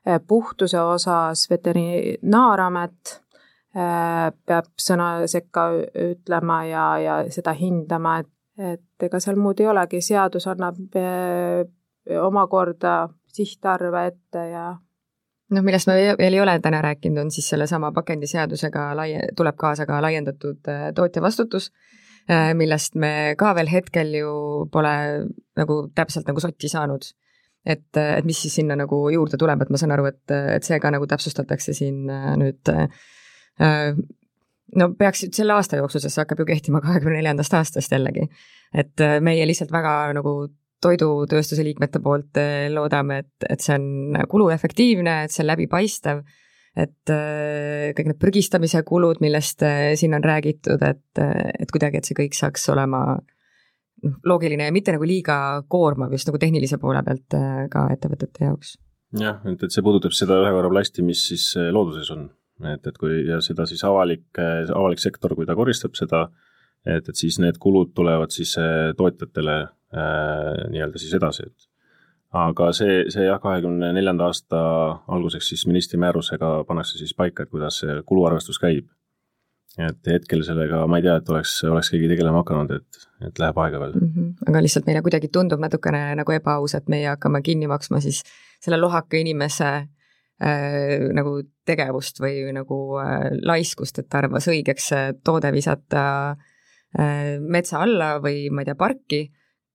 äh, 0.07 0.20
puhtuse 0.22 0.78
osas 0.78 1.43
Veterinaaramet 1.51 3.16
peab 3.73 4.66
sõna 4.83 5.27
sekka 5.31 5.68
ütlema 6.03 6.57
ja, 6.66 6.85
ja 6.99 7.16
seda 7.31 7.53
hindama, 7.55 8.16
et, 8.18 8.31
et 8.59 9.07
ega 9.07 9.21
seal 9.23 9.39
muud 9.39 9.61
ei 9.62 9.68
olegi, 9.71 10.01
seadus 10.03 10.49
annab 10.51 10.99
omakorda 12.18 12.95
sihtarve 13.31 14.07
ette 14.11 14.43
ja 14.51 14.64
noh, 15.55 15.64
millest 15.66 15.89
me 15.91 15.97
veel 16.18 16.37
ei 16.37 16.43
ole 16.43 16.57
täna 16.62 16.81
rääkinud, 16.85 17.25
on 17.25 17.33
siis 17.35 17.49
sellesama 17.53 17.93
pakendiseadusega 17.97 18.91
laie-, 18.99 19.31
tuleb 19.37 19.59
kaasa 19.59 19.87
ka 19.89 20.01
laiendatud 20.03 20.71
äh, 20.71 20.91
tootja 20.95 21.23
vastutus, 21.23 21.71
äh, 22.31 22.53
millest 22.59 22.99
me 23.01 23.35
ka 23.39 23.55
veel 23.59 23.71
hetkel 23.73 24.14
ju 24.21 24.35
pole 24.73 24.95
nagu 25.59 25.83
täpselt 25.95 26.31
nagu 26.31 26.43
sotti 26.43 26.71
saanud. 26.71 27.12
et, 27.66 27.97
äh, 27.97 28.14
et 28.18 28.25
mis 28.25 28.39
siis 28.43 28.55
sinna 28.55 28.77
nagu 28.77 29.03
juurde 29.12 29.37
tuleb, 29.37 29.62
et 29.62 29.71
ma 29.71 29.77
saan 29.77 29.93
aru, 29.93 30.07
et, 30.09 30.33
et 30.57 30.64
see 30.64 30.79
ka 30.81 30.91
nagu 30.91 31.07
täpsustatakse 31.07 31.75
siin 31.77 32.07
nüüd 32.41 32.71
no 33.61 34.86
peaks 34.98 35.26
selle 35.34 35.52
aasta 35.52 35.80
jooksul, 35.80 36.00
sest 36.00 36.16
see 36.16 36.22
hakkab 36.24 36.40
ju 36.42 36.48
kehtima 36.48 36.80
kahekümne 36.84 37.18
neljandast 37.18 37.54
aastast 37.58 37.92
jällegi. 37.92 38.28
et 38.74 39.02
meie 39.20 39.46
lihtsalt 39.46 39.72
väga 39.74 40.12
nagu 40.16 40.34
toidutööstuse 40.84 41.64
liikmete 41.64 42.00
poolt 42.02 42.38
eh, 42.40 42.68
loodame, 42.72 43.20
et, 43.24 43.48
et 43.52 43.64
see 43.64 43.76
on 43.76 44.20
kuluefektiivne, 44.30 45.16
et 45.24 45.34
see 45.34 45.44
on 45.44 45.50
läbipaistev, 45.52 46.22
et 46.80 47.12
kõik 47.96 48.08
need 48.12 48.20
prügistamise 48.22 48.80
kulud, 48.86 49.18
millest 49.20 49.64
siin 49.98 50.14
on 50.16 50.24
räägitud, 50.24 50.80
et, 50.86 51.20
et 51.20 51.72
kuidagi, 51.74 51.98
et 51.98 52.06
see 52.06 52.16
kõik 52.16 52.38
saaks 52.38 52.68
olema 52.72 53.02
noh, 53.18 54.20
loogiline 54.30 54.68
ja 54.68 54.72
mitte 54.72 54.94
nagu 54.94 55.04
liiga 55.04 55.36
koormav 55.68 56.14
just 56.14 56.30
nagu 56.30 56.38
tehnilise 56.40 56.78
poole 56.80 57.02
pealt 57.04 57.36
ka 57.74 57.88
ettevõtete 57.92 58.46
jaoks. 58.46 58.76
jah, 59.18 59.42
et, 59.50 59.66
et 59.66 59.74
see 59.74 59.84
puudutab 59.84 60.14
seda 60.16 60.38
ühe 60.44 60.54
korra 60.54 60.70
plasti, 60.72 61.04
mis 61.04 61.26
siis 61.32 61.50
looduses 61.74 62.14
on, 62.14 62.28
et, 62.74 62.86
et 62.86 62.98
kui 62.98 63.24
ja 63.28 63.40
seda 63.44 63.66
siis 63.66 63.82
avalik, 63.84 64.26
avalik 64.38 65.02
sektor, 65.02 65.34
kui 65.34 65.46
ta 65.46 65.56
koristab 65.58 65.94
seda, 65.98 66.26
et, 66.84 67.08
et 67.08 67.16
siis 67.16 67.38
need 67.40 67.58
kulud 67.61 67.94
tulevad 67.96 68.32
siis 68.34 68.56
tootjatele 68.96 69.61
Äh, 69.90 70.70
nii-öelda 70.70 70.98
siis 71.02 71.14
edasi, 71.18 71.48
et 71.48 71.64
aga 72.38 72.68
see, 72.78 73.00
see 73.11 73.24
jah, 73.24 73.40
kahekümne 73.42 73.88
neljanda 73.90 74.28
aasta 74.30 74.58
alguseks 75.11 75.48
siis 75.50 75.64
ministri 75.66 75.98
määrusega 75.98 76.50
pannakse 76.68 77.00
siis 77.00 77.11
paika, 77.18 77.42
et 77.42 77.50
kuidas 77.50 77.80
see 77.82 77.96
kuluarvestus 78.06 78.61
käib. 78.62 78.86
et 79.78 80.06
hetkel 80.06 80.44
sellega 80.46 80.84
ma 80.86 80.98
ei 80.98 81.08
tea, 81.08 81.16
et 81.18 81.28
oleks, 81.34 81.56
oleks 81.66 81.90
keegi 81.90 82.12
tegelema 82.12 82.44
hakanud, 82.44 82.70
et, 82.76 83.00
et 83.26 83.42
läheb 83.42 83.58
aega 83.64 83.80
veel 83.82 83.96
mm. 83.98 84.12
-hmm. 84.14 84.30
aga 84.52 84.62
lihtsalt 84.62 84.86
meile 84.86 85.02
kuidagi 85.02 85.28
tundub 85.28 85.61
natukene 85.61 86.14
nagu 86.22 86.38
ebaaus, 86.38 86.74
et 86.78 86.88
meie 86.88 87.08
hakkame 87.08 87.42
kinni 87.42 87.66
maksma 87.66 88.00
siis 88.00 88.22
selle 88.61 88.78
lohaka 88.78 89.16
inimese 89.16 89.66
äh, 89.66 89.88
nagu 90.41 91.34
tegevust 91.68 92.22
või 92.22 92.47
nagu 92.57 92.78
äh, 93.03 93.26
laiskust, 93.45 93.99
et 93.99 94.09
ta 94.09 94.22
arvas 94.22 94.49
õigeks 94.49 94.93
toode 95.24 95.53
visata 95.53 96.05
äh, 96.32 97.36
metsa 97.41 97.82
alla 97.84 98.14
või 98.24 98.49
ma 98.49 98.62
ei 98.62 98.70
tea, 98.70 98.78
parki 98.80 99.26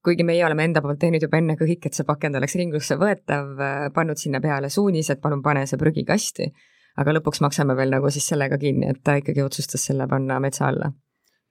kuigi 0.06 0.26
meie 0.28 0.44
oleme 0.46 0.68
enda 0.70 0.84
poolt 0.86 1.00
teinud 1.02 1.24
juba 1.24 1.40
enne 1.42 1.56
kõik, 1.60 1.88
et 1.88 1.98
see 1.98 2.06
pakend 2.08 2.38
oleks 2.38 2.56
ringlusse 2.60 2.98
võetav, 3.02 3.56
äh, 3.58 3.88
pannud 3.96 4.22
sinna 4.22 4.42
peale 4.44 4.70
suunised, 4.74 5.22
palun 5.24 5.42
pane 5.46 5.66
see 5.70 5.82
prügikasti, 5.82 6.50
aga 7.02 7.16
lõpuks 7.18 7.42
maksame 7.46 7.76
veel 7.78 7.94
nagu 7.96 8.12
siis 8.14 8.28
sellega 8.32 8.60
kinni, 8.62 8.92
et 8.94 9.02
ta 9.06 9.18
ikkagi 9.22 9.44
otsustas 9.46 9.88
selle 9.90 10.08
panna 10.12 10.40
metsa 10.44 10.70
alla. 10.70 10.92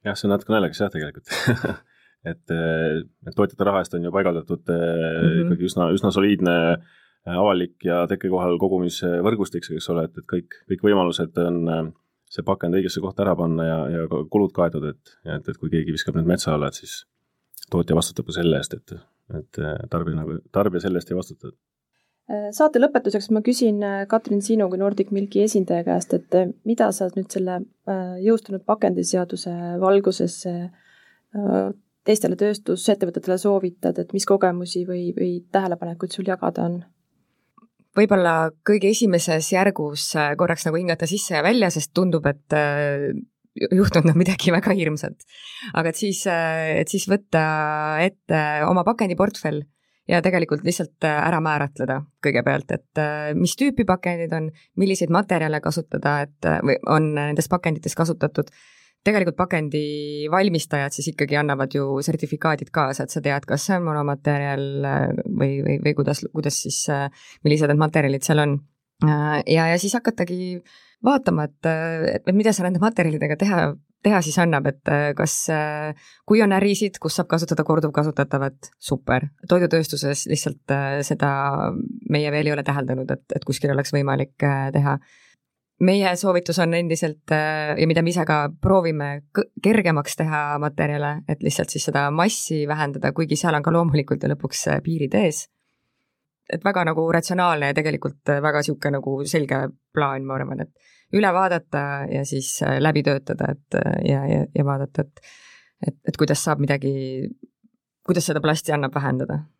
jah, 0.05 0.15
see 0.15 0.29
on 0.29 0.35
natuke 0.35 0.53
naljakas 0.53 0.83
jah, 0.83 0.93
tegelikult 0.93 1.33
et, 2.31 2.53
äh, 2.53 3.01
et 3.27 3.35
tootjate 3.35 3.67
raha 3.67 3.83
eest 3.83 3.97
on 3.97 4.07
ju 4.07 4.13
paigaldatud 4.15 4.63
mm 4.69 4.79
-hmm. 4.79 5.41
ikkagi 5.45 5.69
üsna, 5.71 5.89
üsna 5.97 6.11
soliidne 6.15 6.55
avalik 7.25 7.85
ja 7.85 8.03
tekkekohal 8.09 8.59
kogumisvõrgustik, 8.61 9.65
eks 9.73 9.89
ole, 9.93 10.05
et, 10.05 10.17
et 10.19 10.27
kõik, 10.29 10.57
kõik 10.69 10.85
võimalused 10.85 11.37
on 11.41 11.93
see 12.31 12.45
pakend 12.45 12.77
õigesse 12.77 13.01
kohta 13.03 13.23
ära 13.25 13.35
panna 13.37 13.65
ja, 13.65 13.77
ja 13.93 14.23
kulud 14.31 14.53
kaetud, 14.55 14.85
et, 14.91 15.13
et, 15.25 15.45
et 15.45 15.59
kui 15.59 15.71
keegi 15.73 15.93
viskab 15.95 16.17
need 16.17 16.29
metsa 16.29 16.53
alla, 16.53 16.69
et 16.69 16.79
siis 16.81 17.03
tootja 17.71 17.97
vastutab 17.97 18.27
ka 18.29 18.35
selle 18.37 18.59
eest, 18.59 18.75
et, 18.77 18.97
et 19.39 19.61
tarbija 19.91 20.19
nagu, 20.19 20.39
tarbija 20.53 20.85
selle 20.85 21.01
eest 21.01 21.13
ei 21.13 21.17
vastuta. 21.17 21.53
saate 22.57 22.81
lõpetuseks 22.81 23.31
ma 23.33 23.41
küsin 23.45 23.81
Katrin 24.09 24.41
sinu 24.45 24.67
kui 24.69 24.81
Nordic 24.81 25.13
Milki 25.15 25.45
esindaja 25.45 25.85
käest, 25.87 26.13
et 26.17 26.37
mida 26.65 26.91
sa 26.93 27.09
nüüd 27.15 27.29
selle 27.33 27.61
jõustunud 28.25 28.65
pakendiseaduse 28.65 29.53
valguses 29.81 30.41
teistele 32.05 32.37
tööstusettevõtetele 32.37 33.37
soovitad, 33.41 33.97
et 34.01 34.13
mis 34.13 34.27
kogemusi 34.29 34.85
või, 34.85 35.07
või 35.17 35.39
tähelepanekuid 35.51 36.13
sul 36.13 36.29
jagada 36.29 36.67
on? 36.69 36.83
Võib-olla 37.95 38.33
kõige 38.67 38.89
esimeses 38.91 39.51
järgus 39.53 40.09
äh, 40.19 40.33
korraks 40.39 40.67
nagu 40.67 40.79
hingata 40.79 41.07
sisse 41.09 41.37
ja 41.37 41.43
välja, 41.45 41.71
sest 41.73 41.93
tundub, 41.95 42.25
et 42.29 42.55
äh, 42.55 43.07
juhtunud 43.55 44.11
on 44.11 44.19
midagi 44.19 44.53
väga 44.55 44.75
hirmsat. 44.75 45.25
aga 45.73 45.91
et 45.91 46.01
siis, 46.01 46.25
äh, 46.31 46.81
et 46.81 46.91
siis 46.91 47.07
võtta 47.11 47.45
ette 48.03 48.43
oma 48.67 48.83
pakendiportfell 48.87 49.63
ja 50.11 50.21
tegelikult 50.21 50.65
lihtsalt 50.65 51.07
ära 51.07 51.39
määratleda 51.41 52.01
kõigepealt, 52.21 52.75
et 52.75 52.99
mis 53.39 53.55
tüüpi 53.57 53.87
pakendid 53.89 54.35
on, 54.37 54.51
milliseid 54.77 55.09
materjale 55.09 55.57
kasutada, 55.65 56.19
et 56.27 56.45
on 56.93 57.07
nendes 57.17 57.49
pakendites 57.49 57.97
kasutatud 57.97 58.51
tegelikult 59.05 59.37
pakendi 59.37 59.85
valmistajad 60.31 60.95
siis 60.95 61.11
ikkagi 61.13 61.37
annavad 61.39 61.73
ju 61.75 61.99
sertifikaadid 62.05 62.71
kaasa, 62.73 63.05
et 63.05 63.13
sa 63.13 63.21
tead, 63.23 63.45
kas 63.47 63.67
see 63.67 63.77
on 63.77 63.85
monomaterjal 63.87 64.65
äh, 64.89 65.03
või, 65.25 65.59
või, 65.65 65.77
või 65.83 65.95
kuidas, 65.97 66.23
kuidas 66.33 66.61
siis, 66.65 66.81
äh, 66.93 67.27
millised 67.45 67.71
need 67.71 67.81
materjalid 67.81 68.25
seal 68.25 68.41
on. 68.45 68.57
Äh, 69.05 69.41
ja, 69.51 69.69
ja 69.73 69.79
siis 69.81 69.93
hakatagi 69.97 70.57
vaatama, 71.05 71.45
et, 71.49 71.69
et 72.15 72.31
mida 72.33 72.53
sa 72.55 72.65
nende 72.65 72.81
materjalidega 72.81 73.37
teha, 73.37 73.65
teha 74.05 74.21
siis 74.25 74.37
annab, 74.41 74.65
et 74.69 74.89
kas, 75.17 75.35
kui 76.25 76.41
on 76.41 76.53
ärisid, 76.55 76.97
kus 77.01 77.17
saab 77.19 77.27
kasutada 77.29 77.65
korduvkasutatavat, 77.67 78.71
super. 78.81 79.27
toidutööstuses 79.49 80.23
lihtsalt 80.31 80.73
seda 81.05 81.29
meie 82.09 82.31
veel 82.33 82.49
ei 82.49 82.55
ole 82.55 82.65
täheldanud, 82.65 83.11
et, 83.13 83.25
et 83.37 83.45
kuskil 83.45 83.73
oleks 83.75 83.93
võimalik 83.93 84.33
teha 84.73 84.97
meie 85.83 86.15
soovitus 86.15 86.59
on 86.63 86.73
endiselt 86.73 87.31
äh, 87.31 87.75
ja 87.77 87.87
mida 87.87 88.03
me 88.03 88.11
ise 88.13 88.25
ka 88.27 88.45
proovime 88.61 89.09
kergemaks 89.63 90.15
teha 90.15 90.43
materjale, 90.63 91.17
et 91.29 91.43
lihtsalt 91.43 91.73
siis 91.73 91.87
seda 91.89 92.07
massi 92.15 92.63
vähendada, 92.67 93.11
kuigi 93.15 93.37
seal 93.39 93.57
on 93.57 93.65
ka 93.65 93.73
loomulikult 93.75 94.23
ju 94.23 94.31
lõpuks 94.31 94.67
äh, 94.71 94.81
piirid 94.85 95.17
ees. 95.19 95.45
et 96.45 96.61
väga 96.63 96.83
nagu 96.85 97.07
ratsionaalne 97.11 97.71
ja 97.71 97.73
tegelikult 97.73 98.29
äh, 98.29 98.41
väga 98.41 98.61
niisugune 98.61 98.99
nagu 98.99 99.17
selge 99.25 99.65
plaan, 99.93 100.25
ma 100.25 100.37
arvan, 100.37 100.61
et 100.61 101.17
üle 101.17 101.31
vaadata 101.33 102.05
ja 102.11 102.23
siis 102.25 102.59
läbi 102.79 103.03
töötada, 103.03 103.51
et 103.51 103.79
ja, 104.05 104.23
ja, 104.27 104.45
ja 104.55 104.65
vaadata, 104.65 105.01
et 105.05 105.27
et, 105.85 105.97
et 106.07 106.17
kuidas 106.17 106.41
saab 106.43 106.61
midagi, 106.63 106.93
kuidas 108.05 108.25
seda 108.25 108.41
plasti 108.41 108.71
annab 108.73 108.95
vähendada 108.95 109.43
Äh, 109.43 109.54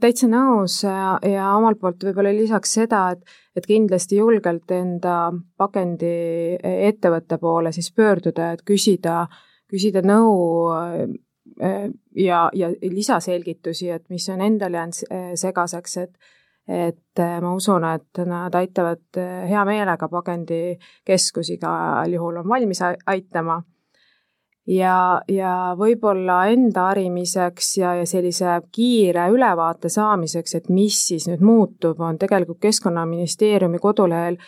täitsa 0.00 0.28
nõus 0.30 0.82
ja, 0.84 1.18
ja 1.24 1.50
omalt 1.56 1.80
poolt 1.80 2.04
võib-olla 2.04 2.32
lisaks 2.34 2.74
seda, 2.78 3.04
et, 3.14 3.22
et 3.56 3.66
kindlasti 3.66 4.18
julgelt 4.20 4.70
enda 4.74 5.30
pakendi 5.60 6.12
äh, 6.58 7.38
poole 7.40 7.72
siis 7.72 7.90
pöörduda, 7.92 8.52
et 8.52 8.62
küsida, 8.66 9.24
küsida 9.70 10.02
nõu 10.04 10.70
äh, 10.74 11.06
ja, 12.16 12.48
ja 12.54 12.70
lisaselgitusi, 12.82 13.90
et 13.90 14.08
mis 14.08 14.28
on 14.28 14.40
endale 14.40 14.80
jäänud 14.80 15.40
segaseks, 15.40 15.96
et 16.04 16.36
et 16.70 17.18
ma 17.42 17.50
usun, 17.56 17.82
et 17.88 18.18
nad 18.28 18.54
aitavad 18.54 19.16
hea 19.48 19.62
meelega 19.66 20.06
pakendikeskusi 20.08 21.56
igal 21.56 22.12
juhul 22.12 22.36
on 22.44 22.46
valmis 22.48 22.78
aitama 22.84 23.56
ja, 24.66 25.20
ja 25.28 25.54
võib-olla 25.78 26.44
enda 26.52 26.88
harimiseks 26.90 27.72
ja, 27.80 27.94
ja 28.00 28.06
sellise 28.08 28.60
kiire 28.72 29.28
ülevaate 29.32 29.90
saamiseks, 29.92 30.54
et 30.58 30.70
mis 30.72 30.98
siis 31.10 31.28
nüüd 31.30 31.44
muutub, 31.44 32.00
on 32.00 32.18
tegelikult 32.20 32.60
Keskkonnaministeeriumi 32.62 33.78
kodulehel 33.78 34.38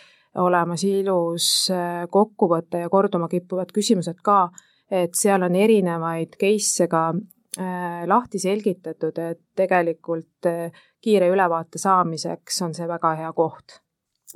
olemas 0.41 0.83
ilus 0.87 1.47
äh, 1.73 2.03
kokkuvõte 2.09 2.85
ja 2.85 2.89
korduma 2.89 3.29
kippuvad 3.29 3.73
küsimused 3.73 4.21
ka, 4.25 4.47
et 4.91 5.13
seal 5.17 5.45
on 5.45 5.55
erinevaid 5.55 6.37
case'e 6.41 6.89
ka 6.89 7.05
äh, 7.13 8.01
lahti 8.09 8.41
selgitatud, 8.41 9.17
et 9.21 9.41
tegelikult 9.55 10.49
äh, 10.49 10.83
kiire 11.01 11.29
ülevaate 11.29 11.81
saamiseks 11.81 12.61
on 12.65 12.73
see 12.73 12.89
väga 12.89 13.15
hea 13.21 13.33
koht 13.37 13.82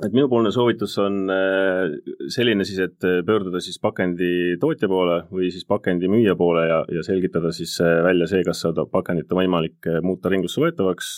et 0.06 0.14
minupoolne 0.14 0.50
soovitus 0.54 0.94
on 1.02 1.24
äh, 1.32 1.96
selline 2.30 2.64
siis, 2.66 2.78
et 2.84 3.06
äh, 3.06 3.18
pöörduda 3.26 3.60
siis 3.62 3.80
pakendi 3.82 4.56
tootja 4.60 4.88
poole 4.90 5.18
või 5.32 5.50
siis 5.54 5.66
pakendi 5.68 6.10
müüja 6.10 6.36
poole 6.38 6.66
ja, 6.68 6.78
ja 6.94 7.02
selgitada 7.06 7.50
siis 7.54 7.74
äh, 7.82 7.98
välja 8.06 8.28
see, 8.30 8.44
kas 8.46 8.62
seda 8.66 8.86
pakendit 8.90 9.32
on 9.32 9.42
võimalik 9.42 9.90
muuta 10.06 10.30
ringlusse 10.30 10.62
võetavaks 10.62 11.12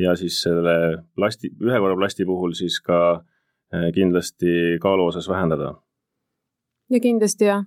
ja 0.00 0.14
siis 0.18 0.38
selle 0.44 0.76
plasti, 1.18 1.50
ühekorra 1.60 1.98
plasti 1.98 2.26
puhul 2.28 2.54
siis 2.56 2.78
ka 2.84 3.20
kindlasti 3.94 4.80
kaalu 4.82 5.04
osas 5.12 5.28
vähendada. 5.30 5.74
ja 6.90 6.98
kindlasti 7.00 7.46
jah, 7.46 7.60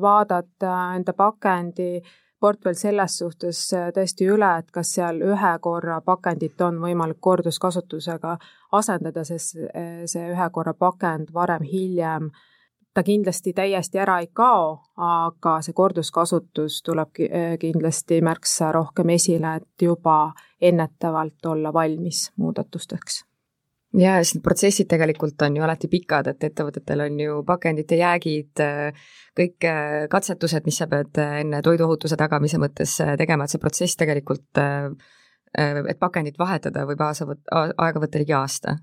vaadata 0.00 0.72
enda 0.98 1.14
pakendi 1.16 2.02
portfell 2.40 2.74
selles 2.74 3.18
suhtes 3.18 3.62
äh, 3.76 3.90
tõesti 3.94 4.28
üle, 4.32 4.50
et 4.58 4.70
kas 4.72 4.94
seal 4.96 5.20
ühe 5.24 5.52
korra 5.60 6.00
pakendit 6.04 6.60
on 6.66 6.80
võimalik 6.82 7.20
korduskasutusega 7.20 8.36
asendada, 8.72 9.24
sest 9.24 9.56
äh, 9.74 10.04
see 10.10 10.30
ühe 10.32 10.50
korra 10.52 10.74
pakend 10.74 11.34
varem-hiljem 11.34 12.30
ta 12.94 13.02
kindlasti 13.06 13.52
täiesti 13.54 14.00
ära 14.02 14.18
ei 14.20 14.28
kao, 14.34 14.80
aga 14.96 15.60
see 15.62 15.76
korduskasutus 15.76 16.82
tuleb 16.86 17.22
äh, 17.28 17.56
kindlasti 17.60 18.20
märksa 18.24 18.72
rohkem 18.72 19.14
esile, 19.16 19.56
et 19.60 19.88
juba 19.88 20.20
ennetavalt 20.60 21.52
olla 21.54 21.72
valmis 21.72 22.30
muudatusteks 22.36 23.24
ja, 23.98 24.18
sest 24.20 24.36
need 24.36 24.44
protsessid 24.44 24.88
tegelikult 24.90 25.42
on 25.46 25.56
ju 25.58 25.64
alati 25.66 25.88
pikad, 25.90 26.30
et 26.30 26.44
ettevõtetel 26.50 27.04
on 27.06 27.18
ju 27.20 27.40
pakendite 27.46 27.98
jäägid, 27.98 28.62
kõik 29.38 29.66
äh, 29.68 29.96
katsetused, 30.12 30.66
mis 30.68 30.78
sa 30.82 30.88
pead 30.90 31.18
äh, 31.22 31.40
enne 31.44 31.62
toiduohutuse 31.66 32.18
tagamise 32.20 32.60
mõttes 32.62 32.96
äh, 33.02 33.16
tegema, 33.20 33.46
et 33.46 33.54
see 33.54 33.62
protsess 33.62 33.98
tegelikult, 34.00 34.62
et 35.50 35.98
pakendit 35.98 36.36
vahetada, 36.38 36.84
võib 36.86 37.00
aasa 37.02 37.26
võt-, 37.26 37.48
aega 37.50 38.02
võtta 38.02 38.20
ligi 38.22 38.34
aasta. 38.36 38.78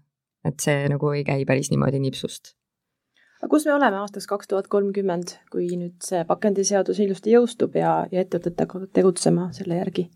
et 0.45 0.59
see 0.63 0.87
nagu 0.87 1.09
ei 1.11 1.23
käi 1.27 1.45
päris 1.47 1.69
niimoodi 1.71 1.99
nipsust. 1.99 2.53
aga 3.39 3.49
kus 3.51 3.65
me 3.65 3.73
oleme 3.73 3.97
aastaks 4.03 4.27
kaks 4.27 4.47
tuhat 4.47 4.67
kolmkümmend, 4.67 5.37
kui 5.51 5.69
nüüd 5.79 6.03
see 6.03 6.25
pakendiseadus 6.27 6.99
ilusti 6.99 7.31
jõustub 7.31 7.75
ja, 7.75 8.05
ja 8.11 8.21
ettevõtted 8.21 8.59
hakkavad 8.59 8.91
tegutsema 8.91 9.51
selle 9.55 9.79
järgi? 9.79 10.09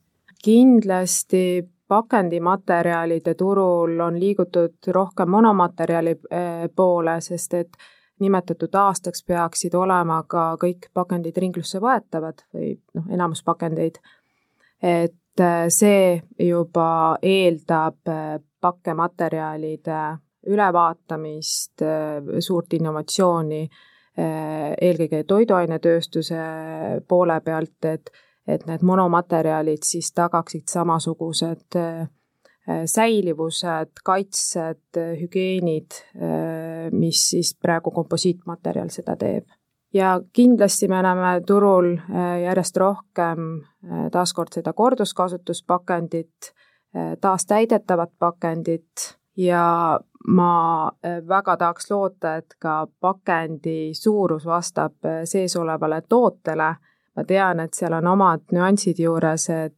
kindlasti 0.44 1.64
pakendimaterjalide 1.92 3.34
turul 3.36 4.00
on 4.00 4.20
liigutud 4.20 4.88
rohkem 4.88 5.30
monomaterjali 5.30 6.12
eh, 6.32 6.70
poole, 6.76 7.18
sest 7.22 7.54
et 7.54 7.82
nimetatud 8.24 8.76
aastaks 8.80 9.26
peaksid 9.28 9.76
olema 9.76 10.22
ka 10.28 10.46
kõik 10.62 10.88
pakendid 10.94 11.42
ringlusse 11.44 11.82
võetavad 11.84 12.46
või 12.54 12.78
noh, 12.96 13.10
enamus 13.12 13.44
pakendeid. 13.44 14.00
et 14.82 15.44
eh, 15.44 15.68
see 15.68 16.22
juba 16.48 17.18
eeldab 17.22 18.08
eh, 18.08 18.40
pakkematerjalide 18.62 20.02
ülevaatamist, 20.48 21.82
suurt 22.40 22.74
innovatsiooni, 22.74 23.60
eelkõige 24.18 25.20
toiduainetööstuse 25.30 26.46
poole 27.08 27.36
pealt, 27.46 27.86
et 27.86 28.10
et 28.48 28.66
need 28.66 28.84
monomaterjalid 28.86 29.86
siis 29.86 30.12
tagaksid 30.18 30.68
samasugused 30.70 31.78
äh, 31.78 32.10
säilivused, 32.86 34.02
kaitsed, 34.06 35.00
hügieenid, 35.22 35.98
äh, 36.16 36.92
mis 36.92 37.30
siis 37.30 37.56
praegu 37.62 37.92
komposiitmaterjal 37.92 38.90
seda 38.90 39.16
teeb. 39.16 39.46
ja 39.94 40.22
kindlasti 40.34 40.88
me 40.88 41.02
näeme 41.04 41.42
turul 41.48 41.94
äh, 41.98 42.42
järjest 42.44 42.78
rohkem 42.78 43.48
taaskord 44.12 44.54
seda 44.54 44.74
korduskasutuspakendit, 44.74 46.54
taastäidetavat 47.22 48.10
pakendit 48.20 49.18
ja 49.38 50.00
ma 50.28 50.92
väga 51.28 51.58
tahaks 51.58 51.92
loota, 51.92 52.36
et 52.36 52.56
ka 52.60 52.88
pakendi 53.00 53.94
suurus 53.94 54.46
vastab 54.46 55.08
sees 55.24 55.56
olevale 55.56 56.02
tootele 56.10 56.76
ma 57.16 57.24
tean, 57.28 57.60
et 57.60 57.74
seal 57.78 57.94
on 57.98 58.08
omad 58.14 58.46
nüansid 58.56 59.00
juures, 59.04 59.50
et 59.50 59.78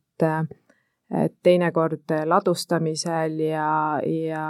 et 1.13 1.33
teinekord 1.45 2.09
ladustamisel 2.25 3.35
ja, 3.43 3.99
ja 4.01 4.45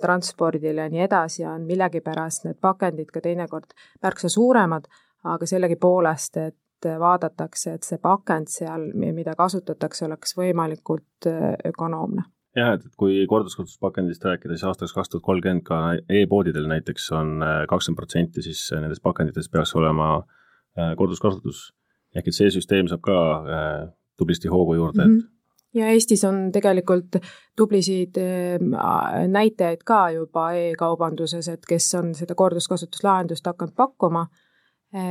transpordil 0.00 0.82
ja 0.82 0.88
nii 0.92 1.04
edasi 1.06 1.46
on 1.48 1.64
millegipärast 1.68 2.44
need 2.44 2.58
pakendid 2.60 3.12
ka 3.14 3.22
teinekord 3.24 3.72
märksa 4.02 4.28
suuremad, 4.28 4.88
aga 5.24 5.46
sellegipoolest, 5.48 6.36
et 6.42 6.88
vaadatakse, 7.00 7.78
et 7.78 7.86
see 7.86 7.98
pakend 8.02 8.50
seal, 8.52 8.90
mida 8.94 9.32
kasutatakse, 9.38 10.04
oleks 10.06 10.36
võimalikult 10.38 11.30
ökonoomne 11.70 12.26
jah, 12.58 12.74
et 12.74 12.84
kui 12.98 13.22
korduskasutuspakendist 13.30 14.24
rääkida, 14.24 14.56
siis 14.56 14.66
aastaks 14.68 14.94
kaks 14.96 15.12
tuhat 15.12 15.24
kolmkümmend 15.26 15.64
ka 15.66 15.80
e-poodidel 16.20 16.68
näiteks 16.70 17.10
on 17.16 17.44
kakskümmend 17.70 18.00
protsenti 18.00 18.44
siis 18.44 18.64
nendest 18.74 19.02
pakenditest 19.04 19.52
peaks 19.52 19.74
olema 19.78 20.22
korduskasutus. 20.96 21.68
Ehk 22.16 22.28
et 22.28 22.34
see 22.36 22.50
süsteem 22.50 22.88
saab 22.90 23.02
ka 23.04 23.18
tublisti 24.18 24.48
hoogu 24.48 24.74
juurde 24.74 25.04
mm, 25.04 25.18
-hmm. 25.18 25.26
et 25.74 25.80
ja 25.80 25.88
Eestis 25.92 26.24
on 26.24 26.52
tegelikult 26.52 27.16
tublisid 27.56 28.16
näitajaid 29.28 29.84
ka 29.84 30.10
juba 30.10 30.52
e-kaubanduses, 30.52 31.48
et 31.48 31.66
kes 31.68 31.94
on 31.94 32.14
seda 32.14 32.34
korduskasutuslahendust 32.34 33.46
hakanud 33.46 33.74
pakkuma, 33.76 34.26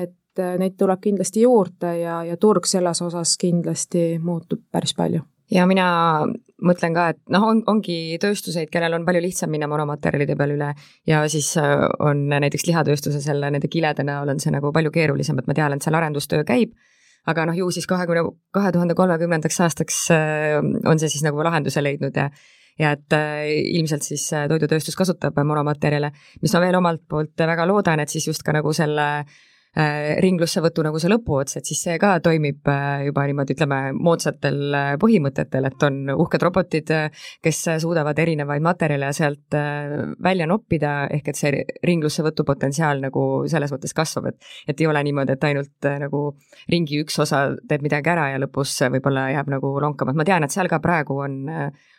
et 0.01 0.43
neid 0.57 0.75
tuleb 0.77 1.01
kindlasti 1.01 1.41
juurde 1.41 1.97
ja, 1.99 2.23
ja 2.23 2.37
turg 2.37 2.65
selles 2.65 3.01
osas 3.01 3.37
kindlasti 3.37 4.19
muutub 4.19 4.61
päris 4.71 4.93
palju 4.97 5.21
ja 5.51 5.65
mina 5.69 5.87
mõtlen 6.63 6.95
ka, 6.95 7.07
et 7.13 7.19
noh, 7.33 7.45
on, 7.51 7.61
ongi 7.69 8.17
tööstuseid, 8.21 8.69
kellel 8.73 8.97
on 8.97 9.05
palju 9.07 9.21
lihtsam 9.23 9.51
minna 9.53 9.69
monomaterjalide 9.69 10.35
peale 10.39 10.57
üle. 10.57 10.71
Ja 11.07 11.21
siis 11.31 11.51
äh, 11.61 11.85
on 12.03 12.25
näiteks 12.33 12.67
lihatööstuses 12.69 13.27
jälle 13.29 13.51
nende 13.53 13.69
kilede 13.71 14.05
näol 14.07 14.33
on 14.33 14.41
see 14.43 14.53
nagu 14.53 14.71
palju 14.73 14.91
keerulisem, 14.93 15.39
et 15.39 15.49
ma 15.49 15.57
tean, 15.57 15.75
et 15.75 15.85
seal 15.85 15.97
arendustöö 15.99 16.45
käib, 16.47 16.73
aga 17.29 17.47
noh, 17.49 17.57
ju 17.57 17.69
siis 17.75 17.87
kahekümne, 17.89 18.25
kahe 18.55 18.71
tuhande 18.73 18.97
kolmekümnendaks 18.97 19.59
aastaks 19.67 20.05
äh, 20.15 20.57
on 20.85 20.99
see 20.99 21.11
siis 21.13 21.25
nagu 21.27 21.43
lahenduse 21.45 21.83
leidnud 21.83 22.15
ja 22.17 22.29
ja 22.77 22.91
et 22.93 23.13
äh, 23.17 23.47
ilmselt 23.73 24.05
siis 24.05 24.27
toidutööstus 24.29 24.95
kasutab 24.97 25.37
monomaterjale, 25.41 26.11
mis 26.41 26.53
ma 26.53 26.61
veel 26.61 26.77
omalt 26.77 27.07
poolt 27.09 27.33
väga 27.41 27.65
loodan, 27.65 28.03
et 28.03 28.13
siis 28.13 28.27
just 28.29 28.45
ka 28.45 28.53
nagu 28.53 28.73
selle 28.73 29.07
äh, 29.23 29.37
Äh, 29.77 30.15
ringlussevõtu 30.23 30.81
nagu 30.81 30.97
see 30.97 31.09
lõpuots, 31.11 31.57
et 31.59 31.67
siis 31.69 31.83
see 31.85 31.97
ka 32.01 32.15
toimib 32.25 32.65
äh, 32.71 33.03
juba 33.05 33.27
niimoodi, 33.29 33.53
ütleme, 33.53 33.91
moodsatel 33.93 34.61
äh, 34.73 34.93
põhimõtetel, 34.97 35.67
et 35.69 35.83
on 35.85 35.97
uhked 36.15 36.45
robotid, 36.47 36.93
kes 37.45 37.59
suudavad 37.83 38.17
erinevaid 38.17 38.63
materjale 38.65 39.11
sealt 39.13 39.53
välja 40.23 40.47
noppida, 40.49 40.93
ehk 41.13 41.29
et 41.29 41.37
see 41.37 41.51
ringlussevõtu 41.85 42.45
potentsiaal 42.47 43.03
nagu 43.03 43.25
selles 43.51 43.73
mõttes 43.75 43.93
kasvab, 43.97 44.31
et 44.31 44.71
et 44.71 44.81
ei 44.81 44.87
ole 44.89 45.03
niimoodi, 45.05 45.35
et 45.35 45.45
ainult 45.45 45.89
nagu 46.05 46.23
ringi 46.73 47.03
üks 47.03 47.19
osa 47.21 47.43
teeb 47.69 47.85
midagi 47.85 48.09
ära 48.15 48.31
ja 48.31 48.39
lõpus 48.41 48.73
võib-olla 48.95 49.27
jääb 49.35 49.51
nagu 49.51 49.75
lonkama, 49.83 50.15
et 50.15 50.21
ma 50.23 50.25
tean, 50.25 50.47
et 50.47 50.55
seal 50.55 50.71
ka 50.71 50.79
praegu 50.81 51.19
on 51.27 51.37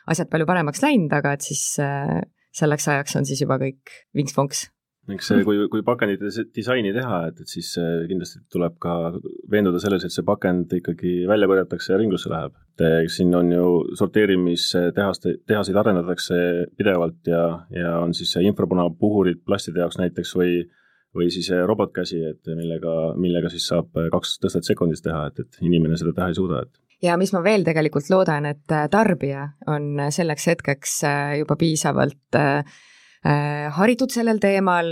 asjad 0.08 0.32
palju 0.32 0.48
paremaks 0.50 0.82
läinud, 0.82 1.14
aga 1.14 1.36
et 1.36 1.46
siis 1.46 1.62
selleks 2.58 2.90
ajaks 2.90 3.20
on 3.20 3.28
siis 3.28 3.44
juba 3.44 3.60
kõik 3.62 3.94
vinks-vonks 4.18 4.66
eks 5.14 5.28
see, 5.30 5.44
kui, 5.46 5.60
kui 5.72 5.82
pakendite 5.86 6.30
disaini 6.54 6.92
teha, 6.96 7.20
et, 7.30 7.42
et 7.42 7.50
siis 7.50 7.70
äh, 7.80 8.04
kindlasti 8.10 8.40
tuleb 8.52 8.78
ka 8.82 8.94
veenduda 9.50 9.80
selles, 9.82 10.04
et 10.04 10.14
see 10.14 10.26
pakend 10.26 10.72
ikkagi 10.80 11.22
välja 11.28 11.48
korjatakse 11.50 11.94
ja 11.94 12.00
ringlusse 12.00 12.32
läheb. 12.32 12.56
et 12.78 13.10
siin 13.10 13.34
on 13.34 13.52
ju 13.52 13.68
sorteerimistehaste, 13.98 15.38
tehaseid 15.48 15.78
arendatakse 15.80 16.40
pidevalt 16.78 17.26
ja, 17.26 17.44
ja 17.74 17.96
on 17.98 18.12
siis 18.14 18.36
infrapunapuhurid 18.42 19.42
plastide 19.46 19.82
jaoks 19.82 19.98
näiteks 19.98 20.34
või 20.38 20.60
või 21.16 21.30
siis 21.32 21.48
robotkäsi, 21.66 22.18
et 22.28 22.50
millega, 22.52 23.14
millega 23.16 23.48
siis 23.48 23.64
saab 23.70 23.96
kaks 24.12 24.36
tõstet 24.42 24.68
sekundis 24.68 25.00
teha, 25.02 25.30
et, 25.30 25.40
et 25.40 25.56
inimene 25.64 25.96
seda 25.96 26.12
teha 26.14 26.28
ei 26.30 26.36
suuda, 26.36 26.60
et 26.66 26.76
ja 27.02 27.16
mis 27.18 27.32
ma 27.32 27.40
veel 27.42 27.64
tegelikult 27.66 28.10
loodan, 28.12 28.46
et 28.46 28.76
tarbija 28.92 29.48
on 29.72 29.96
selleks 30.12 30.46
hetkeks 30.52 30.98
juba 31.40 31.56
piisavalt 31.58 32.36
äh, 32.36 32.60
Äh, 32.60 32.87
haritud 33.24 34.12
sellel 34.14 34.38
teemal 34.38 34.88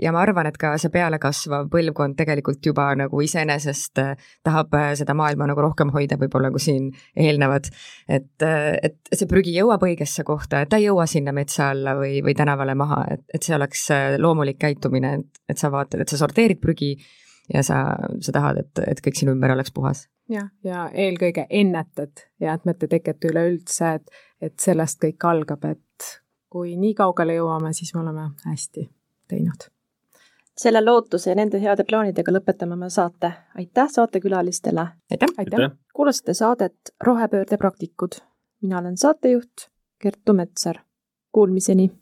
ja 0.00 0.12
ma 0.12 0.20
arvan, 0.20 0.50
et 0.50 0.58
ka 0.60 0.74
see 0.80 0.92
pealekasvav 0.92 1.70
põlvkond 1.72 2.18
tegelikult 2.18 2.64
juba 2.66 2.90
nagu 2.98 3.22
iseenesest 3.24 4.02
äh, 4.02 4.26
tahab 4.44 4.74
äh, 4.76 4.90
seda 4.98 5.14
maailma 5.16 5.48
nagu 5.50 5.64
rohkem 5.64 5.92
hoida 5.94 6.18
võib-olla 6.20 6.50
kui 6.52 6.60
siin 6.60 6.90
eelnevad. 7.16 7.70
et, 8.08 8.28
et 8.42 9.14
see 9.14 9.30
prügi 9.30 9.54
jõuab 9.56 9.84
õigesse 9.88 10.24
kohta, 10.28 10.60
et 10.60 10.72
ta 10.72 10.80
ei 10.80 10.88
jõua 10.88 11.06
sinna 11.10 11.32
metsa 11.36 11.70
alla 11.74 11.96
või, 11.98 12.20
või 12.24 12.36
tänavale 12.36 12.76
maha, 12.78 13.02
et, 13.16 13.24
et 13.34 13.48
see 13.48 13.56
oleks 13.56 13.88
loomulik 14.20 14.60
käitumine, 14.60 15.14
et, 15.20 15.42
et 15.48 15.58
sa 15.58 15.72
vaatad, 15.72 16.04
et 16.04 16.12
sa 16.12 16.20
sorteerid 16.20 16.60
prügi 16.60 16.94
ja 17.52 17.62
sa, 17.66 17.82
sa 18.20 18.34
tahad, 18.34 18.62
et, 18.62 18.82
et 18.86 19.02
kõik 19.04 19.18
sinu 19.18 19.34
ümber 19.34 19.54
oleks 19.54 19.72
puhas. 19.74 20.06
jah, 20.30 20.50
ja 20.64 20.88
eelkõige 20.94 21.46
ennetad 21.50 22.26
jäätmete 22.40 22.88
teket 22.90 23.24
üleüldse, 23.30 23.94
et, 23.98 24.20
et 24.40 24.58
sellest 24.60 25.00
kõik 25.02 25.26
algab, 25.26 25.64
et 25.64 26.19
kui 26.50 26.76
nii 26.76 26.94
kaugele 26.94 27.36
jõuame, 27.38 27.72
siis 27.72 27.94
me 27.94 28.00
oleme 28.00 28.30
hästi 28.46 28.88
teinud. 29.28 29.68
selle 30.60 30.82
lootuse 30.84 31.30
ja 31.30 31.36
nende 31.36 31.60
heade 31.62 31.84
plaanidega 31.88 32.32
lõpetame 32.32 32.76
oma 32.76 32.88
saate. 32.88 33.32
aitäh 33.58 33.88
saatekülalistele! 33.90 34.86
aitäh, 35.10 35.34
aitäh.! 35.38 35.70
kuulasite 35.94 36.34
saadet 36.34 36.94
Rohepöörde 37.06 37.56
praktikud. 37.56 38.20
mina 38.62 38.78
olen 38.78 38.96
saatejuht 38.96 39.70
Kertu 39.98 40.32
Metsar. 40.32 40.76
Kuulmiseni! 41.32 42.00